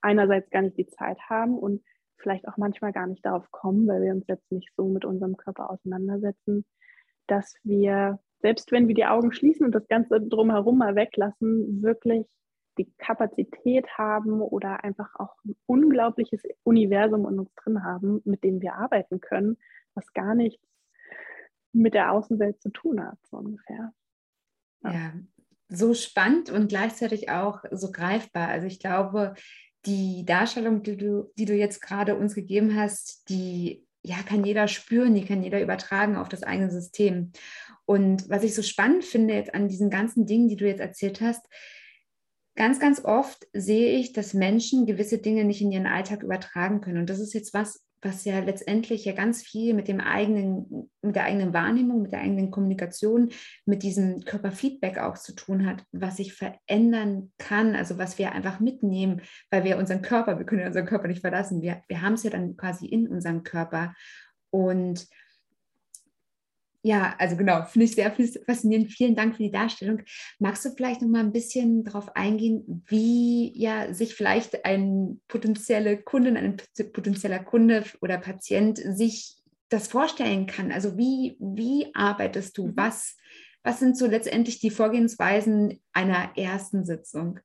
einerseits 0.00 0.50
gar 0.50 0.62
nicht 0.62 0.76
die 0.76 0.86
Zeit 0.86 1.18
haben 1.28 1.56
und 1.58 1.82
vielleicht 2.16 2.48
auch 2.48 2.56
manchmal 2.56 2.92
gar 2.92 3.06
nicht 3.06 3.24
darauf 3.24 3.50
kommen, 3.52 3.86
weil 3.86 4.02
wir 4.02 4.12
uns 4.12 4.26
jetzt 4.26 4.50
nicht 4.50 4.70
so 4.76 4.88
mit 4.88 5.04
unserem 5.04 5.36
Körper 5.36 5.70
auseinandersetzen, 5.70 6.64
dass 7.28 7.54
wir, 7.62 8.18
selbst 8.40 8.72
wenn 8.72 8.88
wir 8.88 8.94
die 8.94 9.06
Augen 9.06 9.32
schließen 9.32 9.66
und 9.66 9.72
das 9.72 9.86
Ganze 9.86 10.20
drumherum 10.20 10.78
mal 10.78 10.96
weglassen, 10.96 11.82
wirklich 11.82 12.26
die 12.78 12.92
Kapazität 12.98 13.86
haben 13.98 14.40
oder 14.40 14.84
einfach 14.84 15.14
auch 15.16 15.34
ein 15.44 15.56
unglaubliches 15.66 16.42
Universum 16.64 17.28
in 17.28 17.40
uns 17.40 17.54
drin 17.54 17.84
haben, 17.84 18.20
mit 18.24 18.44
dem 18.44 18.60
wir 18.60 18.74
arbeiten 18.74 19.20
können, 19.20 19.58
was 19.98 20.12
gar 20.12 20.34
nichts 20.34 20.64
mit 21.72 21.94
der 21.94 22.12
Außenwelt 22.12 22.62
zu 22.62 22.70
tun 22.70 23.04
hat, 23.04 23.18
so 23.30 23.36
ungefähr. 23.36 23.92
Ja. 24.82 24.92
ja, 24.92 25.12
so 25.68 25.92
spannend 25.94 26.50
und 26.50 26.68
gleichzeitig 26.68 27.30
auch 27.30 27.62
so 27.70 27.90
greifbar. 27.90 28.48
Also 28.48 28.66
ich 28.66 28.78
glaube, 28.78 29.34
die 29.84 30.24
Darstellung, 30.24 30.82
die 30.82 30.96
du, 30.96 31.32
die 31.36 31.44
du 31.44 31.54
jetzt 31.54 31.80
gerade 31.82 32.16
uns 32.16 32.34
gegeben 32.34 32.76
hast, 32.76 33.28
die 33.28 33.84
ja, 34.02 34.16
kann 34.22 34.44
jeder 34.44 34.68
spüren, 34.68 35.14
die 35.14 35.24
kann 35.24 35.42
jeder 35.42 35.60
übertragen 35.60 36.16
auf 36.16 36.28
das 36.28 36.42
eigene 36.42 36.70
System. 36.70 37.32
Und 37.84 38.28
was 38.30 38.44
ich 38.44 38.54
so 38.54 38.62
spannend 38.62 39.04
finde 39.04 39.34
jetzt 39.34 39.54
an 39.54 39.68
diesen 39.68 39.90
ganzen 39.90 40.26
Dingen, 40.26 40.48
die 40.48 40.56
du 40.56 40.66
jetzt 40.66 40.80
erzählt 40.80 41.20
hast, 41.20 41.46
ganz, 42.54 42.80
ganz 42.80 43.04
oft 43.04 43.46
sehe 43.52 43.98
ich, 43.98 44.12
dass 44.12 44.34
Menschen 44.34 44.86
gewisse 44.86 45.18
Dinge 45.18 45.44
nicht 45.44 45.60
in 45.60 45.72
ihren 45.72 45.86
Alltag 45.86 46.22
übertragen 46.22 46.80
können. 46.80 46.98
Und 46.98 47.10
das 47.10 47.18
ist 47.18 47.34
jetzt 47.34 47.54
was, 47.54 47.84
was 48.02 48.24
ja 48.24 48.38
letztendlich 48.40 49.04
ja 49.04 49.12
ganz 49.12 49.42
viel 49.42 49.74
mit 49.74 49.88
dem 49.88 50.00
eigenen, 50.00 50.90
mit 51.02 51.16
der 51.16 51.24
eigenen 51.24 51.52
Wahrnehmung, 51.52 52.02
mit 52.02 52.12
der 52.12 52.20
eigenen 52.20 52.50
Kommunikation, 52.50 53.30
mit 53.64 53.82
diesem 53.82 54.20
Körperfeedback 54.20 54.98
auch 54.98 55.16
zu 55.18 55.34
tun 55.34 55.66
hat, 55.66 55.84
was 55.92 56.16
sich 56.16 56.34
verändern 56.34 57.32
kann, 57.38 57.74
also 57.74 57.98
was 57.98 58.18
wir 58.18 58.32
einfach 58.32 58.60
mitnehmen, 58.60 59.22
weil 59.50 59.64
wir 59.64 59.78
unseren 59.78 60.02
Körper, 60.02 60.38
wir 60.38 60.46
können 60.46 60.66
unseren 60.66 60.86
Körper 60.86 61.08
nicht 61.08 61.20
verlassen, 61.20 61.62
wir, 61.62 61.82
wir 61.88 62.02
haben 62.02 62.14
es 62.14 62.22
ja 62.22 62.30
dann 62.30 62.56
quasi 62.56 62.86
in 62.86 63.08
unserem 63.08 63.42
Körper. 63.42 63.94
Und 64.50 65.06
ja, 66.82 67.16
also 67.18 67.36
genau, 67.36 67.64
finde 67.64 67.86
ich 67.86 67.94
sehr 67.94 68.14
faszinierend. 68.46 68.92
Vielen 68.92 69.16
Dank 69.16 69.36
für 69.36 69.42
die 69.42 69.50
Darstellung. 69.50 70.02
Magst 70.38 70.64
du 70.64 70.70
vielleicht 70.70 71.02
noch 71.02 71.08
mal 71.08 71.20
ein 71.20 71.32
bisschen 71.32 71.84
darauf 71.84 72.14
eingehen, 72.14 72.84
wie 72.86 73.52
ja 73.58 73.92
sich 73.92 74.14
vielleicht 74.14 74.64
ein 74.64 75.20
potenzielle 75.26 76.00
Kundin, 76.00 76.36
ein 76.36 76.56
potenzieller 76.92 77.40
Kunde 77.40 77.84
oder 78.00 78.18
Patient 78.18 78.78
sich 78.78 79.36
das 79.68 79.88
vorstellen 79.88 80.46
kann? 80.46 80.70
Also 80.70 80.96
wie, 80.96 81.36
wie 81.40 81.92
arbeitest 81.94 82.56
du? 82.56 82.68
Mhm. 82.68 82.76
Was, 82.76 83.16
was 83.64 83.80
sind 83.80 83.96
so 83.96 84.06
letztendlich 84.06 84.60
die 84.60 84.70
Vorgehensweisen 84.70 85.80
einer 85.92 86.30
ersten 86.36 86.84
Sitzung? 86.84 87.40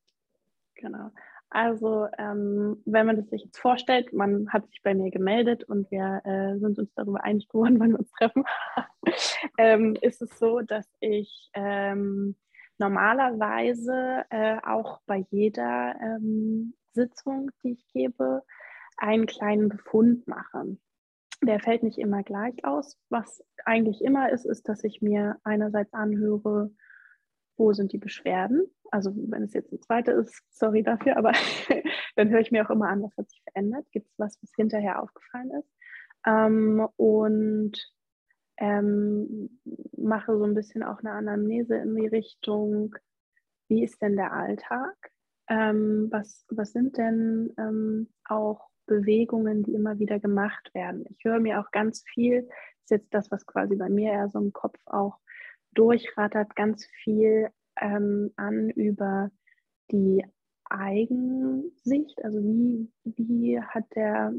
Genau. 0.75 1.09
Also 1.53 2.07
ähm, 2.17 2.81
wenn 2.85 3.05
man 3.05 3.15
das 3.15 3.29
sich 3.29 3.43
jetzt 3.43 3.59
vorstellt, 3.59 4.11
man 4.11 4.51
hat 4.51 4.67
sich 4.69 4.81
bei 4.81 4.95
mir 4.95 5.11
gemeldet 5.11 5.63
und 5.63 5.89
wir 5.91 6.19
äh, 6.25 6.57
sind 6.57 6.79
uns 6.79 6.91
darüber 6.95 7.23
einig 7.23 7.47
geworden, 7.47 7.75
wann 7.79 7.91
wir 7.91 7.99
uns 7.99 8.11
treffen, 8.11 8.43
ähm, 9.59 9.95
ist 10.01 10.23
es 10.23 10.39
so, 10.39 10.61
dass 10.61 10.87
ich 10.99 11.51
ähm, 11.53 12.35
normalerweise 12.79 14.23
äh, 14.31 14.57
auch 14.65 15.01
bei 15.05 15.27
jeder 15.29 15.93
ähm, 16.01 16.73
Sitzung, 16.93 17.51
die 17.63 17.73
ich 17.73 17.87
gebe, 17.93 18.41
einen 18.97 19.27
kleinen 19.27 19.69
Befund 19.69 20.27
mache. 20.27 20.77
Der 21.43 21.59
fällt 21.59 21.83
nicht 21.83 21.99
immer 21.99 22.23
gleich 22.23 22.65
aus. 22.65 22.97
Was 23.09 23.43
eigentlich 23.63 24.01
immer 24.01 24.31
ist, 24.31 24.45
ist, 24.45 24.67
dass 24.67 24.83
ich 24.83 25.03
mir 25.03 25.37
einerseits 25.43 25.93
anhöre, 25.93 26.71
wo 27.57 27.73
sind 27.73 27.91
die 27.93 27.97
Beschwerden. 27.97 28.65
Also 28.91 29.11
wenn 29.15 29.43
es 29.43 29.53
jetzt 29.53 29.71
ein 29.71 29.81
zweiter 29.81 30.13
ist, 30.13 30.43
sorry 30.51 30.83
dafür, 30.83 31.17
aber 31.17 31.31
dann 32.15 32.29
höre 32.29 32.41
ich 32.41 32.51
mir 32.51 32.65
auch 32.65 32.69
immer 32.69 32.89
an, 32.89 33.01
was 33.03 33.15
hat 33.17 33.29
sich 33.29 33.41
verändert. 33.43 33.85
Gibt 33.91 34.07
es 34.07 34.19
was, 34.19 34.37
was 34.41 34.51
hinterher 34.55 35.01
aufgefallen 35.01 35.51
ist? 35.51 35.69
Ähm, 36.25 36.87
und 36.95 37.77
ähm, 38.57 39.59
mache 39.97 40.37
so 40.37 40.43
ein 40.43 40.53
bisschen 40.53 40.83
auch 40.83 40.99
eine 40.99 41.11
Anamnese 41.11 41.75
in 41.75 41.95
die 41.95 42.07
Richtung, 42.07 42.95
wie 43.67 43.83
ist 43.83 44.01
denn 44.01 44.15
der 44.15 44.33
Alltag? 44.33 44.95
Ähm, 45.49 46.07
was, 46.11 46.45
was 46.49 46.71
sind 46.71 46.97
denn 46.97 47.53
ähm, 47.57 48.13
auch 48.25 48.69
Bewegungen, 48.85 49.63
die 49.63 49.73
immer 49.73 49.99
wieder 49.99 50.19
gemacht 50.19 50.69
werden? 50.73 51.05
Ich 51.09 51.23
höre 51.23 51.39
mir 51.39 51.59
auch 51.59 51.71
ganz 51.71 52.03
viel, 52.13 52.47
ist 52.83 52.91
jetzt 52.91 53.13
das, 53.13 53.31
was 53.31 53.45
quasi 53.45 53.75
bei 53.75 53.89
mir 53.89 54.11
eher 54.11 54.29
so 54.29 54.39
im 54.39 54.53
Kopf 54.53 54.79
auch 54.85 55.17
durchrattert 55.73 56.55
ganz 56.55 56.85
viel 57.03 57.49
ähm, 57.79 58.31
an 58.35 58.69
über 58.69 59.31
die 59.91 60.25
Eigensicht, 60.65 62.23
also 62.23 62.39
wie, 62.39 62.89
wie 63.03 63.61
hat 63.61 63.85
der, 63.95 64.33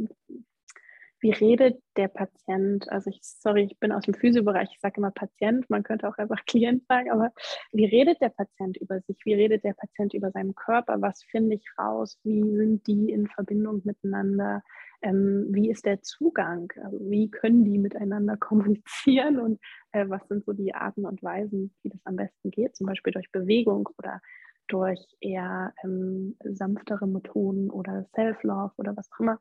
wie 1.25 1.31
redet 1.31 1.81
der 1.97 2.09
Patient, 2.09 2.87
also 2.93 3.09
ich, 3.09 3.19
sorry, 3.23 3.63
ich 3.63 3.79
bin 3.79 3.93
aus 3.93 4.05
dem 4.05 4.13
Physiobereich, 4.13 4.69
ich 4.75 4.81
sage 4.81 4.99
immer 4.99 5.11
Patient, 5.11 5.69
man 5.71 5.83
könnte 5.83 6.07
auch 6.07 6.19
einfach 6.19 6.45
Klient 6.47 6.85
sagen, 6.87 7.11
aber 7.11 7.33
wie 7.73 7.87
redet 7.87 8.21
der 8.21 8.29
Patient 8.29 8.77
über 8.77 9.01
sich, 9.01 9.17
wie 9.25 9.33
redet 9.33 9.65
der 9.65 9.73
Patient 9.73 10.13
über 10.13 10.31
seinen 10.33 10.55
Körper, 10.55 11.01
was 11.01 11.23
finde 11.23 11.57
ich 11.57 11.65
raus, 11.79 12.19
wie 12.25 12.43
sind 12.43 12.87
die 12.87 13.11
in 13.11 13.27
Verbindung 13.27 13.81
miteinander, 13.85 14.63
ähm, 15.01 15.47
wie 15.49 15.71
ist 15.71 15.87
der 15.87 16.03
Zugang, 16.03 16.71
also 16.83 16.99
wie 17.01 17.31
können 17.31 17.65
die 17.65 17.79
miteinander 17.79 18.37
kommunizieren? 18.39 19.41
Und 19.41 19.61
äh, 19.93 20.05
was 20.07 20.29
sind 20.29 20.45
so 20.45 20.53
die 20.53 20.75
Arten 20.75 21.07
und 21.07 21.23
Weisen, 21.23 21.75
wie 21.83 21.89
das 21.89 22.05
am 22.05 22.17
besten 22.17 22.51
geht, 22.51 22.77
zum 22.77 22.87
Beispiel 22.87 23.15
durch 23.15 23.33
Bewegung 23.33 23.89
oder 23.97 24.21
durch 24.69 25.01
eher 25.21 25.73
ähm, 25.83 26.37
sanftere 26.45 27.07
Methoden 27.07 27.71
oder 27.71 28.05
Self-Love 28.15 28.73
oder 28.77 28.97
was 28.97 29.11
auch 29.13 29.21
immer. 29.21 29.41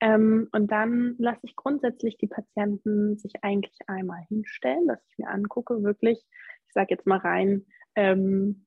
Ähm, 0.00 0.48
und 0.52 0.70
dann 0.70 1.14
lasse 1.18 1.40
ich 1.42 1.56
grundsätzlich 1.56 2.16
die 2.18 2.26
Patienten 2.26 3.16
sich 3.18 3.32
eigentlich 3.42 3.78
einmal 3.86 4.22
hinstellen, 4.28 4.86
dass 4.88 5.04
ich 5.10 5.18
mir 5.18 5.28
angucke, 5.28 5.82
wirklich, 5.82 6.18
ich 6.66 6.72
sage 6.72 6.88
jetzt 6.90 7.06
mal 7.06 7.18
rein, 7.18 7.66
ähm, 7.94 8.66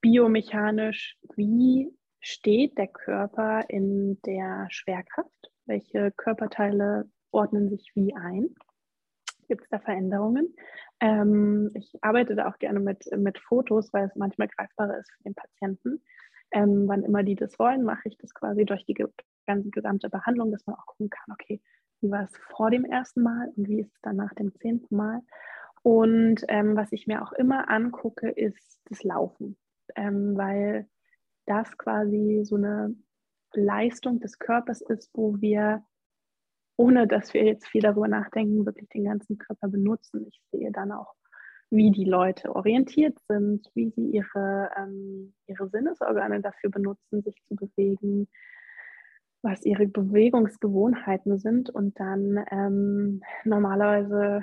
biomechanisch, 0.00 1.18
wie 1.34 1.92
steht 2.20 2.76
der 2.78 2.88
Körper 2.88 3.64
in 3.68 4.20
der 4.22 4.66
Schwerkraft? 4.70 5.50
Welche 5.64 6.12
Körperteile 6.12 7.08
ordnen 7.30 7.68
sich 7.68 7.90
wie 7.94 8.14
ein? 8.14 8.54
Gibt 9.48 9.62
es 9.62 9.68
da 9.68 9.78
Veränderungen? 9.78 10.54
Ähm, 11.00 11.70
ich 11.74 11.92
arbeite 12.02 12.34
da 12.34 12.48
auch 12.48 12.58
gerne 12.58 12.80
mit, 12.80 13.04
mit 13.16 13.38
Fotos, 13.38 13.92
weil 13.92 14.06
es 14.06 14.16
manchmal 14.16 14.48
greifbarer 14.48 14.98
ist 14.98 15.10
für 15.12 15.22
den 15.24 15.34
Patienten. 15.34 16.02
Ähm, 16.52 16.84
wann 16.86 17.02
immer 17.02 17.22
die 17.22 17.34
das 17.34 17.58
wollen, 17.58 17.82
mache 17.82 18.08
ich 18.08 18.16
das 18.18 18.32
quasi 18.32 18.64
durch 18.64 18.84
die 18.86 18.94
ganze 19.46 19.70
gesamte 19.70 20.08
Behandlung, 20.08 20.52
dass 20.52 20.66
man 20.66 20.76
auch 20.76 20.86
gucken 20.86 21.10
kann, 21.10 21.32
okay, 21.32 21.60
wie 22.00 22.10
war 22.10 22.24
es 22.24 22.36
vor 22.56 22.70
dem 22.70 22.84
ersten 22.84 23.22
Mal 23.22 23.52
und 23.56 23.68
wie 23.68 23.80
ist 23.80 23.92
es 23.92 24.00
dann 24.02 24.16
nach 24.16 24.32
dem 24.34 24.54
zehnten 24.54 24.94
Mal. 24.94 25.22
Und 25.82 26.44
ähm, 26.48 26.76
was 26.76 26.92
ich 26.92 27.06
mir 27.06 27.22
auch 27.22 27.32
immer 27.32 27.70
angucke, 27.70 28.28
ist 28.28 28.80
das 28.86 29.02
Laufen, 29.02 29.56
ähm, 29.94 30.36
weil 30.36 30.88
das 31.46 31.76
quasi 31.78 32.42
so 32.44 32.56
eine 32.56 32.94
Leistung 33.54 34.20
des 34.20 34.38
Körpers 34.38 34.80
ist, 34.80 35.10
wo 35.14 35.40
wir, 35.40 35.84
ohne 36.76 37.06
dass 37.06 37.32
wir 37.34 37.44
jetzt 37.44 37.66
viel 37.68 37.82
darüber 37.82 38.08
nachdenken, 38.08 38.66
wirklich 38.66 38.88
den 38.90 39.04
ganzen 39.04 39.38
Körper 39.38 39.68
benutzen. 39.68 40.26
Ich 40.28 40.40
sehe 40.50 40.70
dann 40.72 40.92
auch, 40.92 41.14
wie 41.70 41.90
die 41.90 42.04
Leute 42.04 42.54
orientiert 42.54 43.18
sind, 43.28 43.66
wie 43.74 43.90
sie 43.90 44.10
ihre, 44.10 44.70
ähm, 44.76 45.34
ihre 45.46 45.68
Sinnesorgane 45.68 46.40
dafür 46.40 46.70
benutzen, 46.70 47.22
sich 47.22 47.42
zu 47.48 47.56
bewegen, 47.56 48.28
was 49.42 49.64
ihre 49.64 49.86
Bewegungsgewohnheiten 49.86 51.38
sind. 51.38 51.70
Und 51.70 51.98
dann 51.98 52.44
ähm, 52.50 53.22
normalerweise 53.44 54.42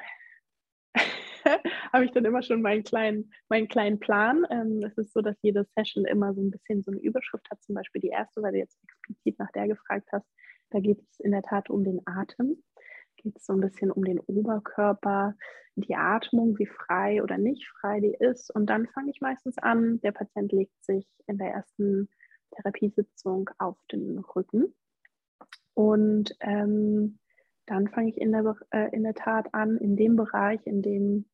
habe 1.93 2.05
ich 2.05 2.11
dann 2.11 2.25
immer 2.25 2.41
schon 2.41 2.61
meinen 2.61 2.83
kleinen, 2.83 3.31
meinen 3.49 3.67
kleinen 3.67 3.99
Plan. 3.99 4.45
Ähm, 4.49 4.81
es 4.83 4.97
ist 4.97 5.13
so, 5.13 5.21
dass 5.21 5.37
jede 5.41 5.65
Session 5.75 6.05
immer 6.05 6.33
so 6.33 6.41
ein 6.41 6.51
bisschen 6.51 6.83
so 6.83 6.91
eine 6.91 6.99
Überschrift 7.01 7.49
hat. 7.49 7.61
Zum 7.61 7.75
Beispiel 7.75 8.01
die 8.01 8.09
erste, 8.09 8.41
weil 8.41 8.53
du 8.53 8.59
jetzt 8.59 8.81
explizit 8.83 9.39
nach 9.39 9.51
der 9.51 9.67
gefragt 9.67 10.09
hast. 10.11 10.27
Da 10.73 10.79
geht 10.79 10.99
es 10.99 11.19
in 11.19 11.31
der 11.31 11.43
Tat 11.43 11.69
um 11.69 11.83
den 11.83 12.01
Atem. 12.05 12.63
Geht 13.17 13.37
es 13.37 13.45
so 13.45 13.53
ein 13.53 13.61
bisschen 13.61 13.91
um 13.91 14.03
den 14.03 14.19
Oberkörper, 14.19 15.35
die 15.75 15.95
Atmung, 15.95 16.57
wie 16.57 16.65
frei 16.65 17.21
oder 17.21 17.37
nicht 17.37 17.67
frei 17.79 17.99
die 17.99 18.15
ist. 18.19 18.49
Und 18.53 18.65
dann 18.71 18.87
fange 18.87 19.11
ich 19.11 19.21
meistens 19.21 19.59
an. 19.59 20.01
Der 20.01 20.11
Patient 20.11 20.51
legt 20.51 20.83
sich 20.83 21.07
in 21.27 21.37
der 21.37 21.51
ersten 21.51 22.09
Therapiesitzung 22.55 23.51
auf 23.59 23.77
den 23.91 24.17
Rücken. 24.17 24.73
Und 25.75 26.35
ähm, 26.39 27.19
dann 27.67 27.87
fange 27.89 28.09
ich 28.09 28.17
in 28.17 28.31
der, 28.31 28.55
äh, 28.71 28.89
in 28.95 29.03
der 29.03 29.13
Tat 29.13 29.53
an, 29.53 29.77
in 29.77 29.95
dem 29.95 30.15
Bereich, 30.15 30.65
in 30.65 30.81
dem 30.81 31.25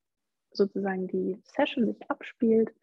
sozusagen 0.51 1.07
die 1.07 1.41
Session 1.43 1.85
sich 1.85 2.11
abspielt, 2.11 2.73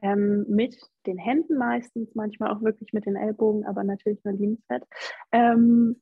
ähm, 0.00 0.44
mit 0.48 0.76
den 1.06 1.18
Händen 1.18 1.56
meistens, 1.56 2.14
manchmal 2.14 2.50
auch 2.50 2.62
wirklich 2.62 2.92
mit 2.92 3.06
den 3.06 3.16
Ellbogen, 3.16 3.66
aber 3.66 3.84
natürlich 3.84 4.22
nur 4.24 4.34
liebenswert, 4.34 4.84
ähm, 5.32 6.00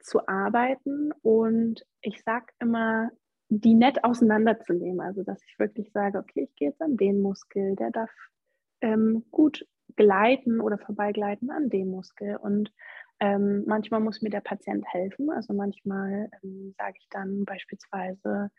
zu 0.00 0.26
arbeiten. 0.28 1.12
Und 1.22 1.84
ich 2.00 2.22
sage 2.22 2.46
immer, 2.60 3.10
die 3.48 3.74
nett 3.74 4.04
auseinanderzunehmen. 4.04 5.00
Also, 5.00 5.22
dass 5.22 5.42
ich 5.44 5.58
wirklich 5.58 5.90
sage, 5.92 6.18
okay, 6.18 6.44
ich 6.44 6.54
gehe 6.56 6.68
jetzt 6.68 6.82
an 6.82 6.96
den 6.96 7.20
Muskel, 7.20 7.76
der 7.76 7.90
darf 7.90 8.10
ähm, 8.80 9.24
gut 9.30 9.66
gleiten 9.96 10.60
oder 10.60 10.78
vorbeigleiten 10.78 11.50
an 11.50 11.70
dem 11.70 11.90
Muskel. 11.90 12.36
Und 12.36 12.72
ähm, 13.20 13.64
manchmal 13.66 14.00
muss 14.00 14.20
mir 14.20 14.30
der 14.30 14.40
Patient 14.40 14.84
helfen. 14.88 15.30
Also 15.30 15.54
manchmal 15.54 16.28
ähm, 16.42 16.74
sage 16.76 16.94
ich 16.98 17.08
dann 17.10 17.44
beispielsweise, 17.44 18.50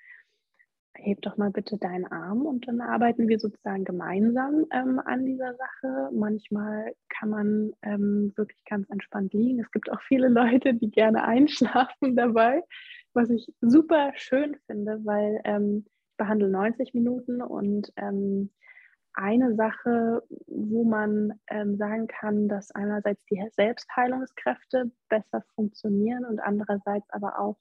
heb 0.98 1.22
doch 1.22 1.38
mal 1.38 1.52
bitte 1.52 1.78
deinen 1.78 2.06
Arm 2.06 2.46
und 2.46 2.68
dann 2.68 2.82
arbeiten 2.82 3.28
wir 3.28 3.40
sozusagen 3.40 3.86
gemeinsam 3.86 4.66
ähm, 4.72 5.00
an 5.04 5.26
dieser 5.26 5.56
Sache. 5.56 6.10
Manchmal 6.12 6.94
kann 7.10 7.30
man 7.30 7.72
ähm, 7.84 8.34
wirklich 8.36 8.64
ganz 8.66 8.90
entspannt 8.90 9.34
liegen. 9.34 9.60
Es 9.60 9.72
gibt 9.72 9.92
auch 9.92 10.02
viele 10.02 10.28
Leute, 10.30 10.74
die 10.74 10.90
gerne 10.90 11.24
einschlafen 11.24 12.16
dabei, 12.16 12.64
was 13.14 13.30
ich 13.30 13.48
super 13.62 14.12
schön 14.16 14.58
finde, 14.66 15.00
weil 15.04 15.40
ähm, 15.46 15.84
ich 15.86 16.18
behandle 16.18 16.50
90 16.50 16.94
Minuten 16.94 17.42
und 17.42 17.92
ähm, 17.98 18.50
eine 19.14 19.56
Sache, 19.56 20.24
wo 20.46 20.84
man 20.84 21.34
ähm, 21.50 21.78
sagen 21.78 22.08
kann, 22.08 22.48
dass 22.48 22.72
einerseits 22.72 23.24
die 23.26 23.44
Selbstheilungskräfte 23.52 24.92
besser 25.10 25.44
funktionieren 25.56 26.24
und 26.26 26.40
andererseits 26.40 27.10
aber 27.10 27.40
auch 27.40 27.58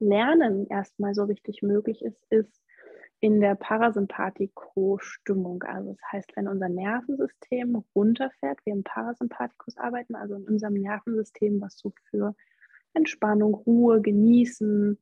Lernen 0.00 0.66
erstmal 0.68 1.14
so 1.14 1.24
richtig 1.24 1.62
möglich 1.62 2.02
ist, 2.02 2.22
ist 2.30 2.62
in 3.20 3.40
der 3.40 3.54
Parasympathiko-Stimmung. 3.56 5.64
Also 5.64 5.92
das 5.92 6.12
heißt, 6.12 6.36
wenn 6.36 6.48
unser 6.48 6.68
Nervensystem 6.68 7.82
runterfährt, 7.94 8.60
wir 8.64 8.74
im 8.74 8.84
Parasympathikus 8.84 9.76
arbeiten, 9.76 10.14
also 10.14 10.36
in 10.36 10.44
unserem 10.44 10.74
Nervensystem, 10.74 11.60
was 11.60 11.76
so 11.78 11.92
für 12.10 12.36
Entspannung, 12.94 13.54
Ruhe, 13.54 14.00
Genießen, 14.00 14.98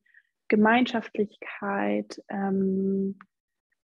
Gemeinschaftlichkeit, 0.47 2.21
ähm, 2.29 3.19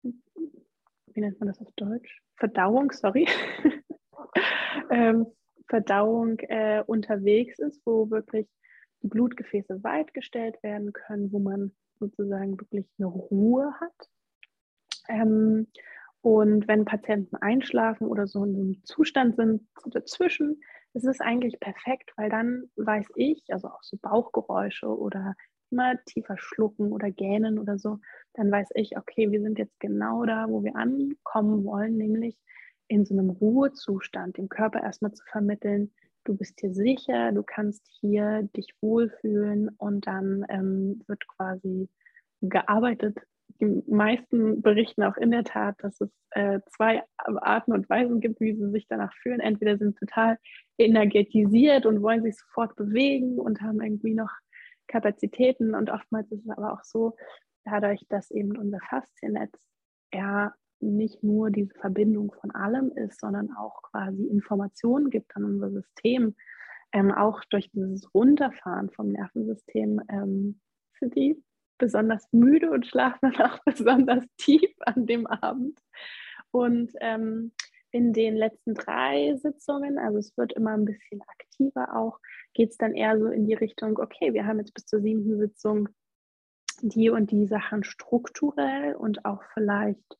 wie 0.01 1.21
nennt 1.21 1.39
man 1.39 1.47
das 1.47 1.61
auf 1.61 1.71
Deutsch? 1.75 2.23
Verdauung, 2.38 2.91
sorry. 2.91 3.27
ähm, 4.89 5.27
Verdauung 5.67 6.39
äh, 6.39 6.84
unterwegs 6.86 7.59
ist, 7.59 7.81
wo 7.86 8.09
wirklich 8.09 8.47
die 9.03 9.07
Blutgefäße 9.07 9.84
weit 9.84 10.13
gestellt 10.13 10.61
werden 10.63 10.93
können, 10.93 11.31
wo 11.31 11.39
man 11.39 11.71
sozusagen 11.99 12.59
wirklich 12.59 12.88
eine 12.97 13.07
Ruhe 13.07 13.73
hat. 13.79 14.09
Ähm, 15.07 15.67
und 16.21 16.67
wenn 16.67 16.85
Patienten 16.85 17.35
einschlafen 17.35 18.07
oder 18.07 18.27
so 18.27 18.45
in 18.45 18.55
einem 18.55 18.83
Zustand 18.85 19.35
sind 19.35 19.67
dazwischen, 19.87 20.61
ist 20.93 21.05
es 21.05 21.19
eigentlich 21.19 21.59
perfekt, 21.59 22.13
weil 22.15 22.29
dann 22.29 22.69
weiß 22.77 23.07
ich, 23.15 23.43
also 23.49 23.67
auch 23.67 23.83
so 23.83 23.97
Bauchgeräusche 23.97 24.87
oder 24.87 25.35
immer 25.71 25.95
tiefer 26.05 26.37
schlucken 26.37 26.91
oder 26.91 27.09
gähnen 27.11 27.57
oder 27.57 27.79
so, 27.79 27.99
dann 28.35 28.51
weiß 28.51 28.69
ich, 28.75 28.95
okay, 28.95 29.31
wir 29.31 29.41
sind 29.41 29.57
jetzt 29.57 29.79
genau 29.79 30.23
da, 30.23 30.45
wo 30.47 30.63
wir 30.63 30.75
ankommen 30.75 31.65
wollen, 31.65 31.97
nämlich 31.97 32.37
in 32.87 33.05
so 33.05 33.15
einem 33.15 33.31
Ruhezustand, 33.31 34.37
dem 34.37 34.49
Körper 34.49 34.83
erstmal 34.83 35.13
zu 35.13 35.23
vermitteln, 35.25 35.91
du 36.25 36.35
bist 36.35 36.59
hier 36.59 36.73
sicher, 36.73 37.31
du 37.31 37.43
kannst 37.43 37.87
hier 37.99 38.43
dich 38.55 38.73
wohlfühlen 38.81 39.69
und 39.77 40.07
dann 40.07 40.45
ähm, 40.49 41.01
wird 41.07 41.27
quasi 41.27 41.89
gearbeitet. 42.41 43.17
Die 43.64 43.91
meisten 43.91 44.61
berichten 44.61 45.03
auch 45.03 45.16
in 45.16 45.32
der 45.32 45.43
Tat, 45.43 45.76
dass 45.80 45.99
es 46.01 46.09
äh, 46.32 46.59
zwei 46.76 47.03
Arten 47.18 47.72
und 47.72 47.89
Weisen 47.89 48.20
gibt, 48.20 48.39
wie 48.41 48.53
sie 48.53 48.70
sich 48.72 48.88
danach 48.88 49.14
fühlen. 49.22 49.39
Entweder 49.39 49.78
sind 49.78 49.97
total 49.97 50.38
energetisiert 50.78 51.86
und 51.86 52.01
wollen 52.01 52.24
sich 52.24 52.38
sofort 52.38 52.76
bewegen 52.76 53.39
und 53.39 53.61
haben 53.61 53.82
irgendwie 53.82 54.14
noch 54.14 54.32
Kapazitäten. 54.88 55.76
Und 55.76 55.89
oftmals 55.89 56.30
ist 56.32 56.45
es 56.45 56.49
aber 56.49 56.74
auch 56.74 56.84
so, 56.84 57.16
dadurch, 57.64 58.05
dass 58.09 58.32
eben 58.32 58.57
unser 58.57 58.80
Fasziennetz 58.89 59.57
ja 60.14 60.53
nicht 60.82 61.24
nur 61.24 61.49
diese 61.49 61.74
Verbindung 61.76 62.34
von 62.41 62.51
allem 62.51 62.91
ist, 62.91 63.22
sondern 63.22 63.49
auch 63.55 63.82
quasi 63.84 64.26
Informationen 64.26 65.09
gibt 65.09 65.36
an 65.38 65.45
unser 65.45 65.72
System, 65.72 66.36
ähm, 66.91 67.11
auch 67.11 67.41
durch 67.49 67.72
dieses 67.72 68.14
Runterfahren 68.14 68.89
vom 68.89 69.14
Nervensystem 69.14 70.01
ähm, 70.09 70.59
die 71.01 71.41
besonders 71.78 72.28
müde 72.32 72.71
und 72.71 72.86
schlafen 72.86 73.32
dann 73.32 73.51
auch 73.51 73.59
besonders 73.65 74.24
tief 74.38 74.74
an 74.82 75.05
dem 75.05 75.28
Abend. 75.28 75.80
Und 76.51 76.91
ähm, 77.01 77.51
in 77.91 78.13
den 78.13 78.36
letzten 78.36 78.74
drei 78.74 79.36
Sitzungen, 79.36 79.97
also 79.99 80.17
es 80.17 80.36
wird 80.38 80.53
immer 80.53 80.71
ein 80.71 80.86
bisschen 80.86 81.21
aktiver 81.28 81.95
auch, 81.95 82.19
geht 82.53 82.71
es 82.71 82.78
dann 82.78 82.93
eher 82.93 83.19
so 83.19 83.28
in 83.28 83.45
die 83.45 83.53
Richtung, 83.53 83.99
okay, 83.99 84.34
wir 84.34 84.45
haben 84.45 84.59
jetzt 84.59 84.74
bis 84.74 84.86
zur 84.86 85.01
siebten 85.01 85.38
Sitzung 85.38 85.89
die 86.82 87.09
und 87.09 87.32
die 87.32 87.45
Sachen 87.45 87.84
strukturell 87.84 88.95
und 88.95 89.26
auch 89.26 89.41
vielleicht 89.53 90.17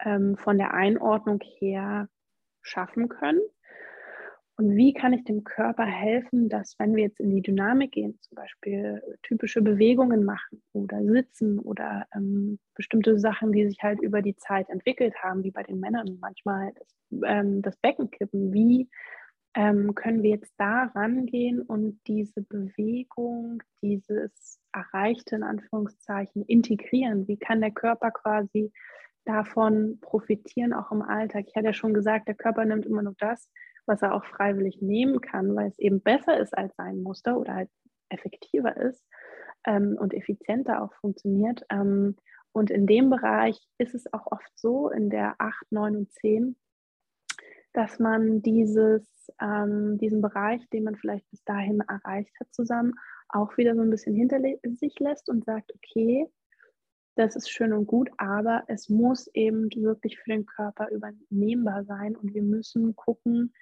ähm, 0.00 0.36
von 0.36 0.58
der 0.58 0.74
Einordnung 0.74 1.40
her 1.58 2.08
schaffen 2.62 3.08
können. 3.08 3.40
Und 4.62 4.76
wie 4.76 4.92
kann 4.92 5.12
ich 5.12 5.24
dem 5.24 5.42
Körper 5.42 5.84
helfen, 5.84 6.48
dass 6.48 6.78
wenn 6.78 6.94
wir 6.94 7.02
jetzt 7.02 7.18
in 7.18 7.30
die 7.30 7.42
Dynamik 7.42 7.90
gehen, 7.90 8.16
zum 8.20 8.36
Beispiel 8.36 9.02
typische 9.24 9.60
Bewegungen 9.60 10.24
machen 10.24 10.62
oder 10.72 11.02
sitzen 11.02 11.58
oder 11.58 12.06
ähm, 12.14 12.60
bestimmte 12.76 13.18
Sachen, 13.18 13.50
die 13.50 13.66
sich 13.66 13.82
halt 13.82 14.00
über 14.00 14.22
die 14.22 14.36
Zeit 14.36 14.68
entwickelt 14.70 15.16
haben, 15.20 15.42
wie 15.42 15.50
bei 15.50 15.64
den 15.64 15.80
Männern 15.80 16.16
manchmal 16.20 16.72
das, 16.78 16.94
ähm, 17.26 17.60
das 17.60 17.76
Becken 17.78 18.12
kippen, 18.12 18.52
wie 18.52 18.88
ähm, 19.54 19.96
können 19.96 20.22
wir 20.22 20.30
jetzt 20.30 20.54
da 20.58 20.92
rangehen 20.94 21.60
und 21.60 21.98
diese 22.06 22.42
Bewegung, 22.42 23.64
dieses 23.82 24.60
Erreichte 24.72 25.34
in 25.34 25.42
Anführungszeichen 25.42 26.44
integrieren? 26.44 27.26
Wie 27.26 27.36
kann 27.36 27.60
der 27.60 27.72
Körper 27.72 28.12
quasi 28.12 28.72
davon 29.24 29.98
profitieren, 30.00 30.72
auch 30.72 30.92
im 30.92 31.02
Alltag? 31.02 31.46
Ich 31.48 31.56
hatte 31.56 31.66
ja 31.66 31.72
schon 31.72 31.94
gesagt, 31.94 32.28
der 32.28 32.36
Körper 32.36 32.64
nimmt 32.64 32.86
immer 32.86 33.02
nur 33.02 33.16
das, 33.18 33.50
was 33.86 34.02
er 34.02 34.14
auch 34.14 34.24
freiwillig 34.24 34.80
nehmen 34.80 35.20
kann, 35.20 35.54
weil 35.54 35.68
es 35.68 35.78
eben 35.78 36.00
besser 36.00 36.38
ist 36.38 36.56
als 36.56 36.74
sein 36.76 37.02
Muster 37.02 37.38
oder 37.38 37.54
halt 37.54 37.70
effektiver 38.08 38.76
ist 38.76 39.04
ähm, 39.66 39.96
und 39.98 40.14
effizienter 40.14 40.82
auch 40.82 40.92
funktioniert. 40.94 41.64
Ähm, 41.70 42.16
und 42.52 42.70
in 42.70 42.86
dem 42.86 43.10
Bereich 43.10 43.58
ist 43.78 43.94
es 43.94 44.12
auch 44.12 44.26
oft 44.30 44.50
so, 44.56 44.90
in 44.90 45.10
der 45.10 45.34
8, 45.38 45.72
9 45.72 45.96
und 45.96 46.12
10, 46.12 46.56
dass 47.72 47.98
man 47.98 48.42
dieses, 48.42 49.32
ähm, 49.40 49.98
diesen 49.98 50.20
Bereich, 50.20 50.68
den 50.70 50.84
man 50.84 50.96
vielleicht 50.96 51.28
bis 51.30 51.42
dahin 51.44 51.80
erreicht 51.80 52.32
hat, 52.38 52.52
zusammen 52.52 52.92
auch 53.28 53.56
wieder 53.56 53.74
so 53.74 53.80
ein 53.80 53.90
bisschen 53.90 54.14
hinter 54.14 54.40
sich 54.62 54.98
lässt 55.00 55.30
und 55.30 55.44
sagt, 55.46 55.72
okay, 55.74 56.28
das 57.14 57.36
ist 57.36 57.50
schön 57.50 57.72
und 57.72 57.86
gut, 57.86 58.10
aber 58.18 58.64
es 58.68 58.88
muss 58.88 59.26
eben 59.28 59.68
wirklich 59.74 60.18
für 60.18 60.30
den 60.30 60.46
Körper 60.46 60.88
übernehmbar 60.90 61.84
sein 61.84 62.16
und 62.16 62.34
wir 62.34 62.42
müssen 62.42 62.96
gucken, 62.96 63.52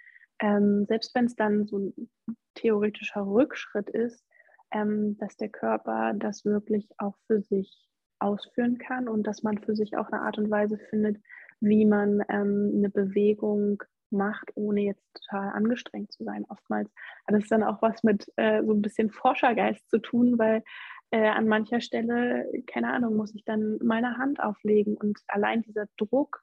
ähm, 0.40 0.86
selbst 0.86 1.14
wenn 1.14 1.26
es 1.26 1.36
dann 1.36 1.66
so 1.66 1.78
ein 1.78 2.10
theoretischer 2.54 3.26
Rückschritt 3.26 3.90
ist, 3.90 4.24
ähm, 4.72 5.16
dass 5.18 5.36
der 5.36 5.48
Körper 5.48 6.12
das 6.14 6.44
wirklich 6.44 6.88
auch 6.98 7.16
für 7.26 7.40
sich 7.42 7.88
ausführen 8.18 8.78
kann 8.78 9.08
und 9.08 9.26
dass 9.26 9.42
man 9.42 9.58
für 9.58 9.74
sich 9.74 9.96
auch 9.96 10.08
eine 10.10 10.22
Art 10.22 10.38
und 10.38 10.50
Weise 10.50 10.78
findet, 10.78 11.18
wie 11.60 11.84
man 11.84 12.22
ähm, 12.28 12.72
eine 12.76 12.90
Bewegung 12.90 13.82
macht, 14.10 14.50
ohne 14.54 14.82
jetzt 14.82 15.04
total 15.14 15.50
angestrengt 15.50 16.12
zu 16.12 16.24
sein. 16.24 16.44
Oftmals 16.48 16.90
hat 17.26 17.42
es 17.42 17.48
dann 17.48 17.62
auch 17.62 17.80
was 17.80 18.02
mit 18.02 18.30
äh, 18.36 18.62
so 18.64 18.72
ein 18.72 18.82
bisschen 18.82 19.10
Forschergeist 19.10 19.88
zu 19.88 19.98
tun, 19.98 20.38
weil 20.38 20.62
äh, 21.10 21.28
an 21.28 21.48
mancher 21.48 21.80
Stelle, 21.80 22.50
keine 22.66 22.92
Ahnung, 22.92 23.16
muss 23.16 23.34
ich 23.34 23.44
dann 23.44 23.78
meine 23.82 24.16
Hand 24.18 24.40
auflegen 24.40 24.96
und 24.96 25.18
allein 25.28 25.62
dieser 25.62 25.86
Druck 25.96 26.42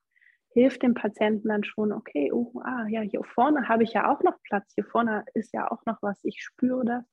hilft 0.58 0.82
dem 0.82 0.96
Patienten 0.96 1.50
dann 1.50 1.64
schon, 1.64 1.92
okay, 1.92 2.32
oh, 2.34 2.52
ah, 2.64 2.88
ja, 2.90 3.02
hier 3.02 3.24
vorne 3.24 3.68
habe 3.68 3.84
ich 3.84 3.94
ja 3.94 4.12
auch 4.12 4.24
noch 4.24 4.42
Platz, 4.42 4.74
hier 4.74 4.86
vorne 4.86 5.24
ist 5.36 5.54
ja 5.54 5.70
auch 5.70 5.86
noch 5.86 6.02
was, 6.02 6.20
ich 6.24 6.42
spüre 6.42 6.84
das. 6.84 7.06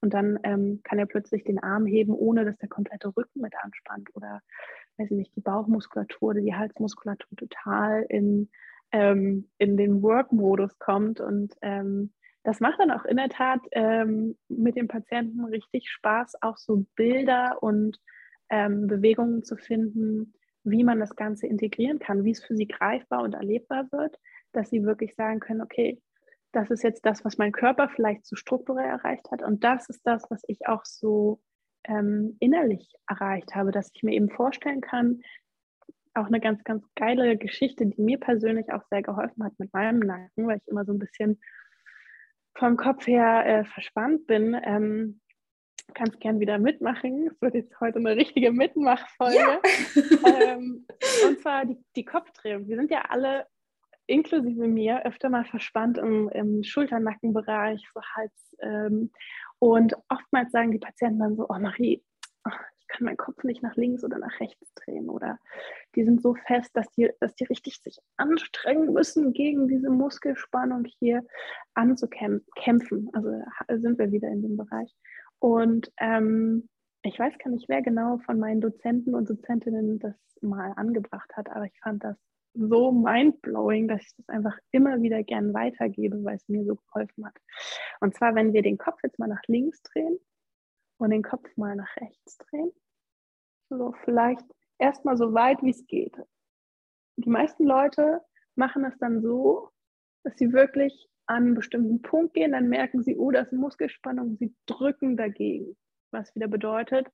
Und 0.00 0.14
dann 0.14 0.40
ähm, 0.42 0.80
kann 0.82 0.98
er 0.98 1.06
plötzlich 1.06 1.44
den 1.44 1.62
Arm 1.62 1.86
heben, 1.86 2.12
ohne 2.12 2.44
dass 2.44 2.58
der 2.58 2.68
komplette 2.68 3.14
Rücken 3.16 3.40
mit 3.40 3.54
anspannt 3.62 4.08
oder, 4.14 4.40
weiß 4.96 5.12
ich 5.12 5.16
nicht, 5.16 5.36
die 5.36 5.40
Bauchmuskulatur 5.40 6.30
oder 6.30 6.40
die 6.40 6.56
Halsmuskulatur 6.56 7.36
total 7.36 8.04
in, 8.08 8.50
ähm, 8.90 9.48
in 9.58 9.76
den 9.76 10.02
Work-Modus 10.02 10.76
kommt. 10.80 11.20
Und 11.20 11.54
ähm, 11.62 12.12
das 12.42 12.58
macht 12.58 12.80
dann 12.80 12.90
auch 12.90 13.04
in 13.04 13.16
der 13.16 13.28
Tat 13.28 13.60
ähm, 13.70 14.36
mit 14.48 14.74
dem 14.74 14.88
Patienten 14.88 15.44
richtig 15.44 15.88
Spaß, 15.88 16.42
auch 16.42 16.56
so 16.56 16.84
Bilder 16.96 17.58
und 17.60 18.00
ähm, 18.50 18.88
Bewegungen 18.88 19.44
zu 19.44 19.56
finden, 19.56 20.34
wie 20.70 20.84
man 20.84 21.00
das 21.00 21.16
Ganze 21.16 21.46
integrieren 21.46 21.98
kann, 21.98 22.24
wie 22.24 22.32
es 22.32 22.44
für 22.44 22.56
sie 22.56 22.66
greifbar 22.66 23.22
und 23.22 23.34
erlebbar 23.34 23.86
wird, 23.90 24.18
dass 24.52 24.70
sie 24.70 24.84
wirklich 24.84 25.14
sagen 25.14 25.40
können, 25.40 25.62
okay, 25.62 26.00
das 26.52 26.70
ist 26.70 26.82
jetzt 26.82 27.04
das, 27.04 27.24
was 27.24 27.38
mein 27.38 27.52
Körper 27.52 27.88
vielleicht 27.88 28.26
so 28.26 28.36
strukturell 28.36 28.86
erreicht 28.86 29.30
hat. 29.30 29.42
Und 29.42 29.64
das 29.64 29.88
ist 29.88 30.06
das, 30.06 30.24
was 30.30 30.42
ich 30.48 30.66
auch 30.66 30.84
so 30.84 31.40
ähm, 31.84 32.36
innerlich 32.40 32.94
erreicht 33.06 33.54
habe, 33.54 33.70
dass 33.70 33.90
ich 33.94 34.02
mir 34.02 34.12
eben 34.14 34.30
vorstellen 34.30 34.80
kann, 34.80 35.22
auch 36.14 36.26
eine 36.26 36.40
ganz, 36.40 36.64
ganz 36.64 36.84
geile 36.96 37.36
Geschichte, 37.36 37.86
die 37.86 38.00
mir 38.00 38.18
persönlich 38.18 38.72
auch 38.72 38.82
sehr 38.90 39.02
geholfen 39.02 39.44
hat 39.44 39.52
mit 39.58 39.72
meinem 39.72 40.00
Nacken, 40.00 40.46
weil 40.46 40.58
ich 40.58 40.68
immer 40.68 40.84
so 40.84 40.92
ein 40.92 40.98
bisschen 40.98 41.40
vom 42.54 42.76
Kopf 42.76 43.06
her 43.06 43.46
äh, 43.46 43.64
verspannt 43.64 44.26
bin. 44.26 44.56
Ähm, 44.64 45.20
kannst 45.94 46.20
gern 46.20 46.40
wieder 46.40 46.58
mitmachen. 46.58 47.28
Es 47.28 47.42
wird 47.42 47.54
jetzt 47.54 47.80
heute 47.80 47.98
eine 47.98 48.16
richtige 48.16 48.52
Mitmachfolge. 48.52 49.36
Ja. 49.36 49.60
ähm, 50.42 50.86
und 51.26 51.40
zwar 51.40 51.64
die, 51.64 51.78
die 51.96 52.04
Kopfdrehung. 52.04 52.68
Wir 52.68 52.76
sind 52.76 52.90
ja 52.90 53.02
alle 53.08 53.46
inklusive 54.06 54.66
mir 54.66 55.04
öfter 55.04 55.28
mal 55.28 55.44
verspannt 55.44 55.98
im, 55.98 56.28
im 56.30 56.64
Schulternackenbereich, 56.64 57.86
so 57.92 58.00
Hals. 58.14 58.56
Ähm, 58.60 59.10
und 59.58 59.94
oftmals 60.08 60.50
sagen 60.50 60.72
die 60.72 60.78
Patienten 60.78 61.20
dann 61.20 61.36
so, 61.36 61.46
oh 61.48 61.58
Marie, 61.58 62.02
oh, 62.46 62.52
ich 62.80 62.88
kann 62.88 63.04
meinen 63.04 63.16
Kopf 63.16 63.44
nicht 63.44 63.62
nach 63.62 63.76
links 63.76 64.02
oder 64.02 64.18
nach 64.18 64.40
rechts 64.40 64.72
drehen. 64.74 65.10
Oder 65.10 65.38
die 65.94 66.04
sind 66.04 66.22
so 66.22 66.34
fest, 66.34 66.70
dass 66.74 66.90
die, 66.92 67.10
dass 67.20 67.34
die 67.34 67.44
richtig 67.44 67.80
sich 67.82 67.98
anstrengen 68.16 68.92
müssen, 68.92 69.32
gegen 69.32 69.68
diese 69.68 69.90
Muskelspannung 69.90 70.86
hier 70.98 71.24
anzukämpfen. 71.74 73.10
Also 73.12 73.30
sind 73.80 73.98
wir 73.98 74.10
wieder 74.10 74.28
in 74.28 74.42
dem 74.42 74.56
Bereich. 74.56 74.94
Und 75.40 75.92
ähm, 75.98 76.68
ich 77.02 77.18
weiß 77.18 77.38
gar 77.38 77.50
nicht, 77.50 77.68
wer 77.68 77.82
genau 77.82 78.18
von 78.18 78.38
meinen 78.38 78.60
Dozenten 78.60 79.14
und 79.14 79.30
Dozentinnen 79.30 79.98
das 79.98 80.14
mal 80.40 80.72
angebracht 80.76 81.36
hat, 81.36 81.48
aber 81.50 81.64
ich 81.64 81.78
fand 81.80 82.04
das 82.04 82.16
so 82.54 82.90
mindblowing, 82.90 83.88
dass 83.88 84.02
ich 84.02 84.14
das 84.16 84.28
einfach 84.28 84.56
immer 84.72 85.00
wieder 85.00 85.22
gern 85.22 85.54
weitergebe, 85.54 86.22
weil 86.24 86.36
es 86.36 86.48
mir 86.48 86.64
so 86.64 86.74
geholfen 86.74 87.26
hat. 87.26 87.36
Und 88.00 88.14
zwar, 88.16 88.34
wenn 88.34 88.52
wir 88.52 88.62
den 88.62 88.78
Kopf 88.78 89.00
jetzt 89.02 89.18
mal 89.18 89.28
nach 89.28 89.42
links 89.46 89.82
drehen 89.82 90.18
und 90.98 91.10
den 91.10 91.22
Kopf 91.22 91.48
mal 91.56 91.76
nach 91.76 91.94
rechts 91.96 92.38
drehen, 92.38 92.72
so 93.68 93.94
vielleicht 94.04 94.44
erstmal 94.78 95.16
so 95.16 95.34
weit, 95.34 95.62
wie 95.62 95.70
es 95.70 95.86
geht. 95.86 96.16
Die 97.16 97.30
meisten 97.30 97.64
Leute 97.64 98.22
machen 98.54 98.84
es 98.84 98.96
dann 98.98 99.20
so, 99.20 99.70
dass 100.24 100.36
sie 100.36 100.52
wirklich 100.52 101.08
an 101.28 101.44
einen 101.44 101.54
bestimmten 101.54 102.02
Punkt 102.02 102.34
gehen, 102.34 102.52
dann 102.52 102.68
merken 102.68 103.02
sie, 103.02 103.16
oh, 103.16 103.30
da 103.30 103.40
ist 103.40 103.52
Muskelspannung, 103.52 104.36
sie 104.36 104.54
drücken 104.66 105.16
dagegen, 105.16 105.76
was 106.10 106.34
wieder 106.34 106.48
bedeutet, 106.48 107.06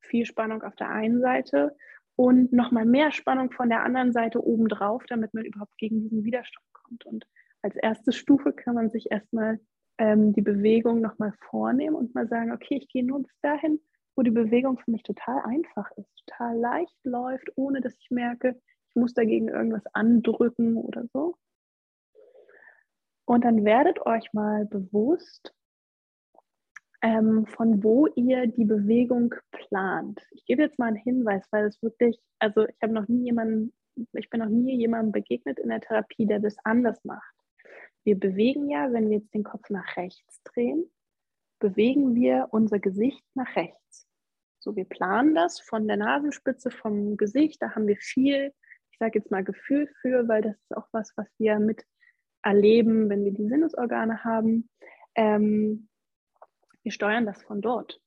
viel 0.00 0.24
Spannung 0.24 0.62
auf 0.62 0.76
der 0.76 0.90
einen 0.90 1.20
Seite 1.20 1.76
und 2.16 2.52
nochmal 2.52 2.84
mehr 2.84 3.12
Spannung 3.12 3.50
von 3.50 3.68
der 3.68 3.82
anderen 3.82 4.12
Seite 4.12 4.44
obendrauf, 4.44 5.04
damit 5.06 5.34
man 5.34 5.44
überhaupt 5.44 5.76
gegen 5.78 6.00
diesen 6.00 6.24
Widerstand 6.24 6.66
kommt. 6.72 7.04
Und 7.06 7.26
als 7.62 7.76
erste 7.76 8.12
Stufe 8.12 8.52
kann 8.52 8.74
man 8.74 8.90
sich 8.90 9.10
erstmal 9.10 9.60
ähm, 9.98 10.32
die 10.32 10.42
Bewegung 10.42 11.00
nochmal 11.00 11.32
vornehmen 11.50 11.96
und 11.96 12.14
mal 12.14 12.28
sagen, 12.28 12.52
okay, 12.52 12.78
ich 12.80 12.88
gehe 12.88 13.04
nur 13.04 13.22
bis 13.22 13.38
dahin, 13.40 13.80
wo 14.16 14.22
die 14.22 14.30
Bewegung 14.30 14.78
für 14.78 14.90
mich 14.90 15.02
total 15.02 15.42
einfach 15.44 15.90
ist, 15.96 16.10
total 16.26 16.56
leicht 16.58 16.98
läuft, 17.04 17.50
ohne 17.56 17.80
dass 17.80 17.96
ich 17.98 18.10
merke, 18.10 18.60
ich 18.88 18.96
muss 18.96 19.14
dagegen 19.14 19.48
irgendwas 19.48 19.86
andrücken 19.92 20.76
oder 20.76 21.04
so. 21.12 21.36
Und 23.28 23.44
dann 23.44 23.62
werdet 23.66 24.06
euch 24.06 24.32
mal 24.32 24.64
bewusst, 24.64 25.54
ähm, 27.02 27.44
von 27.44 27.84
wo 27.84 28.06
ihr 28.06 28.46
die 28.46 28.64
Bewegung 28.64 29.34
plant. 29.52 30.26
Ich 30.30 30.46
gebe 30.46 30.62
jetzt 30.62 30.78
mal 30.78 30.86
einen 30.86 30.96
Hinweis, 30.96 31.46
weil 31.50 31.66
es 31.66 31.82
wirklich, 31.82 32.18
also 32.38 32.66
ich 32.66 32.76
habe 32.82 32.94
noch 32.94 33.06
nie 33.06 33.24
jemanden, 33.24 33.74
ich 34.14 34.30
bin 34.30 34.40
noch 34.40 34.48
nie 34.48 34.78
jemandem 34.78 35.12
begegnet 35.12 35.58
in 35.58 35.68
der 35.68 35.82
Therapie, 35.82 36.24
der 36.24 36.40
das 36.40 36.56
anders 36.64 37.04
macht. 37.04 37.34
Wir 38.02 38.18
bewegen 38.18 38.70
ja, 38.70 38.90
wenn 38.94 39.10
wir 39.10 39.18
jetzt 39.18 39.34
den 39.34 39.44
Kopf 39.44 39.68
nach 39.68 39.98
rechts 39.98 40.42
drehen, 40.44 40.90
bewegen 41.58 42.14
wir 42.14 42.48
unser 42.50 42.78
Gesicht 42.78 43.26
nach 43.34 43.54
rechts. 43.56 44.08
So, 44.58 44.74
wir 44.74 44.86
planen 44.86 45.34
das 45.34 45.60
von 45.60 45.86
der 45.86 45.98
Nasenspitze, 45.98 46.70
vom 46.70 47.18
Gesicht, 47.18 47.60
da 47.60 47.74
haben 47.74 47.88
wir 47.88 47.98
viel, 47.98 48.54
ich 48.90 48.98
sage 48.98 49.18
jetzt 49.18 49.30
mal 49.30 49.44
Gefühl 49.44 49.86
für, 50.00 50.26
weil 50.28 50.40
das 50.40 50.56
ist 50.56 50.74
auch 50.74 50.88
was, 50.92 51.12
was 51.16 51.28
wir 51.36 51.58
mit 51.58 51.84
erleben, 52.42 53.08
wenn 53.08 53.24
wir 53.24 53.32
die 53.32 53.48
Sinnesorgane 53.48 54.24
haben. 54.24 54.68
Ähm, 55.14 55.88
wir 56.82 56.92
steuern 56.92 57.26
das 57.26 57.42
von 57.42 57.60
dort. 57.60 58.00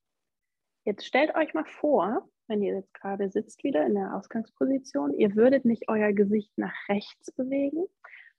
Jetzt 0.84 1.06
stellt 1.06 1.34
euch 1.36 1.54
mal 1.54 1.64
vor, 1.64 2.28
wenn 2.48 2.62
ihr 2.62 2.74
jetzt 2.74 2.92
gerade 2.94 3.30
sitzt 3.30 3.62
wieder 3.64 3.86
in 3.86 3.94
der 3.94 4.14
Ausgangsposition, 4.14 5.14
ihr 5.14 5.36
würdet 5.36 5.64
nicht 5.64 5.88
euer 5.88 6.12
Gesicht 6.12 6.52
nach 6.56 6.74
rechts 6.88 7.30
bewegen, 7.32 7.86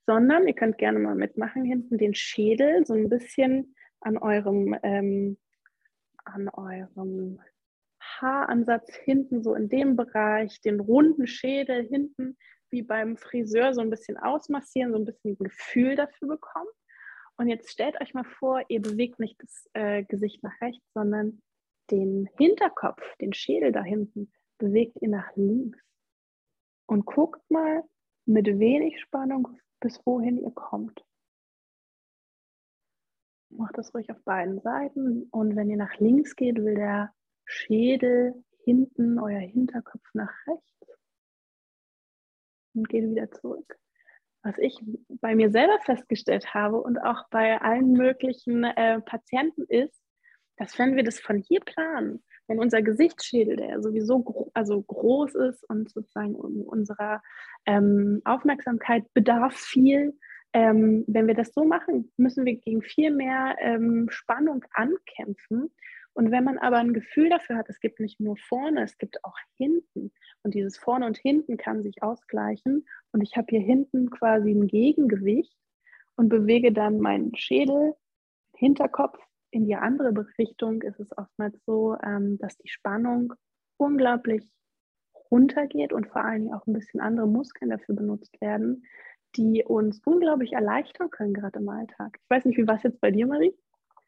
sondern 0.06 0.48
ihr 0.48 0.54
könnt 0.54 0.78
gerne 0.78 1.00
mal 1.00 1.16
mitmachen, 1.16 1.64
hinten 1.64 1.98
den 1.98 2.14
Schädel 2.14 2.86
so 2.86 2.94
ein 2.94 3.10
bisschen 3.10 3.76
an 4.02 4.18
eurem, 4.18 4.78
ähm, 4.84 5.38
an 6.26 6.50
eurem 6.50 7.40
Haaransatz 8.00 8.94
hinten, 8.96 9.44
so 9.44 9.56
in 9.56 9.70
dem 9.70 9.96
Bereich, 9.96 10.60
den 10.62 10.80
runden 10.80 11.26
Schädel 11.28 11.88
hinten, 11.88 12.38
wie 12.74 12.82
beim 12.82 13.16
Friseur, 13.16 13.74
so 13.74 13.82
ein 13.82 13.92
bisschen 13.92 14.18
ausmassieren, 14.18 14.92
so 14.92 14.98
ein 14.98 15.06
bisschen 15.06 15.38
Gefühl 15.38 15.96
dafür 15.96 16.28
bekommen. 16.28 16.68
Und 17.38 17.48
jetzt 17.48 17.70
stellt 17.72 18.02
euch 18.02 18.14
mal 18.14 18.26
vor, 18.26 18.64
ihr 18.68 18.82
bewegt 18.82 19.20
nicht 19.20 19.42
das 19.42 19.70
äh, 19.74 20.04
Gesicht 20.04 20.44
nach 20.44 20.60
rechts, 20.60 20.86
sondern 20.94 21.42
den 21.92 22.28
Hinterkopf, 22.38 23.02
den 23.22 23.34
Schädel 23.34 23.72
da 23.72 23.84
hinten, 23.84 24.32
bewegt 24.58 24.98
ihr 25.02 25.10
nach 25.10 25.36
links. 25.36 25.80
Und 26.88 27.06
guckt 27.06 27.42
mal 27.50 27.84
mit 28.26 28.48
wenig 28.48 29.00
Spannung, 29.00 29.48
bis 29.80 30.02
wohin 30.06 30.38
ihr 30.38 30.52
kommt. 30.52 31.04
Macht 33.50 33.78
das 33.78 33.94
ruhig 33.94 34.10
auf 34.12 34.22
beiden 34.24 34.60
Seiten. 34.62 35.28
Und 35.32 35.56
wenn 35.56 35.70
ihr 35.70 35.78
nach 35.78 35.98
links 36.00 36.36
geht, 36.36 36.58
will 36.58 36.76
der 36.76 37.14
Schädel 37.46 38.44
hinten, 38.64 39.20
euer 39.20 39.40
Hinterkopf 39.40 40.04
nach 40.14 40.34
rechts 40.48 40.74
und 42.76 42.90
geht 42.90 43.10
wieder 43.10 43.32
zurück 43.32 43.78
was 44.44 44.58
ich 44.58 44.78
bei 45.22 45.36
mir 45.36 45.50
selber 45.50 45.80
festgestellt 45.86 46.54
habe 46.54 46.82
und 46.82 47.00
auch 47.00 47.28
bei 47.30 47.60
allen 47.62 47.94
möglichen 47.94 48.66
äh, 48.66 49.00
Patienten 49.02 49.64
ist, 49.64 50.00
dass 50.58 50.78
wenn 50.78 50.96
wir 50.96 51.04
das 51.04 51.20
von 51.20 51.38
hier 51.38 51.62
planen, 51.62 52.22
wenn 52.48 52.60
unser 52.60 52.82
Gesichtsschädel, 52.82 53.56
der 53.56 53.82
sowieso 53.82 54.22
gro 54.22 54.52
also 54.54 54.82
groß 54.82 55.34
ist 55.36 55.64
und 55.70 55.90
sozusagen 55.90 56.36
unserer 56.36 57.24
ähm, 57.66 58.22
Aufmerksamkeit 58.26 59.06
bedarf 59.14 59.56
viel, 59.56 60.20
ähm, 60.52 61.06
wenn 61.08 61.26
wir 61.26 61.36
das 61.36 61.54
so 61.54 61.64
machen, 61.64 62.12
müssen 62.18 62.46
wir 62.46 62.56
gegen 62.58 62.82
viel 62.82 63.12
mehr 63.12 63.56
ähm, 63.60 64.08
Spannung 64.10 64.64
ankämpfen. 64.74 65.74
Und 66.14 66.32
wenn 66.32 66.44
man 66.44 66.60
aber 66.60 66.78
ein 66.78 66.94
Gefühl 66.94 67.30
dafür 67.30 67.58
hat, 67.58 67.70
es 67.70 67.80
gibt 67.80 68.00
nicht 68.00 68.20
nur 68.20 68.38
vorne, 68.38 68.84
es 68.84 68.98
gibt 68.98 69.24
auch 69.24 69.38
hinten, 69.58 70.12
und 70.44 70.54
dieses 70.54 70.78
vorne 70.78 71.06
und 71.06 71.18
hinten 71.18 71.58
kann 71.58 71.82
sich 71.82 72.04
ausgleichen. 72.04 72.86
Und 73.12 73.22
ich 73.22 73.36
habe 73.36 73.48
hier 73.50 73.62
hinten 73.62 74.10
quasi 74.10 74.52
ein 74.52 74.68
Gegengewicht. 74.68 75.56
und 76.16 76.30
bewege 76.30 76.72
dann 76.72 77.00
meinen 77.00 77.36
Schädel, 77.36 77.96
Hinterkopf 78.56 79.18
in 79.50 79.66
die 79.66 79.76
andere 79.76 80.14
Richtung, 80.38 80.84
ist 80.84 81.00
es 81.00 81.18
oftmals 81.18 81.60
so, 81.66 81.98
ähm, 82.04 82.38
dass 82.38 82.56
die 82.58 82.68
Spannung 82.68 83.34
unglaublich 83.78 84.48
runtergeht 85.32 85.92
und 85.92 86.08
vor 86.08 86.24
allen 86.24 86.44
Dingen 86.44 86.54
auch 86.54 86.68
ein 86.68 86.74
bisschen 86.74 87.02
andere 87.02 87.28
Muskeln 87.28 87.72
dafür 87.72 87.96
benutzt 87.96 88.40
werden, 88.42 88.86
die 89.36 89.64
uns 89.64 90.02
unglaublich 90.06 90.54
erleichtern 90.54 91.10
können, 91.10 91.34
gerade 91.34 91.60
im 91.60 91.70
Alltag. 91.70 92.20
Ich 92.22 92.30
weiß 92.30 92.46
nicht, 92.46 92.58
wie 92.58 92.68
war 92.68 92.76
es 92.76 92.84
jetzt 92.84 93.02
bei 93.02 93.10
dir, 93.10 93.26
Marie? 93.26 93.56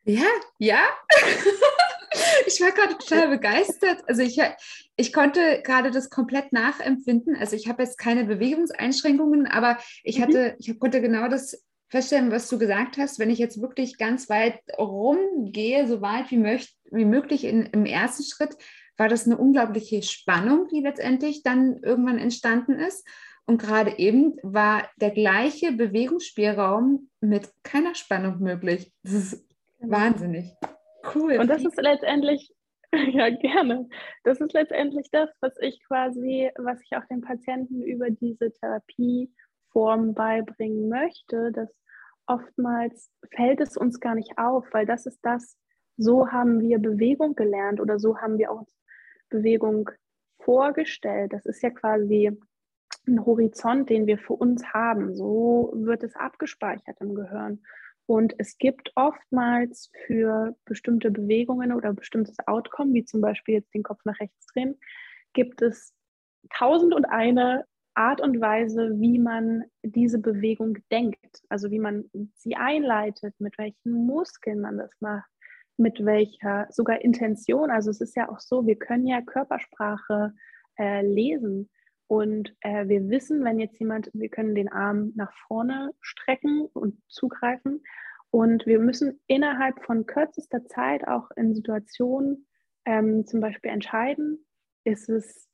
Ja, 0.03 0.29
ja. 0.59 0.83
ich 2.47 2.61
war 2.61 2.71
gerade 2.71 2.97
total 2.97 3.29
begeistert. 3.29 4.03
Also 4.07 4.21
ich, 4.21 4.39
ich 4.95 5.13
konnte 5.13 5.61
gerade 5.63 5.91
das 5.91 6.09
komplett 6.09 6.53
nachempfinden. 6.53 7.35
Also 7.35 7.55
ich 7.55 7.67
habe 7.67 7.83
jetzt 7.83 7.97
keine 7.97 8.25
Bewegungseinschränkungen, 8.25 9.47
aber 9.47 9.77
ich 10.03 10.19
mhm. 10.19 10.23
hatte, 10.23 10.55
ich 10.59 10.79
konnte 10.79 11.01
genau 11.01 11.27
das 11.27 11.63
feststellen, 11.89 12.31
was 12.31 12.49
du 12.49 12.57
gesagt 12.57 12.97
hast. 12.97 13.19
Wenn 13.19 13.29
ich 13.29 13.39
jetzt 13.39 13.61
wirklich 13.61 13.97
ganz 13.97 14.29
weit 14.29 14.59
rumgehe, 14.77 15.87
so 15.87 16.01
weit 16.01 16.31
wie, 16.31 16.37
möcht, 16.37 16.75
wie 16.91 17.05
möglich 17.05 17.43
in, 17.43 17.63
im 17.67 17.85
ersten 17.85 18.23
Schritt, 18.23 18.55
war 18.97 19.09
das 19.09 19.25
eine 19.25 19.37
unglaubliche 19.37 20.01
Spannung, 20.03 20.67
die 20.69 20.79
letztendlich 20.79 21.43
dann 21.43 21.77
irgendwann 21.83 22.17
entstanden 22.17 22.79
ist. 22.79 23.05
Und 23.45 23.61
gerade 23.61 23.99
eben 23.99 24.37
war 24.41 24.89
der 24.97 25.11
gleiche 25.11 25.71
Bewegungsspielraum 25.71 27.09
mit 27.21 27.49
keiner 27.63 27.93
Spannung 27.93 28.39
möglich. 28.39 28.91
Das 29.03 29.13
ist 29.13 29.45
genau. 29.79 29.97
wahnsinnig. 29.97 30.53
Cool. 31.13 31.37
Und 31.37 31.49
das 31.49 31.63
ist 31.63 31.81
letztendlich, 31.81 32.51
ja, 32.93 33.29
gerne. 33.29 33.87
Das 34.23 34.39
ist 34.39 34.53
letztendlich 34.53 35.07
das, 35.11 35.29
was 35.41 35.53
ich 35.61 35.81
quasi, 35.87 36.49
was 36.57 36.81
ich 36.81 36.97
auch 36.97 37.05
den 37.05 37.21
Patienten 37.21 37.81
über 37.81 38.09
diese 38.09 38.51
Therapieform 38.51 40.13
beibringen 40.13 40.89
möchte, 40.89 41.51
dass 41.51 41.69
oftmals 42.27 43.11
fällt 43.31 43.61
es 43.61 43.77
uns 43.77 43.99
gar 43.99 44.15
nicht 44.15 44.37
auf, 44.37 44.65
weil 44.71 44.85
das 44.85 45.05
ist 45.05 45.19
das, 45.21 45.57
so 45.97 46.31
haben 46.31 46.61
wir 46.61 46.79
Bewegung 46.79 47.35
gelernt 47.35 47.79
oder 47.79 47.99
so 47.99 48.17
haben 48.17 48.37
wir 48.37 48.51
auch 48.51 48.65
Bewegung 49.29 49.89
vorgestellt. 50.39 51.33
Das 51.33 51.45
ist 51.45 51.61
ja 51.63 51.69
quasi 51.69 52.31
ein 53.07 53.25
Horizont, 53.25 53.89
den 53.89 54.07
wir 54.07 54.17
für 54.17 54.33
uns 54.33 54.65
haben. 54.73 55.15
So 55.15 55.71
wird 55.75 56.03
es 56.03 56.15
abgespeichert 56.15 56.99
im 56.99 57.15
Gehirn. 57.15 57.61
Und 58.07 58.35
es 58.37 58.57
gibt 58.57 58.91
oftmals 58.95 59.89
für 60.05 60.55
bestimmte 60.65 61.09
Bewegungen 61.09 61.71
oder 61.71 61.93
bestimmtes 61.93 62.37
Outcome, 62.45 62.93
wie 62.93 63.05
zum 63.05 63.21
Beispiel 63.21 63.55
jetzt 63.55 63.73
den 63.73 63.83
Kopf 63.83 64.01
nach 64.05 64.19
rechts 64.19 64.45
drehen, 64.47 64.79
gibt 65.33 65.61
es 65.61 65.93
tausend 66.53 66.93
und 66.93 67.05
eine 67.05 67.65
Art 67.95 68.21
und 68.21 68.41
Weise, 68.41 68.99
wie 68.99 69.17
man 69.17 69.63
diese 69.81 70.19
Bewegung 70.19 70.77
denkt. 70.91 71.41
Also 71.49 71.71
wie 71.71 71.79
man 71.79 72.09
sie 72.35 72.55
einleitet, 72.55 73.33
mit 73.39 73.57
welchen 73.57 73.91
Muskeln 73.91 74.61
man 74.61 74.77
das 74.77 74.91
macht, 74.99 75.29
mit 75.77 76.05
welcher 76.05 76.67
sogar 76.69 77.01
Intention. 77.01 77.71
Also 77.71 77.89
es 77.89 78.01
ist 78.01 78.15
ja 78.15 78.29
auch 78.29 78.39
so, 78.39 78.67
wir 78.67 78.77
können 78.77 79.07
ja 79.07 79.21
Körpersprache 79.21 80.33
äh, 80.77 81.01
lesen. 81.05 81.69
Und 82.07 82.55
äh, 82.61 82.87
wir 82.87 83.09
wissen, 83.09 83.43
wenn 83.43 83.59
jetzt 83.59 83.79
jemand, 83.79 84.09
wir 84.13 84.29
können 84.29 84.55
den 84.55 84.71
Arm 84.71 85.11
nach 85.15 85.33
vorne 85.47 85.91
strecken 86.01 86.67
und 86.73 87.01
zugreifen. 87.07 87.83
Und 88.29 88.65
wir 88.65 88.79
müssen 88.79 89.19
innerhalb 89.27 89.83
von 89.83 90.05
kürzester 90.05 90.65
Zeit 90.65 91.07
auch 91.07 91.31
in 91.35 91.55
Situationen 91.55 92.47
ähm, 92.85 93.25
zum 93.25 93.39
Beispiel 93.39 93.71
entscheiden, 93.71 94.45
ist 94.83 95.09
es, 95.09 95.47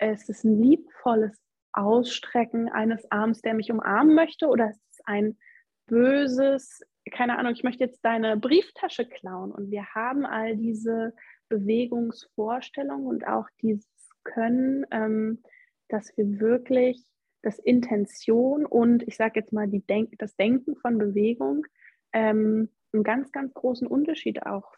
ist 0.00 0.28
es 0.28 0.42
ein 0.42 0.60
liebvolles 0.60 1.38
Ausstrecken 1.72 2.68
eines 2.68 3.10
Arms, 3.10 3.40
der 3.40 3.54
mich 3.54 3.70
umarmen 3.70 4.14
möchte, 4.14 4.48
oder 4.48 4.70
ist 4.70 4.82
es 4.90 5.00
ein 5.04 5.38
böses, 5.86 6.80
keine 7.10 7.38
Ahnung, 7.38 7.52
ich 7.52 7.64
möchte 7.64 7.84
jetzt 7.84 8.04
deine 8.04 8.36
Brieftasche 8.36 9.06
klauen. 9.06 9.52
Und 9.52 9.70
wir 9.70 9.86
haben 9.94 10.26
all 10.26 10.56
diese 10.56 11.14
Bewegungsvorstellungen 11.48 13.06
und 13.06 13.26
auch 13.26 13.48
dieses 13.60 13.86
Können, 14.24 14.86
ähm, 14.90 15.42
dass 15.88 16.16
wir 16.16 16.40
wirklich 16.40 17.04
das 17.42 17.58
Intention 17.58 18.64
und 18.64 19.02
ich 19.06 19.16
sage 19.16 19.40
jetzt 19.40 19.52
mal 19.52 19.68
die 19.68 19.84
Denk 19.84 20.16
das 20.18 20.36
Denken 20.36 20.76
von 20.76 20.98
Bewegung 20.98 21.66
ähm, 22.12 22.68
einen 22.92 23.04
ganz, 23.04 23.32
ganz 23.32 23.52
großen 23.54 23.86
Unterschied 23.86 24.46
auch 24.46 24.72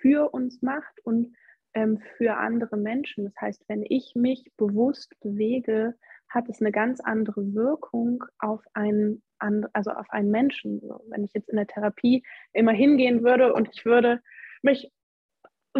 für 0.00 0.32
uns 0.32 0.62
macht 0.62 1.00
und 1.04 1.34
ähm, 1.74 2.00
für 2.16 2.36
andere 2.36 2.76
Menschen. 2.76 3.24
Das 3.24 3.34
heißt, 3.40 3.64
wenn 3.68 3.84
ich 3.86 4.14
mich 4.14 4.50
bewusst 4.56 5.18
bewege, 5.20 5.94
hat 6.28 6.48
es 6.48 6.60
eine 6.60 6.72
ganz 6.72 7.00
andere 7.00 7.54
Wirkung 7.54 8.24
auf 8.38 8.62
einen, 8.74 9.22
also 9.38 9.90
auf 9.92 10.10
einen 10.10 10.30
Menschen. 10.30 10.82
Wenn 11.08 11.24
ich 11.24 11.32
jetzt 11.34 11.48
in 11.48 11.56
der 11.56 11.66
Therapie 11.66 12.22
immer 12.52 12.72
hingehen 12.72 13.22
würde 13.22 13.54
und 13.54 13.68
ich 13.72 13.84
würde 13.84 14.20
mich 14.62 14.90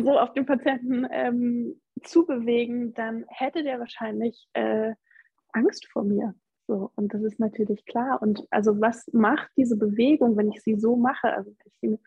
so 0.03 0.19
auf 0.19 0.33
den 0.33 0.47
Patienten 0.47 1.07
ähm, 1.11 1.81
zu 2.03 2.27
bewegen, 2.27 2.95
dann 2.95 3.25
hätte 3.29 3.63
der 3.63 3.79
wahrscheinlich 3.79 4.49
äh, 4.53 4.95
Angst 5.53 5.87
vor 5.89 6.05
mir. 6.05 6.35
So, 6.67 6.93
und 6.97 7.15
das 7.15 7.23
ist 7.23 7.41
natürlich 7.41 7.87
klar. 7.87 8.21
Und 8.21 8.47
also 8.51 8.81
was 8.81 9.09
macht 9.13 9.51
diese 9.57 9.77
Bewegung, 9.77 10.37
wenn 10.37 10.53
ich 10.53 10.63
sie 10.63 10.79
so 10.79 10.97
mache? 10.97 11.33
Also 11.33 11.51
wenn 11.51 11.67
ich 11.67 11.79
sie 11.81 11.99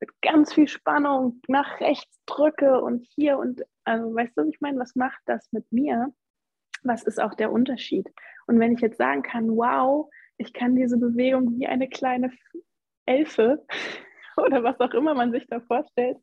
mit 0.00 0.10
ganz 0.22 0.54
viel 0.54 0.68
Spannung 0.68 1.40
nach 1.48 1.80
rechts 1.80 2.18
drücke 2.26 2.80
und 2.80 3.04
hier 3.14 3.38
und 3.38 3.62
also 3.84 4.14
weißt 4.14 4.36
du, 4.36 4.42
was 4.42 4.48
ich 4.48 4.60
meine? 4.60 4.78
Was 4.78 4.96
macht 4.96 5.20
das 5.26 5.52
mit 5.52 5.70
mir? 5.70 6.12
Was 6.82 7.02
ist 7.02 7.20
auch 7.20 7.34
der 7.34 7.52
Unterschied? 7.52 8.08
Und 8.46 8.58
wenn 8.58 8.72
ich 8.72 8.80
jetzt 8.80 8.98
sagen 8.98 9.22
kann, 9.22 9.56
wow, 9.56 10.08
ich 10.38 10.52
kann 10.52 10.76
diese 10.76 10.98
Bewegung 10.98 11.58
wie 11.58 11.66
eine 11.66 11.88
kleine 11.88 12.30
Elfe 13.06 13.64
oder 14.36 14.62
was 14.64 14.80
auch 14.80 14.94
immer 14.94 15.14
man 15.14 15.32
sich 15.32 15.46
da 15.46 15.60
vorstellt, 15.60 16.18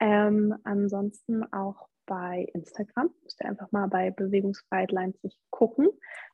Ähm, 0.00 0.56
ansonsten 0.64 1.44
auch 1.52 1.86
bei 2.06 2.48
Instagram. 2.52 3.10
Müsst 3.22 3.40
ihr 3.40 3.48
einfach 3.48 3.70
mal 3.72 3.86
bei 3.86 4.10
Bewegungsfreiheit 4.10 4.92
Leipzig 4.92 5.38
gucken. 5.50 5.88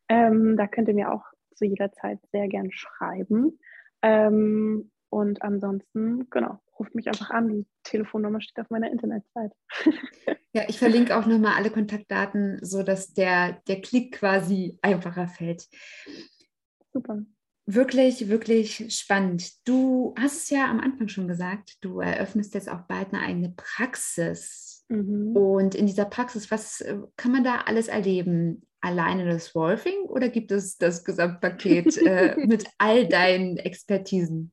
Ähm, 0.09 0.57
da 0.57 0.67
könnt 0.67 0.89
ihr 0.89 0.95
mir 0.95 1.13
auch 1.13 1.23
zu 1.55 1.67
jeder 1.67 1.93
Zeit 1.93 2.19
sehr 2.33 2.49
gern 2.49 2.73
schreiben. 2.73 3.61
Ähm, 4.03 4.91
und 5.11 5.43
ansonsten, 5.43 6.31
genau, 6.31 6.61
ruft 6.79 6.95
mich 6.95 7.09
einfach 7.09 7.31
an. 7.31 7.49
Die 7.49 7.67
Telefonnummer 7.83 8.41
steht 8.41 8.61
auf 8.61 8.71
meiner 8.71 8.91
Internetseite. 8.91 9.55
ja, 10.53 10.63
ich 10.69 10.79
verlinke 10.79 11.17
auch 11.17 11.27
nochmal 11.27 11.57
alle 11.57 11.71
Kontaktdaten, 11.71 12.59
sodass 12.63 13.13
der, 13.13 13.61
der 13.67 13.81
Klick 13.81 14.13
quasi 14.15 14.79
einfacher 14.83 15.27
fällt. 15.27 15.69
Super. 16.93 17.23
Wirklich, 17.67 18.29
wirklich 18.29 18.87
spannend. 18.97 19.53
Du 19.67 20.15
hast 20.19 20.45
es 20.45 20.51
ja 20.51 20.69
am 20.69 20.81
Anfang 20.81 21.09
schon 21.09 21.29
gesagt, 21.29 21.77
du 21.81 22.01
eröffnest 22.01 22.55
jetzt 22.55 22.69
auch 22.69 22.83
bald 22.83 23.13
eine 23.13 23.23
eigene 23.23 23.53
Praxis. 23.57 24.85
Mhm. 24.89 25.37
Und 25.37 25.75
in 25.75 25.87
dieser 25.87 26.05
Praxis, 26.05 26.51
was 26.51 26.81
äh, 26.81 26.99
kann 27.17 27.33
man 27.33 27.45
da 27.45 27.63
alles 27.67 27.89
erleben? 27.89 28.67
Alleine 28.81 29.27
das 29.27 29.55
Wolfing 29.55 30.05
oder 30.05 30.31
gibt 30.31 30.53
es 30.53 30.79
das 30.79 31.05
Gesamtpaket 31.05 31.99
äh, 31.99 32.35
mit 32.47 32.67
all 32.79 33.07
deinen 33.07 33.59
Expertisen? 33.59 34.53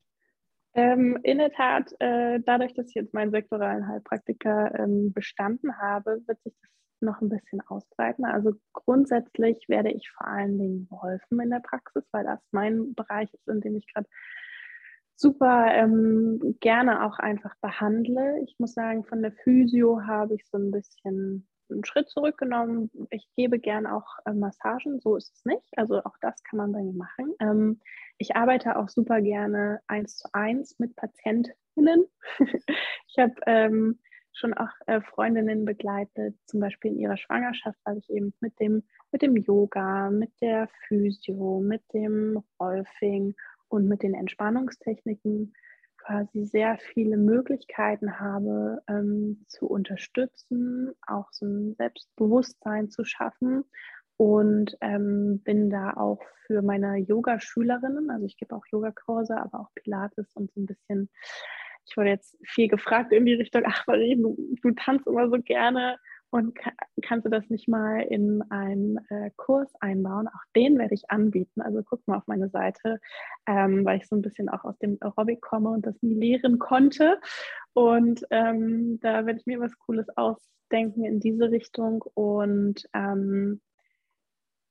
Ähm, 0.77 1.17
in 1.23 1.39
der 1.39 1.51
Tat, 1.51 1.91
äh, 1.97 2.39
dadurch, 2.45 2.75
dass 2.75 2.89
ich 2.89 2.93
jetzt 2.93 3.13
meinen 3.13 3.31
sektoralen 3.31 3.87
Heilpraktiker 3.87 4.77
ähm, 4.77 5.11
bestanden 5.11 5.75
habe, 5.79 6.21
wird 6.27 6.39
sich 6.43 6.53
das 6.61 6.69
noch 7.01 7.19
ein 7.19 7.29
bisschen 7.29 7.61
ausbreiten. 7.61 8.25
Also 8.25 8.53
grundsätzlich 8.73 9.67
werde 9.69 9.91
ich 9.91 10.07
vor 10.11 10.27
allen 10.27 10.59
Dingen 10.59 10.87
helfen 11.01 11.39
in 11.39 11.49
der 11.49 11.61
Praxis, 11.61 12.03
weil 12.11 12.25
das 12.25 12.39
mein 12.51 12.93
Bereich 12.93 13.33
ist, 13.33 13.47
in 13.47 13.59
dem 13.61 13.75
ich 13.75 13.91
gerade 13.91 14.07
super 15.15 15.73
ähm, 15.73 16.57
gerne 16.59 17.05
auch 17.05 17.17
einfach 17.17 17.55
behandle. 17.59 18.39
Ich 18.43 18.55
muss 18.59 18.75
sagen, 18.75 19.03
von 19.03 19.23
der 19.23 19.31
Physio 19.31 20.05
habe 20.05 20.35
ich 20.35 20.45
so 20.45 20.59
ein 20.59 20.69
bisschen 20.69 21.47
einen 21.69 21.85
Schritt 21.85 22.09
zurückgenommen. 22.09 22.89
Ich 23.09 23.27
gebe 23.35 23.59
gerne 23.59 23.95
auch 23.95 24.07
äh, 24.25 24.33
Massagen, 24.33 24.99
so 24.99 25.15
ist 25.15 25.33
es 25.35 25.45
nicht. 25.45 25.77
Also 25.77 26.03
auch 26.03 26.15
das 26.21 26.43
kann 26.43 26.57
man 26.57 26.71
bei 26.71 26.81
mir 26.81 26.93
machen. 26.93 27.33
Ähm, 27.39 27.81
ich 28.17 28.35
arbeite 28.35 28.77
auch 28.77 28.89
super 28.89 29.21
gerne 29.21 29.79
eins 29.87 30.17
zu 30.17 30.29
eins 30.33 30.79
mit 30.79 30.95
Patientinnen. 30.95 32.05
ich 32.39 33.17
habe 33.17 33.35
ähm, 33.45 33.99
schon 34.33 34.53
auch 34.53 34.69
äh, 34.85 35.01
Freundinnen 35.01 35.65
begleitet, 35.65 36.35
zum 36.45 36.59
Beispiel 36.59 36.91
in 36.91 36.99
ihrer 36.99 37.17
Schwangerschaft, 37.17 37.79
weil 37.83 37.97
ich 37.97 38.09
eben 38.09 38.33
mit 38.39 38.59
dem, 38.59 38.83
mit 39.11 39.21
dem 39.21 39.35
Yoga, 39.35 40.09
mit 40.09 40.31
der 40.41 40.69
Physio, 40.87 41.59
mit 41.59 41.81
dem 41.93 42.43
Rolfing 42.59 43.35
und 43.67 43.87
mit 43.87 44.03
den 44.03 44.13
Entspannungstechniken 44.13 45.53
quasi 46.07 46.45
sehr 46.45 46.77
viele 46.77 47.17
Möglichkeiten 47.17 48.19
habe, 48.19 48.81
ähm, 48.87 49.43
zu 49.47 49.67
unterstützen, 49.67 50.93
auch 51.05 51.27
so 51.31 51.45
ein 51.45 51.75
Selbstbewusstsein 51.75 52.89
zu 52.89 53.03
schaffen. 53.03 53.65
Und 54.15 54.77
ähm, 54.81 55.41
bin 55.43 55.69
da 55.69 55.93
auch 55.93 56.19
für 56.47 56.63
meine 56.63 56.97
Yoga-Schülerinnen, 56.97 58.09
also 58.09 58.25
ich 58.25 58.37
gebe 58.37 58.55
auch 58.55 58.65
Yogakurse, 58.71 59.37
aber 59.37 59.59
auch 59.59 59.69
Pilates 59.75 60.33
und 60.33 60.51
so 60.53 60.61
ein 60.61 60.65
bisschen, 60.65 61.09
ich 61.85 61.95
wurde 61.95 62.09
jetzt 62.09 62.35
viel 62.43 62.67
gefragt 62.67 63.13
in 63.13 63.25
die 63.25 63.35
Richtung, 63.35 63.61
ach 63.67 63.85
Marie, 63.85 64.15
du, 64.15 64.35
du 64.63 64.71
tanzt 64.71 65.05
immer 65.05 65.29
so 65.29 65.37
gerne, 65.39 65.99
und 66.29 66.55
kann, 66.55 66.73
kannst 67.01 67.25
du 67.25 67.29
das 67.29 67.49
nicht 67.49 67.67
mal 67.67 68.01
in 68.01 68.41
einen 68.49 68.97
äh, 69.09 69.31
Kurs 69.37 69.73
einbauen? 69.79 70.27
Auch 70.27 70.43
den 70.55 70.77
werde 70.77 70.93
ich 70.93 71.09
anbieten. 71.09 71.61
Also 71.61 71.83
guck 71.83 72.05
mal 72.07 72.17
auf 72.17 72.27
meine 72.27 72.49
Seite, 72.49 72.99
ähm, 73.47 73.85
weil 73.85 73.97
ich 73.97 74.07
so 74.07 74.15
ein 74.15 74.21
bisschen 74.21 74.49
auch 74.49 74.63
aus 74.65 74.77
dem 74.79 74.97
Aerobic 74.99 75.41
komme 75.41 75.69
und 75.69 75.85
das 75.85 76.01
nie 76.01 76.15
lehren 76.15 76.59
konnte. 76.59 77.19
Und 77.73 78.25
ähm, 78.31 78.99
da 79.01 79.25
werde 79.25 79.39
ich 79.39 79.45
mir 79.45 79.59
was 79.59 79.77
Cooles 79.79 80.07
ausdenken 80.17 81.05
in 81.05 81.19
diese 81.19 81.49
Richtung. 81.49 82.03
Und 82.13 82.87
ähm, 82.93 83.61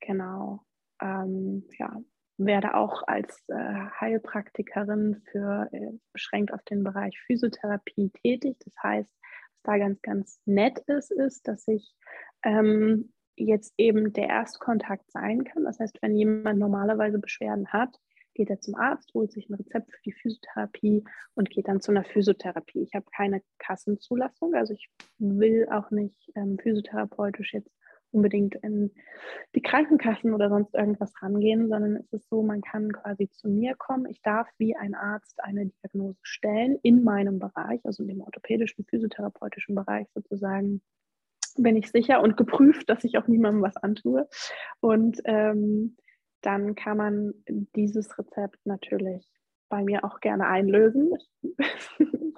genau, 0.01 0.61
ähm, 1.01 1.65
ja, 1.79 2.01
werde 2.39 2.75
auch 2.75 3.03
als 3.07 3.45
äh, 3.49 3.55
Heilpraktikerin 3.99 5.23
für 5.31 5.69
äh, 5.73 5.93
beschränkt 6.13 6.53
auf 6.53 6.63
den 6.65 6.85
Bereich 6.85 7.19
Physiotherapie 7.27 8.11
tätig. 8.23 8.57
Das 8.65 8.75
heißt, 8.83 9.15
da 9.67 9.79
ganz, 9.79 10.01
ganz 10.03 10.41
nett 10.45 10.79
ist, 10.87 11.11
ist, 11.11 11.47
dass 11.49 11.67
ich 11.69 11.95
ähm, 12.43 13.13
jetzt 13.37 13.75
eben 13.77 14.13
der 14.13 14.29
Erstkontakt 14.29 15.11
sein 15.11 15.45
kann. 15.45 15.65
Das 15.65 15.79
heißt, 15.79 15.99
wenn 16.01 16.17
jemand 16.17 16.59
normalerweise 16.59 17.19
Beschwerden 17.19 17.69
hat, 17.69 17.99
geht 18.35 18.51
er 18.51 18.61
zum 18.61 18.75
Arzt, 18.75 19.13
holt 19.15 19.33
sich 19.33 19.49
ein 19.49 19.55
Rezept 19.55 19.91
für 19.91 20.03
die 20.05 20.13
Physiotherapie 20.13 21.05
und 21.35 21.51
geht 21.51 21.69
dann 21.69 21.81
zu 21.81 21.91
einer 21.91 22.05
Physiotherapie. 22.05 22.83
Ich 22.83 22.95
habe 22.95 23.07
keine 23.15 23.43
Kassenzulassung, 23.59 24.55
also 24.55 24.75
ich 24.75 24.91
will 25.19 25.67
auch 25.71 25.91
nicht 25.91 26.31
ähm, 26.35 26.59
physiotherapeutisch 26.59 27.55
jetzt 27.55 27.71
unbedingt 28.17 28.57
in 28.57 28.91
die 29.55 29.63
Krankenkassen 29.63 30.35
oder 30.35 30.49
sonst 30.49 30.75
irgendwas 30.75 31.13
rangehen, 31.23 31.69
sondern 31.69 31.97
es 31.97 32.13
ist 32.13 32.29
so, 32.29 32.43
man 32.43 32.63
kann 32.63 32.91
quasi 32.93 33.29
zu 33.31 33.49
mir 33.49 33.75
kommen. 33.77 34.07
Ich 34.07 34.23
darf 34.23 34.49
wie 34.59 34.75
ein 34.75 34.95
Arzt 34.95 35.43
eine 35.45 35.67
Diagnose 35.67 36.19
stellen 36.23 36.79
in 36.83 37.05
meinem 37.05 37.39
Bereich, 37.39 37.81
also 37.85 38.03
in 38.03 38.09
dem 38.09 38.21
orthopädischen, 38.23 38.85
physiotherapeutischen 38.87 39.75
Bereich 39.75 40.09
sozusagen 40.15 40.81
bin 41.59 41.77
ich 41.77 41.91
sicher 41.91 42.23
und 42.23 42.37
geprüft, 42.37 42.89
dass 42.91 43.05
ich 43.05 43.19
auch 43.19 43.29
niemandem 43.29 43.63
was 43.63 43.77
antue. 43.77 44.29
Und 44.81 45.21
ähm, 45.25 45.97
dann 46.43 46.75
kann 46.75 46.97
man 46.97 47.35
dieses 47.75 48.19
Rezept 48.19 48.65
natürlich 48.65 49.27
bei 49.69 49.83
mir 49.83 50.05
auch 50.05 50.21
gerne 50.21 50.47
einlösen. 50.47 51.13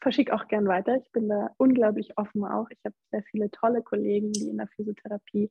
Verschicke 0.00 0.34
auch 0.34 0.46
gern 0.48 0.66
weiter. 0.66 0.96
Ich 0.96 1.10
bin 1.12 1.28
da 1.28 1.50
unglaublich 1.56 2.16
offen 2.16 2.44
auch. 2.44 2.68
Ich 2.70 2.78
habe 2.84 2.94
sehr 3.10 3.22
viele 3.24 3.50
tolle 3.50 3.82
Kollegen, 3.82 4.32
die 4.32 4.48
in 4.48 4.58
der 4.58 4.68
Physiotherapie 4.68 5.50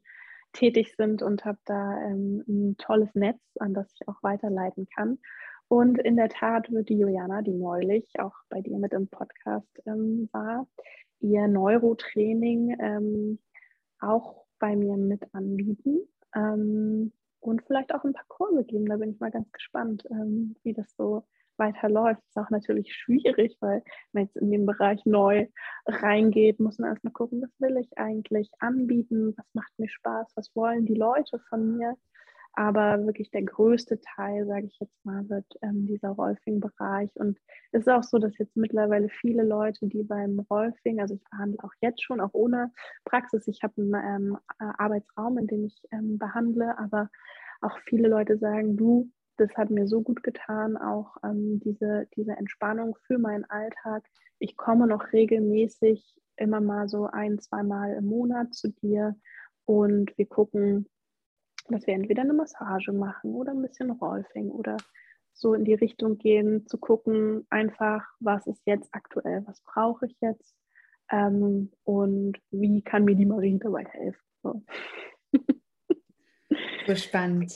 tätig 0.54 0.96
sind 0.96 1.22
und 1.22 1.46
habe 1.46 1.60
da 1.66 2.02
ähm, 2.02 2.44
ein 2.48 2.78
tolles 2.78 3.14
Netz, 3.14 3.40
an 3.60 3.74
das 3.74 3.92
ich 3.94 4.08
auch 4.08 4.24
weiterleiten 4.24 4.88
kann. 4.96 5.20
Und 5.68 6.00
in 6.00 6.16
der 6.16 6.30
Tat 6.30 6.72
wird 6.72 6.90
die 6.90 6.98
Juliana, 6.98 7.42
die 7.42 7.54
neulich 7.54 8.08
auch 8.20 8.36
bei 8.50 8.62
dir 8.62 8.78
mit 8.78 8.94
im 8.94 9.10
Podcast 9.10 9.68
ähm, 9.86 10.30
war, 10.32 10.66
ihr 11.20 11.48
Neurotraining 11.48 12.78
ähm, 12.80 13.40
auch 14.00 14.46
bei 14.60 14.76
mir 14.76 14.96
mit 14.96 15.34
anbieten 15.34 16.08
ähm, 16.36 17.12
und 17.40 17.64
vielleicht 17.66 17.94
auch 17.94 18.04
ein 18.04 18.14
paar 18.14 18.26
Kurse 18.28 18.64
geben. 18.64 18.86
Da 18.86 18.98
bin 18.98 19.12
ich 19.12 19.20
mal 19.20 19.32
ganz 19.32 19.52
gespannt, 19.52 20.04
ähm, 20.10 20.56
wie 20.64 20.74
das 20.74 20.94
so 20.96 21.24
weiterläuft. 21.58 22.22
Ist 22.28 22.38
auch 22.38 22.50
natürlich 22.50 22.94
schwierig, 22.94 23.58
weil 23.60 23.84
man 24.12 24.26
jetzt 24.26 24.38
in 24.38 24.52
den 24.52 24.66
Bereich 24.66 25.06
neu 25.06 25.48
reingeht, 25.86 26.60
muss 26.60 26.78
man 26.80 26.92
erstmal 26.92 27.14
gucken, 27.14 27.42
was 27.42 27.52
will 27.60 27.78
ich 27.78 27.98
eigentlich 27.98 28.50
anbieten, 28.60 29.34
was 29.38 29.46
macht 29.54 29.72
mir 29.78 29.90
Spaß, 29.90 30.34
was 30.36 30.56
wollen 30.56 30.86
die 30.86 30.96
Leute 30.96 31.40
von 31.50 31.78
mir. 31.78 31.96
Aber 32.58 33.06
wirklich 33.06 33.30
der 33.30 33.44
größte 33.44 34.02
Teil, 34.02 34.48
sage 34.48 34.66
ich 34.66 34.80
jetzt 34.80 35.06
mal, 35.06 35.30
wird 35.30 35.46
ähm, 35.62 35.86
dieser 35.86 36.10
Rolfing-Bereich. 36.10 37.12
Und 37.14 37.38
es 37.72 37.82
ist 37.82 37.88
auch 37.88 38.02
so, 38.02 38.18
dass 38.18 38.36
jetzt 38.40 38.58
mittlerweile 38.58 39.10
viele 39.10 39.44
Leute, 39.44 39.86
die 39.86 40.02
beim 40.02 40.40
Rolfing, 40.40 41.00
also 41.00 41.14
ich 41.14 41.24
behandle 41.30 41.64
auch 41.64 41.72
jetzt 41.82 42.02
schon, 42.02 42.20
auch 42.20 42.34
ohne 42.34 42.72
Praxis, 43.06 43.48
ich 43.48 43.62
habe 43.62 43.80
einen 43.80 43.94
ähm, 43.94 44.38
Arbeitsraum, 44.58 45.38
in 45.38 45.46
dem 45.46 45.66
ich 45.66 45.80
ähm, 45.92 46.18
behandle, 46.18 46.80
aber 46.80 47.12
auch 47.62 47.78
viele 47.86 48.08
Leute 48.08 48.40
sagen, 48.40 48.76
du, 48.76 49.12
das 49.38 49.54
hat 49.56 49.70
mir 49.70 49.88
so 49.88 50.02
gut 50.02 50.24
getan, 50.24 50.78
auch 50.78 51.16
ähm, 51.24 51.60
diese, 51.64 52.08
diese 52.16 52.32
Entspannung 52.32 52.98
für 53.06 53.20
meinen 53.20 53.46
Alltag. 53.46 54.04
Ich 54.40 54.58
komme 54.58 54.88
noch 54.88 55.14
regelmäßig 55.14 56.20
immer 56.38 56.60
mal 56.60 56.90
so 56.90 57.06
ein, 57.06 57.38
zweimal 57.38 57.94
im 57.94 58.06
Monat 58.06 58.56
zu 58.56 58.70
dir 58.70 59.16
und 59.66 60.18
wir 60.18 60.26
gucken, 60.26 60.88
dass 61.76 61.88
wir 61.88 61.94
entweder 61.94 62.22
eine 62.22 62.34
Massage 62.34 62.92
machen 62.92 63.34
oder 63.34 63.52
ein 63.52 63.62
bisschen 63.62 63.92
Rolfing 63.92 64.50
oder 64.50 64.78
so 65.34 65.54
in 65.54 65.66
die 65.66 65.76
Richtung 65.76 66.18
gehen, 66.18 66.66
zu 66.68 66.78
gucken, 66.78 67.46
einfach, 67.50 68.04
was 68.20 68.48
ist 68.48 68.62
jetzt 68.66 68.90
aktuell, 68.92 69.44
was 69.46 69.62
brauche 69.62 70.08
ich 70.08 70.16
jetzt 70.20 70.56
ähm, 71.12 71.72
und 71.84 72.38
wie 72.52 72.82
kann 72.82 73.06
mir 73.06 73.16
die 73.16 73.26
Marie 73.26 73.60
dabei 73.60 73.86
helfen. 73.86 74.22
So, 74.42 74.64
so 76.88 76.96
spannend. 76.96 77.54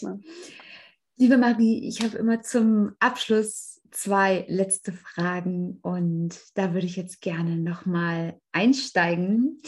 Liebe 1.18 1.38
Marie, 1.38 1.88
ich 1.88 2.03
habe 2.03 2.18
immer 2.18 2.41
zum 2.41 2.95
Abschluss 2.99 3.82
zwei 3.91 4.45
letzte 4.47 4.91
Fragen 4.91 5.80
und 5.82 6.39
da 6.55 6.74
würde 6.74 6.86
ich 6.86 6.95
jetzt 6.95 7.22
gerne 7.22 7.57
nochmal 7.57 8.39
einsteigen. 8.51 9.62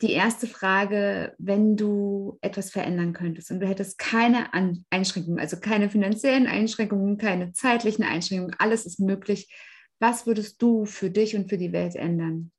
Die 0.00 0.12
erste 0.12 0.46
Frage, 0.46 1.34
wenn 1.38 1.76
du 1.76 2.38
etwas 2.40 2.70
verändern 2.70 3.12
könntest 3.12 3.50
und 3.50 3.58
du 3.58 3.66
hättest 3.66 3.98
keine 3.98 4.46
Einschränkungen, 4.90 5.40
also 5.40 5.58
keine 5.58 5.90
finanziellen 5.90 6.46
Einschränkungen, 6.46 7.18
keine 7.18 7.52
zeitlichen 7.52 8.04
Einschränkungen, 8.04 8.54
alles 8.58 8.86
ist 8.86 9.00
möglich, 9.00 9.52
was 9.98 10.26
würdest 10.26 10.62
du 10.62 10.84
für 10.84 11.10
dich 11.10 11.34
und 11.34 11.48
für 11.48 11.58
die 11.58 11.72
Welt 11.72 11.96
ändern? 11.96 12.52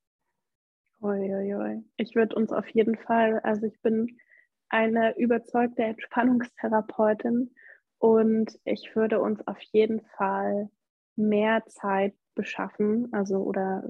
Uiuiui. 1.01 1.81
Ich 1.95 2.13
würde 2.15 2.35
uns 2.35 2.51
auf 2.51 2.67
jeden 2.67 2.97
Fall, 2.97 3.39
also 3.39 3.67
ich 3.67 3.81
bin 3.81 4.17
eine 4.67 5.17
überzeugte 5.17 5.83
Entspannungstherapeutin 5.83 7.55
und 7.99 8.59
ich 8.65 8.95
würde 8.95 9.21
uns 9.21 9.45
auf 9.47 9.61
jeden 9.71 10.01
Fall 10.17 10.69
mehr 11.15 11.63
Zeit 11.67 12.15
beschaffen, 12.35 13.07
also 13.13 13.37
oder 13.37 13.83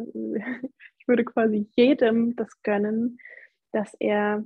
würde 1.09 1.25
quasi 1.25 1.67
jedem 1.75 2.37
das 2.37 2.61
gönnen, 2.63 3.17
dass 3.73 3.93
er 3.99 4.45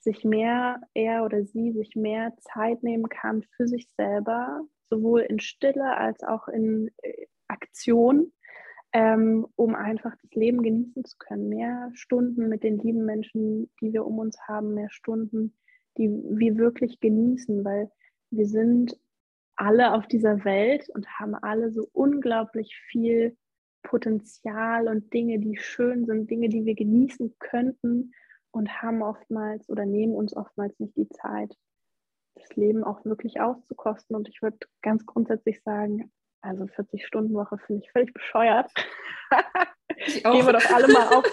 sich 0.00 0.24
mehr, 0.24 0.80
er 0.94 1.24
oder 1.24 1.44
sie 1.44 1.72
sich 1.72 1.94
mehr 1.94 2.34
Zeit 2.40 2.82
nehmen 2.82 3.08
kann 3.08 3.44
für 3.56 3.68
sich 3.68 3.88
selber, 3.96 4.62
sowohl 4.90 5.20
in 5.20 5.38
Stille 5.38 5.96
als 5.96 6.22
auch 6.22 6.48
in 6.48 6.90
äh, 7.02 7.26
Aktion, 7.46 8.32
ähm, 8.92 9.46
um 9.56 9.74
einfach 9.74 10.14
das 10.22 10.30
Leben 10.32 10.62
genießen 10.62 11.04
zu 11.04 11.16
können. 11.18 11.48
Mehr 11.48 11.90
Stunden 11.94 12.48
mit 12.48 12.62
den 12.62 12.78
lieben 12.78 13.04
Menschen, 13.04 13.70
die 13.80 13.92
wir 13.92 14.06
um 14.06 14.18
uns 14.18 14.38
haben, 14.48 14.74
mehr 14.74 14.90
Stunden, 14.90 15.56
die 15.98 16.08
wir 16.08 16.56
wirklich 16.56 17.00
genießen, 17.00 17.64
weil 17.64 17.90
wir 18.30 18.46
sind 18.46 18.98
alle 19.56 19.92
auf 19.92 20.06
dieser 20.06 20.44
Welt 20.44 20.88
und 20.90 21.06
haben 21.18 21.34
alle 21.34 21.72
so 21.72 21.88
unglaublich 21.92 22.74
viel 22.90 23.36
Potenzial 23.82 24.88
und 24.88 25.12
Dinge, 25.12 25.38
die 25.38 25.56
schön 25.56 26.06
sind, 26.06 26.30
Dinge, 26.30 26.48
die 26.48 26.64
wir 26.64 26.74
genießen 26.74 27.36
könnten 27.38 28.12
und 28.50 28.82
haben 28.82 29.02
oftmals 29.02 29.68
oder 29.68 29.86
nehmen 29.86 30.14
uns 30.14 30.36
oftmals 30.36 30.78
nicht 30.78 30.96
die 30.96 31.08
Zeit, 31.08 31.56
das 32.34 32.54
Leben 32.56 32.84
auch 32.84 33.04
wirklich 33.04 33.40
auszukosten. 33.40 34.16
Und 34.16 34.28
ich 34.28 34.42
würde 34.42 34.58
ganz 34.82 35.06
grundsätzlich 35.06 35.62
sagen, 35.62 36.12
also 36.40 36.64
40-Stunden-Woche 36.64 37.58
finde 37.58 37.82
ich 37.84 37.90
völlig 37.90 38.12
bescheuert. 38.12 38.70
Ich. 39.96 40.22
Gehen 40.22 40.46
wir 40.46 40.52
doch 40.52 40.70
alle 40.70 40.88
mal 40.88 41.08
auf 41.08 41.24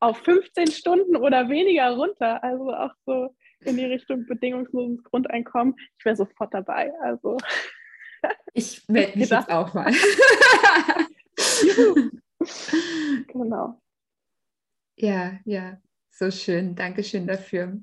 auf 0.00 0.18
15 0.18 0.70
Stunden 0.70 1.16
oder 1.16 1.48
weniger 1.48 1.90
runter. 1.90 2.42
Also 2.42 2.72
auch 2.72 2.92
so 3.06 3.34
in 3.60 3.76
die 3.76 3.84
Richtung 3.84 4.26
bedingungsloses 4.26 5.04
Grundeinkommen. 5.04 5.76
Ich 5.98 6.04
wäre 6.04 6.16
sofort 6.16 6.52
dabei. 6.54 6.92
Also 7.02 7.36
ich 8.54 8.82
melde 8.88 9.18
mich 9.18 9.30
jetzt 9.30 9.50
auch 9.50 9.72
mal. 9.74 9.92
genau. 13.28 13.80
Ja, 14.96 15.38
ja, 15.44 15.80
so 16.10 16.30
schön. 16.30 16.74
Dankeschön 16.74 17.26
dafür. 17.26 17.80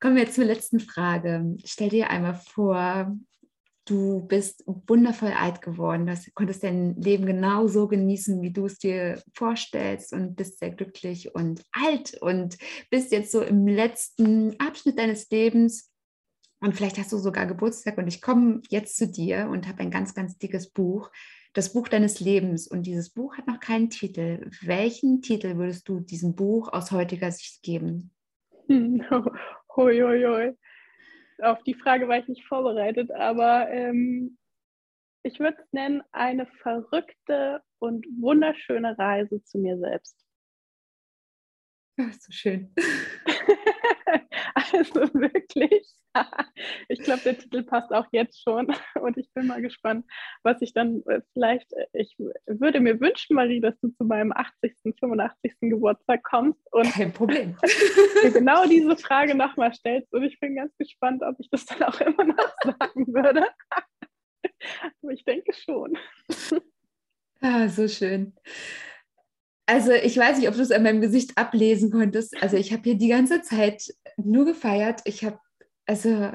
Kommen 0.00 0.16
wir 0.16 0.30
zur 0.30 0.44
letzten 0.44 0.80
Frage. 0.80 1.56
Stell 1.64 1.90
dir 1.90 2.10
einmal 2.10 2.34
vor, 2.34 3.16
du 3.84 4.26
bist 4.26 4.64
wundervoll 4.66 5.32
alt 5.32 5.62
geworden. 5.62 6.06
Du 6.06 6.14
konntest 6.34 6.62
dein 6.64 6.96
Leben 7.00 7.26
genau 7.26 7.66
so 7.66 7.88
genießen, 7.88 8.42
wie 8.42 8.52
du 8.52 8.66
es 8.66 8.78
dir 8.78 9.22
vorstellst 9.34 10.12
und 10.12 10.34
bist 10.36 10.58
sehr 10.58 10.70
glücklich 10.70 11.34
und 11.34 11.62
alt 11.72 12.20
und 12.20 12.58
bist 12.90 13.12
jetzt 13.12 13.32
so 13.32 13.42
im 13.42 13.66
letzten 13.66 14.58
Abschnitt 14.60 14.98
deines 14.98 15.28
Lebens. 15.30 15.90
Und 16.60 16.76
vielleicht 16.76 16.98
hast 16.98 17.12
du 17.12 17.18
sogar 17.18 17.46
Geburtstag 17.46 17.98
und 17.98 18.06
ich 18.06 18.22
komme 18.22 18.62
jetzt 18.70 18.96
zu 18.96 19.08
dir 19.08 19.48
und 19.50 19.66
habe 19.66 19.80
ein 19.80 19.90
ganz, 19.90 20.14
ganz 20.14 20.38
dickes 20.38 20.70
Buch, 20.70 21.10
das 21.52 21.72
Buch 21.72 21.88
deines 21.88 22.20
Lebens. 22.20 22.66
Und 22.66 22.86
dieses 22.86 23.10
Buch 23.10 23.36
hat 23.36 23.46
noch 23.46 23.60
keinen 23.60 23.90
Titel. 23.90 24.48
Welchen 24.62 25.22
Titel 25.22 25.56
würdest 25.56 25.88
du 25.88 26.00
diesem 26.00 26.34
Buch 26.34 26.72
aus 26.72 26.90
heutiger 26.92 27.30
Sicht 27.30 27.62
geben? 27.62 28.10
Hoi, 29.74 30.00
hoi, 30.00 30.22
hoi. 30.22 30.52
Auf 31.42 31.62
die 31.62 31.72
Frage 31.72 32.06
war 32.06 32.18
ich 32.18 32.28
nicht 32.28 32.44
vorbereitet, 32.44 33.10
aber 33.10 33.70
ähm, 33.70 34.36
ich 35.22 35.40
würde 35.40 35.56
es 35.62 35.72
nennen, 35.72 36.02
eine 36.12 36.46
verrückte 36.60 37.62
und 37.78 38.04
wunderschöne 38.20 38.98
Reise 38.98 39.42
zu 39.44 39.58
mir 39.58 39.78
selbst. 39.78 40.16
Ach, 41.98 42.12
so 42.12 42.32
schön. 42.32 42.74
also 44.72 44.94
wirklich. 45.14 45.86
Ich 46.88 47.00
glaube, 47.00 47.22
der 47.22 47.38
Titel 47.38 47.62
passt 47.62 47.90
auch 47.90 48.06
jetzt 48.12 48.42
schon 48.42 48.66
und 49.00 49.16
ich 49.16 49.32
bin 49.32 49.46
mal 49.46 49.62
gespannt, 49.62 50.04
was 50.42 50.60
ich 50.60 50.74
dann 50.74 51.02
äh, 51.06 51.22
vielleicht, 51.32 51.72
äh, 51.72 51.86
ich 51.94 52.14
würde 52.46 52.80
mir 52.80 53.00
wünschen, 53.00 53.34
Marie, 53.34 53.60
dass 53.60 53.78
du 53.80 53.88
zu 53.88 54.04
meinem 54.04 54.32
80., 54.32 54.74
85. 55.00 55.54
Geburtstag 55.60 56.22
kommst 56.22 56.60
und 56.70 56.90
Kein 56.92 57.12
Problem. 57.12 57.56
genau 58.34 58.66
diese 58.66 58.96
Frage 58.96 59.34
nochmal 59.34 59.72
stellst 59.72 60.12
und 60.12 60.22
ich 60.24 60.38
bin 60.38 60.56
ganz 60.56 60.76
gespannt, 60.76 61.22
ob 61.22 61.36
ich 61.38 61.48
das 61.50 61.64
dann 61.64 61.82
auch 61.82 62.00
immer 62.00 62.24
noch 62.24 62.54
sagen 62.64 63.06
würde. 63.06 63.46
Aber 65.02 65.12
ich 65.12 65.24
denke 65.24 65.52
schon. 65.54 65.96
Ah, 67.40 67.68
so 67.68 67.88
schön. 67.88 68.34
Also 69.66 69.92
ich 69.92 70.16
weiß 70.16 70.38
nicht, 70.38 70.48
ob 70.48 70.54
du 70.54 70.60
es 70.60 70.70
an 70.70 70.82
meinem 70.82 71.00
Gesicht 71.00 71.38
ablesen 71.38 71.90
konntest. 71.90 72.40
Also 72.42 72.56
ich 72.56 72.72
habe 72.72 72.82
hier 72.82 72.96
die 72.96 73.08
ganze 73.08 73.42
Zeit 73.42 73.94
nur 74.16 74.44
gefeiert. 74.44 75.00
Ich 75.04 75.24
habe 75.24 75.38
also 75.86 76.32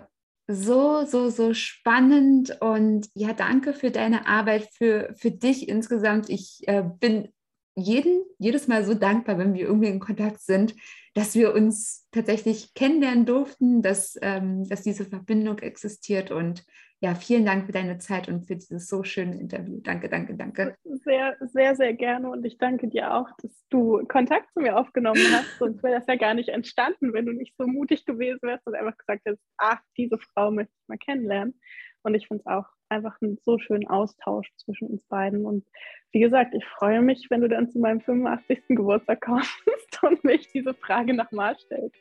so, 0.47 1.05
so, 1.05 1.29
so 1.29 1.53
spannend 1.53 2.61
und 2.61 3.09
ja, 3.13 3.33
danke 3.33 3.73
für 3.73 3.91
deine 3.91 4.27
Arbeit, 4.27 4.69
für, 4.73 5.13
für 5.17 5.31
dich 5.31 5.67
insgesamt. 5.67 6.29
Ich 6.29 6.61
äh, 6.67 6.83
bin 6.99 7.29
jeden, 7.75 8.23
jedes 8.39 8.67
Mal 8.67 8.85
so 8.85 8.93
dankbar, 8.93 9.37
wenn 9.37 9.53
wir 9.53 9.65
irgendwie 9.65 9.89
in 9.89 9.99
Kontakt 9.99 10.41
sind, 10.41 10.73
dass 11.13 11.35
wir 11.35 11.53
uns 11.53 12.07
tatsächlich 12.11 12.73
kennenlernen 12.73 13.25
durften, 13.25 13.81
dass, 13.81 14.17
ähm, 14.21 14.67
dass 14.67 14.83
diese 14.83 15.05
Verbindung 15.05 15.59
existiert 15.59 16.31
und 16.31 16.63
ja, 16.99 17.13
vielen 17.13 17.45
Dank 17.45 17.67
für 17.67 17.71
deine 17.71 17.99
Zeit 17.99 18.27
und 18.27 18.47
für 18.47 18.55
dieses 18.55 18.87
so 18.87 19.03
schöne 19.03 19.39
Interview. 19.39 19.79
Danke, 19.81 20.09
danke, 20.09 20.35
danke. 20.35 20.75
Sehr, 20.83 21.35
sehr, 21.41 21.75
sehr 21.75 21.93
gerne 21.93 22.29
und 22.29 22.43
ich 22.43 22.57
danke 22.57 22.87
dir 22.87 23.13
auch, 23.13 23.27
dass 23.41 23.51
du 23.69 24.03
Kontakt 24.07 24.51
zu 24.53 24.61
mir 24.61 24.77
aufgenommen 24.77 25.21
hast. 25.31 25.59
Sonst 25.59 25.83
wäre 25.83 25.99
das 25.99 26.07
ja 26.07 26.15
gar 26.15 26.33
nicht 26.33 26.49
entstanden, 26.49 27.13
wenn 27.13 27.27
du 27.27 27.33
nicht 27.33 27.55
so 27.55 27.67
mutig 27.67 28.05
gewesen 28.05 28.39
wärst 28.41 28.65
und 28.65 28.75
einfach 28.75 28.97
gesagt 28.97 29.21
hättest, 29.25 29.43
ach, 29.57 29.79
diese 29.95 30.17
Frau 30.17 30.49
möchte 30.49 30.73
ich 30.73 30.87
mal 30.87 30.97
kennenlernen. 30.97 31.59
Und 32.01 32.15
ich 32.15 32.27
finde 32.27 32.41
es 32.45 32.51
auch 32.51 32.65
einfach 32.89 33.21
einen 33.21 33.37
so 33.43 33.59
schönen 33.59 33.87
Austausch 33.87 34.49
zwischen 34.57 34.87
uns 34.87 35.03
beiden. 35.03 35.45
Und 35.45 35.65
wie 36.13 36.21
gesagt, 36.21 36.55
ich 36.55 36.65
freue 36.65 37.01
mich, 37.01 37.27
wenn 37.29 37.41
du 37.41 37.49
dann 37.49 37.69
zu 37.69 37.79
meinem 37.79 38.01
85. 38.01 38.63
Geburtstag 38.69 39.21
kommst 39.21 39.51
und 40.01 40.23
mich 40.23 40.47
diese 40.51 40.73
Frage 40.73 41.13
nochmal 41.13 41.55
stellst. 41.59 41.95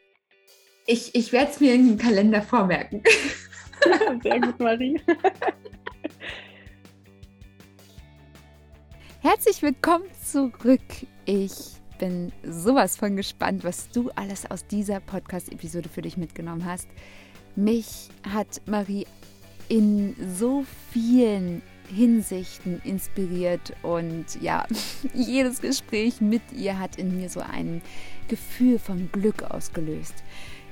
Ich, 0.86 1.14
ich 1.14 1.32
werde 1.32 1.50
es 1.50 1.60
mir 1.60 1.74
in 1.74 1.86
den 1.88 1.98
Kalender 1.98 2.40
vormerken. 2.40 3.02
Sehr 4.22 4.40
gut, 4.40 4.58
Marie. 4.58 5.00
Herzlich 9.20 9.62
willkommen 9.62 10.06
zurück. 10.24 10.80
Ich 11.24 11.52
bin 11.98 12.32
sowas 12.44 12.96
von 12.96 13.16
gespannt, 13.16 13.64
was 13.64 13.90
du 13.90 14.10
alles 14.16 14.50
aus 14.50 14.66
dieser 14.66 15.00
Podcast-Episode 15.00 15.88
für 15.88 16.02
dich 16.02 16.16
mitgenommen 16.16 16.64
hast. 16.64 16.88
Mich 17.54 18.08
hat 18.28 18.60
Marie 18.66 19.06
in 19.68 20.14
so 20.36 20.64
vielen 20.92 21.62
Hinsichten 21.94 22.80
inspiriert 22.84 23.72
und 23.82 24.40
ja, 24.40 24.66
jedes 25.14 25.60
Gespräch 25.60 26.20
mit 26.20 26.42
ihr 26.52 26.78
hat 26.78 26.96
in 26.96 27.16
mir 27.16 27.28
so 27.28 27.40
ein 27.40 27.82
Gefühl 28.28 28.78
von 28.78 29.10
Glück 29.12 29.42
ausgelöst. 29.42 30.14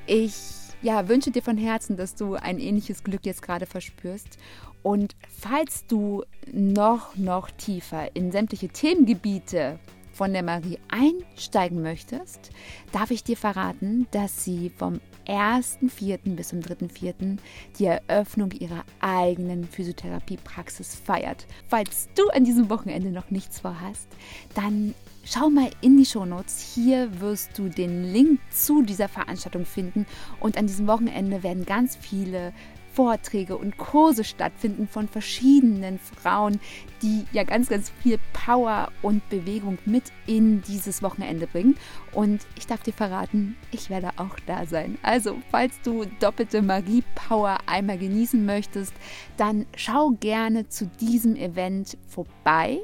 Ich 0.06 0.63
ja, 0.84 1.08
wünsche 1.08 1.30
dir 1.30 1.42
von 1.42 1.56
Herzen, 1.56 1.96
dass 1.96 2.14
du 2.14 2.34
ein 2.34 2.58
ähnliches 2.58 3.02
Glück 3.02 3.24
jetzt 3.24 3.42
gerade 3.42 3.64
verspürst. 3.64 4.38
Und 4.82 5.16
falls 5.40 5.86
du 5.86 6.24
noch, 6.52 7.16
noch 7.16 7.50
tiefer 7.50 8.14
in 8.14 8.30
sämtliche 8.30 8.68
Themengebiete 8.68 9.78
von 10.12 10.34
der 10.34 10.42
Marie 10.42 10.78
einsteigen 10.88 11.82
möchtest, 11.82 12.50
darf 12.92 13.10
ich 13.10 13.24
dir 13.24 13.38
verraten, 13.38 14.06
dass 14.10 14.44
sie 14.44 14.70
vom 14.76 15.00
1.4. 15.26 16.18
bis 16.36 16.48
zum 16.48 16.60
3.4. 16.60 17.38
die 17.78 17.86
Eröffnung 17.86 18.52
ihrer 18.52 18.84
eigenen 19.00 19.64
Physiotherapiepraxis 19.64 20.94
feiert. 20.94 21.46
Falls 21.66 22.08
du 22.14 22.28
an 22.28 22.44
diesem 22.44 22.68
Wochenende 22.68 23.10
noch 23.10 23.30
nichts 23.30 23.58
vorhast, 23.58 24.08
dann 24.54 24.94
schau 25.24 25.50
mal 25.50 25.70
in 25.80 25.96
die 25.96 26.04
Shownotes. 26.04 26.74
Hier 26.74 27.20
wirst 27.20 27.58
du 27.58 27.68
den 27.68 28.04
Link 28.04 28.40
zu 28.50 28.82
dieser 28.82 29.08
Veranstaltung 29.08 29.64
finden 29.64 30.06
und 30.40 30.56
an 30.56 30.66
diesem 30.66 30.86
Wochenende 30.86 31.42
werden 31.42 31.64
ganz 31.64 31.96
viele 31.96 32.52
Vorträge 32.94 33.56
und 33.56 33.76
Kurse 33.76 34.22
stattfinden 34.22 34.86
von 34.86 35.08
verschiedenen 35.08 35.98
Frauen, 35.98 36.60
die 37.02 37.24
ja 37.32 37.42
ganz, 37.42 37.68
ganz 37.68 37.90
viel 38.02 38.18
Power 38.32 38.92
und 39.02 39.28
Bewegung 39.30 39.78
mit 39.84 40.04
in 40.26 40.62
dieses 40.62 41.02
Wochenende 41.02 41.48
bringen. 41.48 41.76
Und 42.12 42.46
ich 42.56 42.68
darf 42.68 42.84
dir 42.84 42.92
verraten, 42.92 43.56
ich 43.72 43.90
werde 43.90 44.10
auch 44.16 44.38
da 44.46 44.64
sein. 44.66 44.96
Also, 45.02 45.38
falls 45.50 45.74
du 45.82 46.04
doppelte 46.20 46.62
Magie-Power 46.62 47.58
einmal 47.66 47.98
genießen 47.98 48.46
möchtest, 48.46 48.94
dann 49.36 49.66
schau 49.76 50.10
gerne 50.20 50.68
zu 50.68 50.86
diesem 51.00 51.34
Event 51.34 51.98
vorbei 52.06 52.78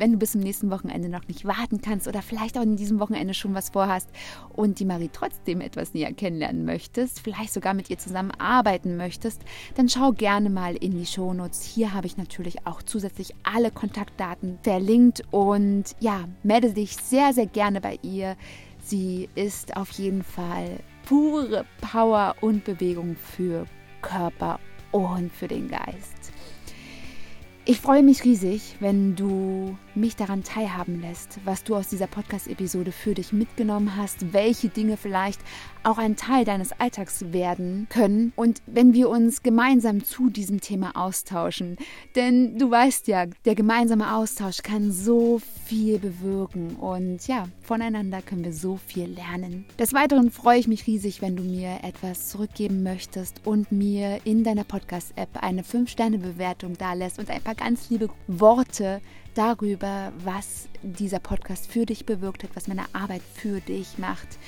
wenn 0.00 0.12
du 0.12 0.18
bis 0.18 0.32
zum 0.32 0.40
nächsten 0.40 0.70
Wochenende 0.70 1.10
noch 1.10 1.28
nicht 1.28 1.44
warten 1.44 1.82
kannst 1.82 2.08
oder 2.08 2.22
vielleicht 2.22 2.56
auch 2.56 2.62
in 2.62 2.74
diesem 2.74 2.98
Wochenende 3.00 3.34
schon 3.34 3.54
was 3.54 3.68
vorhast 3.68 4.08
und 4.56 4.80
die 4.80 4.86
Marie 4.86 5.10
trotzdem 5.12 5.60
etwas 5.60 5.92
näher 5.92 6.12
kennenlernen 6.12 6.64
möchtest, 6.64 7.20
vielleicht 7.20 7.52
sogar 7.52 7.74
mit 7.74 7.90
ihr 7.90 7.98
zusammenarbeiten 7.98 8.96
möchtest, 8.96 9.42
dann 9.74 9.90
schau 9.90 10.12
gerne 10.12 10.48
mal 10.48 10.74
in 10.74 10.92
die 10.92 11.04
Shownotes. 11.04 11.62
Hier 11.62 11.92
habe 11.92 12.06
ich 12.06 12.16
natürlich 12.16 12.66
auch 12.66 12.82
zusätzlich 12.82 13.34
alle 13.42 13.70
Kontaktdaten 13.70 14.58
verlinkt 14.62 15.22
und 15.30 15.84
ja, 16.00 16.24
melde 16.42 16.72
dich 16.72 16.96
sehr, 16.96 17.34
sehr 17.34 17.46
gerne 17.46 17.82
bei 17.82 17.98
ihr. 18.02 18.36
Sie 18.82 19.28
ist 19.34 19.76
auf 19.76 19.90
jeden 19.90 20.22
Fall 20.22 20.80
pure 21.04 21.66
Power 21.82 22.36
und 22.40 22.64
Bewegung 22.64 23.16
für 23.16 23.66
Körper 24.00 24.58
und 24.92 25.30
für 25.30 25.46
den 25.46 25.68
Geist. 25.68 26.32
Ich 27.66 27.78
freue 27.78 28.02
mich 28.02 28.24
riesig, 28.24 28.76
wenn 28.80 29.14
du 29.14 29.76
mich 29.94 30.16
daran 30.16 30.44
teilhaben 30.44 31.00
lässt, 31.00 31.38
was 31.44 31.64
du 31.64 31.74
aus 31.76 31.88
dieser 31.88 32.06
Podcast-Episode 32.06 32.92
für 32.92 33.14
dich 33.14 33.32
mitgenommen 33.32 33.96
hast, 33.96 34.32
welche 34.32 34.68
Dinge 34.68 34.96
vielleicht 34.96 35.40
auch 35.82 35.98
ein 35.98 36.16
Teil 36.16 36.44
deines 36.44 36.72
Alltags 36.78 37.32
werden 37.32 37.86
können 37.90 38.32
und 38.36 38.60
wenn 38.66 38.92
wir 38.92 39.08
uns 39.08 39.42
gemeinsam 39.42 40.04
zu 40.04 40.30
diesem 40.30 40.60
Thema 40.60 40.96
austauschen. 40.96 41.76
Denn 42.16 42.58
du 42.58 42.70
weißt 42.70 43.08
ja, 43.08 43.26
der 43.44 43.54
gemeinsame 43.54 44.14
Austausch 44.14 44.62
kann 44.62 44.92
so 44.92 45.40
viel 45.64 45.98
bewirken 45.98 46.76
und 46.76 47.26
ja, 47.26 47.44
voneinander 47.62 48.22
können 48.22 48.44
wir 48.44 48.52
so 48.52 48.76
viel 48.76 49.06
lernen. 49.06 49.64
Des 49.78 49.94
Weiteren 49.94 50.30
freue 50.30 50.58
ich 50.58 50.68
mich 50.68 50.86
riesig, 50.86 51.22
wenn 51.22 51.36
du 51.36 51.42
mir 51.42 51.78
etwas 51.82 52.28
zurückgeben 52.28 52.82
möchtest 52.82 53.46
und 53.46 53.72
mir 53.72 54.20
in 54.24 54.44
deiner 54.44 54.64
Podcast-App 54.64 55.42
eine 55.42 55.62
5-Sterne-Bewertung 55.62 56.76
da 56.76 56.92
lässt 56.92 57.18
und 57.18 57.30
ein 57.30 57.42
paar 57.42 57.54
ganz 57.54 57.90
liebe 57.90 58.08
Worte 58.26 59.00
darüber, 59.34 60.12
was 60.24 60.68
dieser 60.82 61.18
Podcast 61.18 61.70
für 61.70 61.86
dich 61.86 62.06
bewirkt 62.06 62.44
hat, 62.44 62.50
was 62.54 62.68
meine 62.68 62.84
Arbeit 62.92 63.22
für 63.34 63.60
dich 63.60 63.98
macht. 63.98 64.38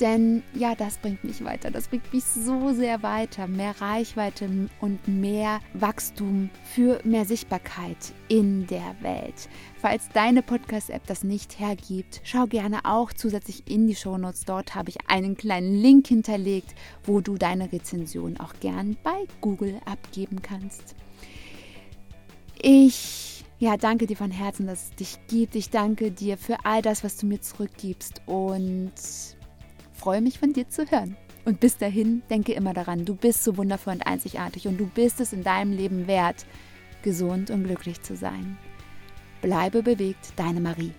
Denn 0.00 0.42
ja, 0.54 0.74
das 0.74 0.96
bringt 0.96 1.24
mich 1.24 1.44
weiter. 1.44 1.70
Das 1.70 1.88
bringt 1.88 2.10
mich 2.12 2.24
so 2.24 2.72
sehr 2.72 3.02
weiter. 3.02 3.46
Mehr 3.46 3.74
Reichweite 3.80 4.48
und 4.80 5.06
mehr 5.06 5.60
Wachstum 5.74 6.48
für 6.64 7.00
mehr 7.04 7.26
Sichtbarkeit 7.26 7.98
in 8.28 8.66
der 8.66 8.96
Welt. 9.02 9.48
Falls 9.78 10.08
deine 10.14 10.42
Podcast-App 10.42 11.06
das 11.06 11.22
nicht 11.22 11.60
hergibt, 11.60 12.22
schau 12.24 12.46
gerne 12.46 12.80
auch 12.84 13.12
zusätzlich 13.12 13.70
in 13.70 13.86
die 13.86 13.94
Shownotes. 13.94 14.46
Dort 14.46 14.74
habe 14.74 14.88
ich 14.88 14.96
einen 15.06 15.36
kleinen 15.36 15.74
Link 15.74 16.06
hinterlegt, 16.06 16.74
wo 17.04 17.20
du 17.20 17.36
deine 17.36 17.70
Rezension 17.70 18.40
auch 18.40 18.54
gern 18.60 18.96
bei 19.02 19.26
Google 19.42 19.80
abgeben 19.84 20.40
kannst. 20.40 20.94
Ich 22.62 23.29
ja, 23.60 23.76
danke 23.76 24.06
dir 24.06 24.16
von 24.16 24.30
Herzen, 24.30 24.66
dass 24.66 24.84
es 24.84 24.90
dich 24.96 25.18
gibt. 25.28 25.54
Ich 25.54 25.68
danke 25.68 26.10
dir 26.10 26.38
für 26.38 26.64
all 26.64 26.80
das, 26.80 27.04
was 27.04 27.18
du 27.18 27.26
mir 27.26 27.42
zurückgibst 27.42 28.22
und 28.24 28.92
freue 29.92 30.22
mich 30.22 30.38
von 30.38 30.54
dir 30.54 30.68
zu 30.68 30.90
hören. 30.90 31.16
Und 31.44 31.60
bis 31.60 31.76
dahin, 31.76 32.22
denke 32.30 32.52
immer 32.52 32.72
daran, 32.72 33.04
du 33.04 33.14
bist 33.14 33.44
so 33.44 33.58
wundervoll 33.58 33.94
und 33.94 34.06
einzigartig 34.06 34.66
und 34.66 34.78
du 34.78 34.86
bist 34.86 35.20
es 35.20 35.34
in 35.34 35.44
deinem 35.44 35.72
Leben 35.72 36.06
wert, 36.06 36.46
gesund 37.02 37.50
und 37.50 37.64
glücklich 37.64 38.00
zu 38.00 38.16
sein. 38.16 38.56
Bleibe 39.42 39.82
bewegt, 39.82 40.32
deine 40.36 40.60
Marie. 40.60 40.92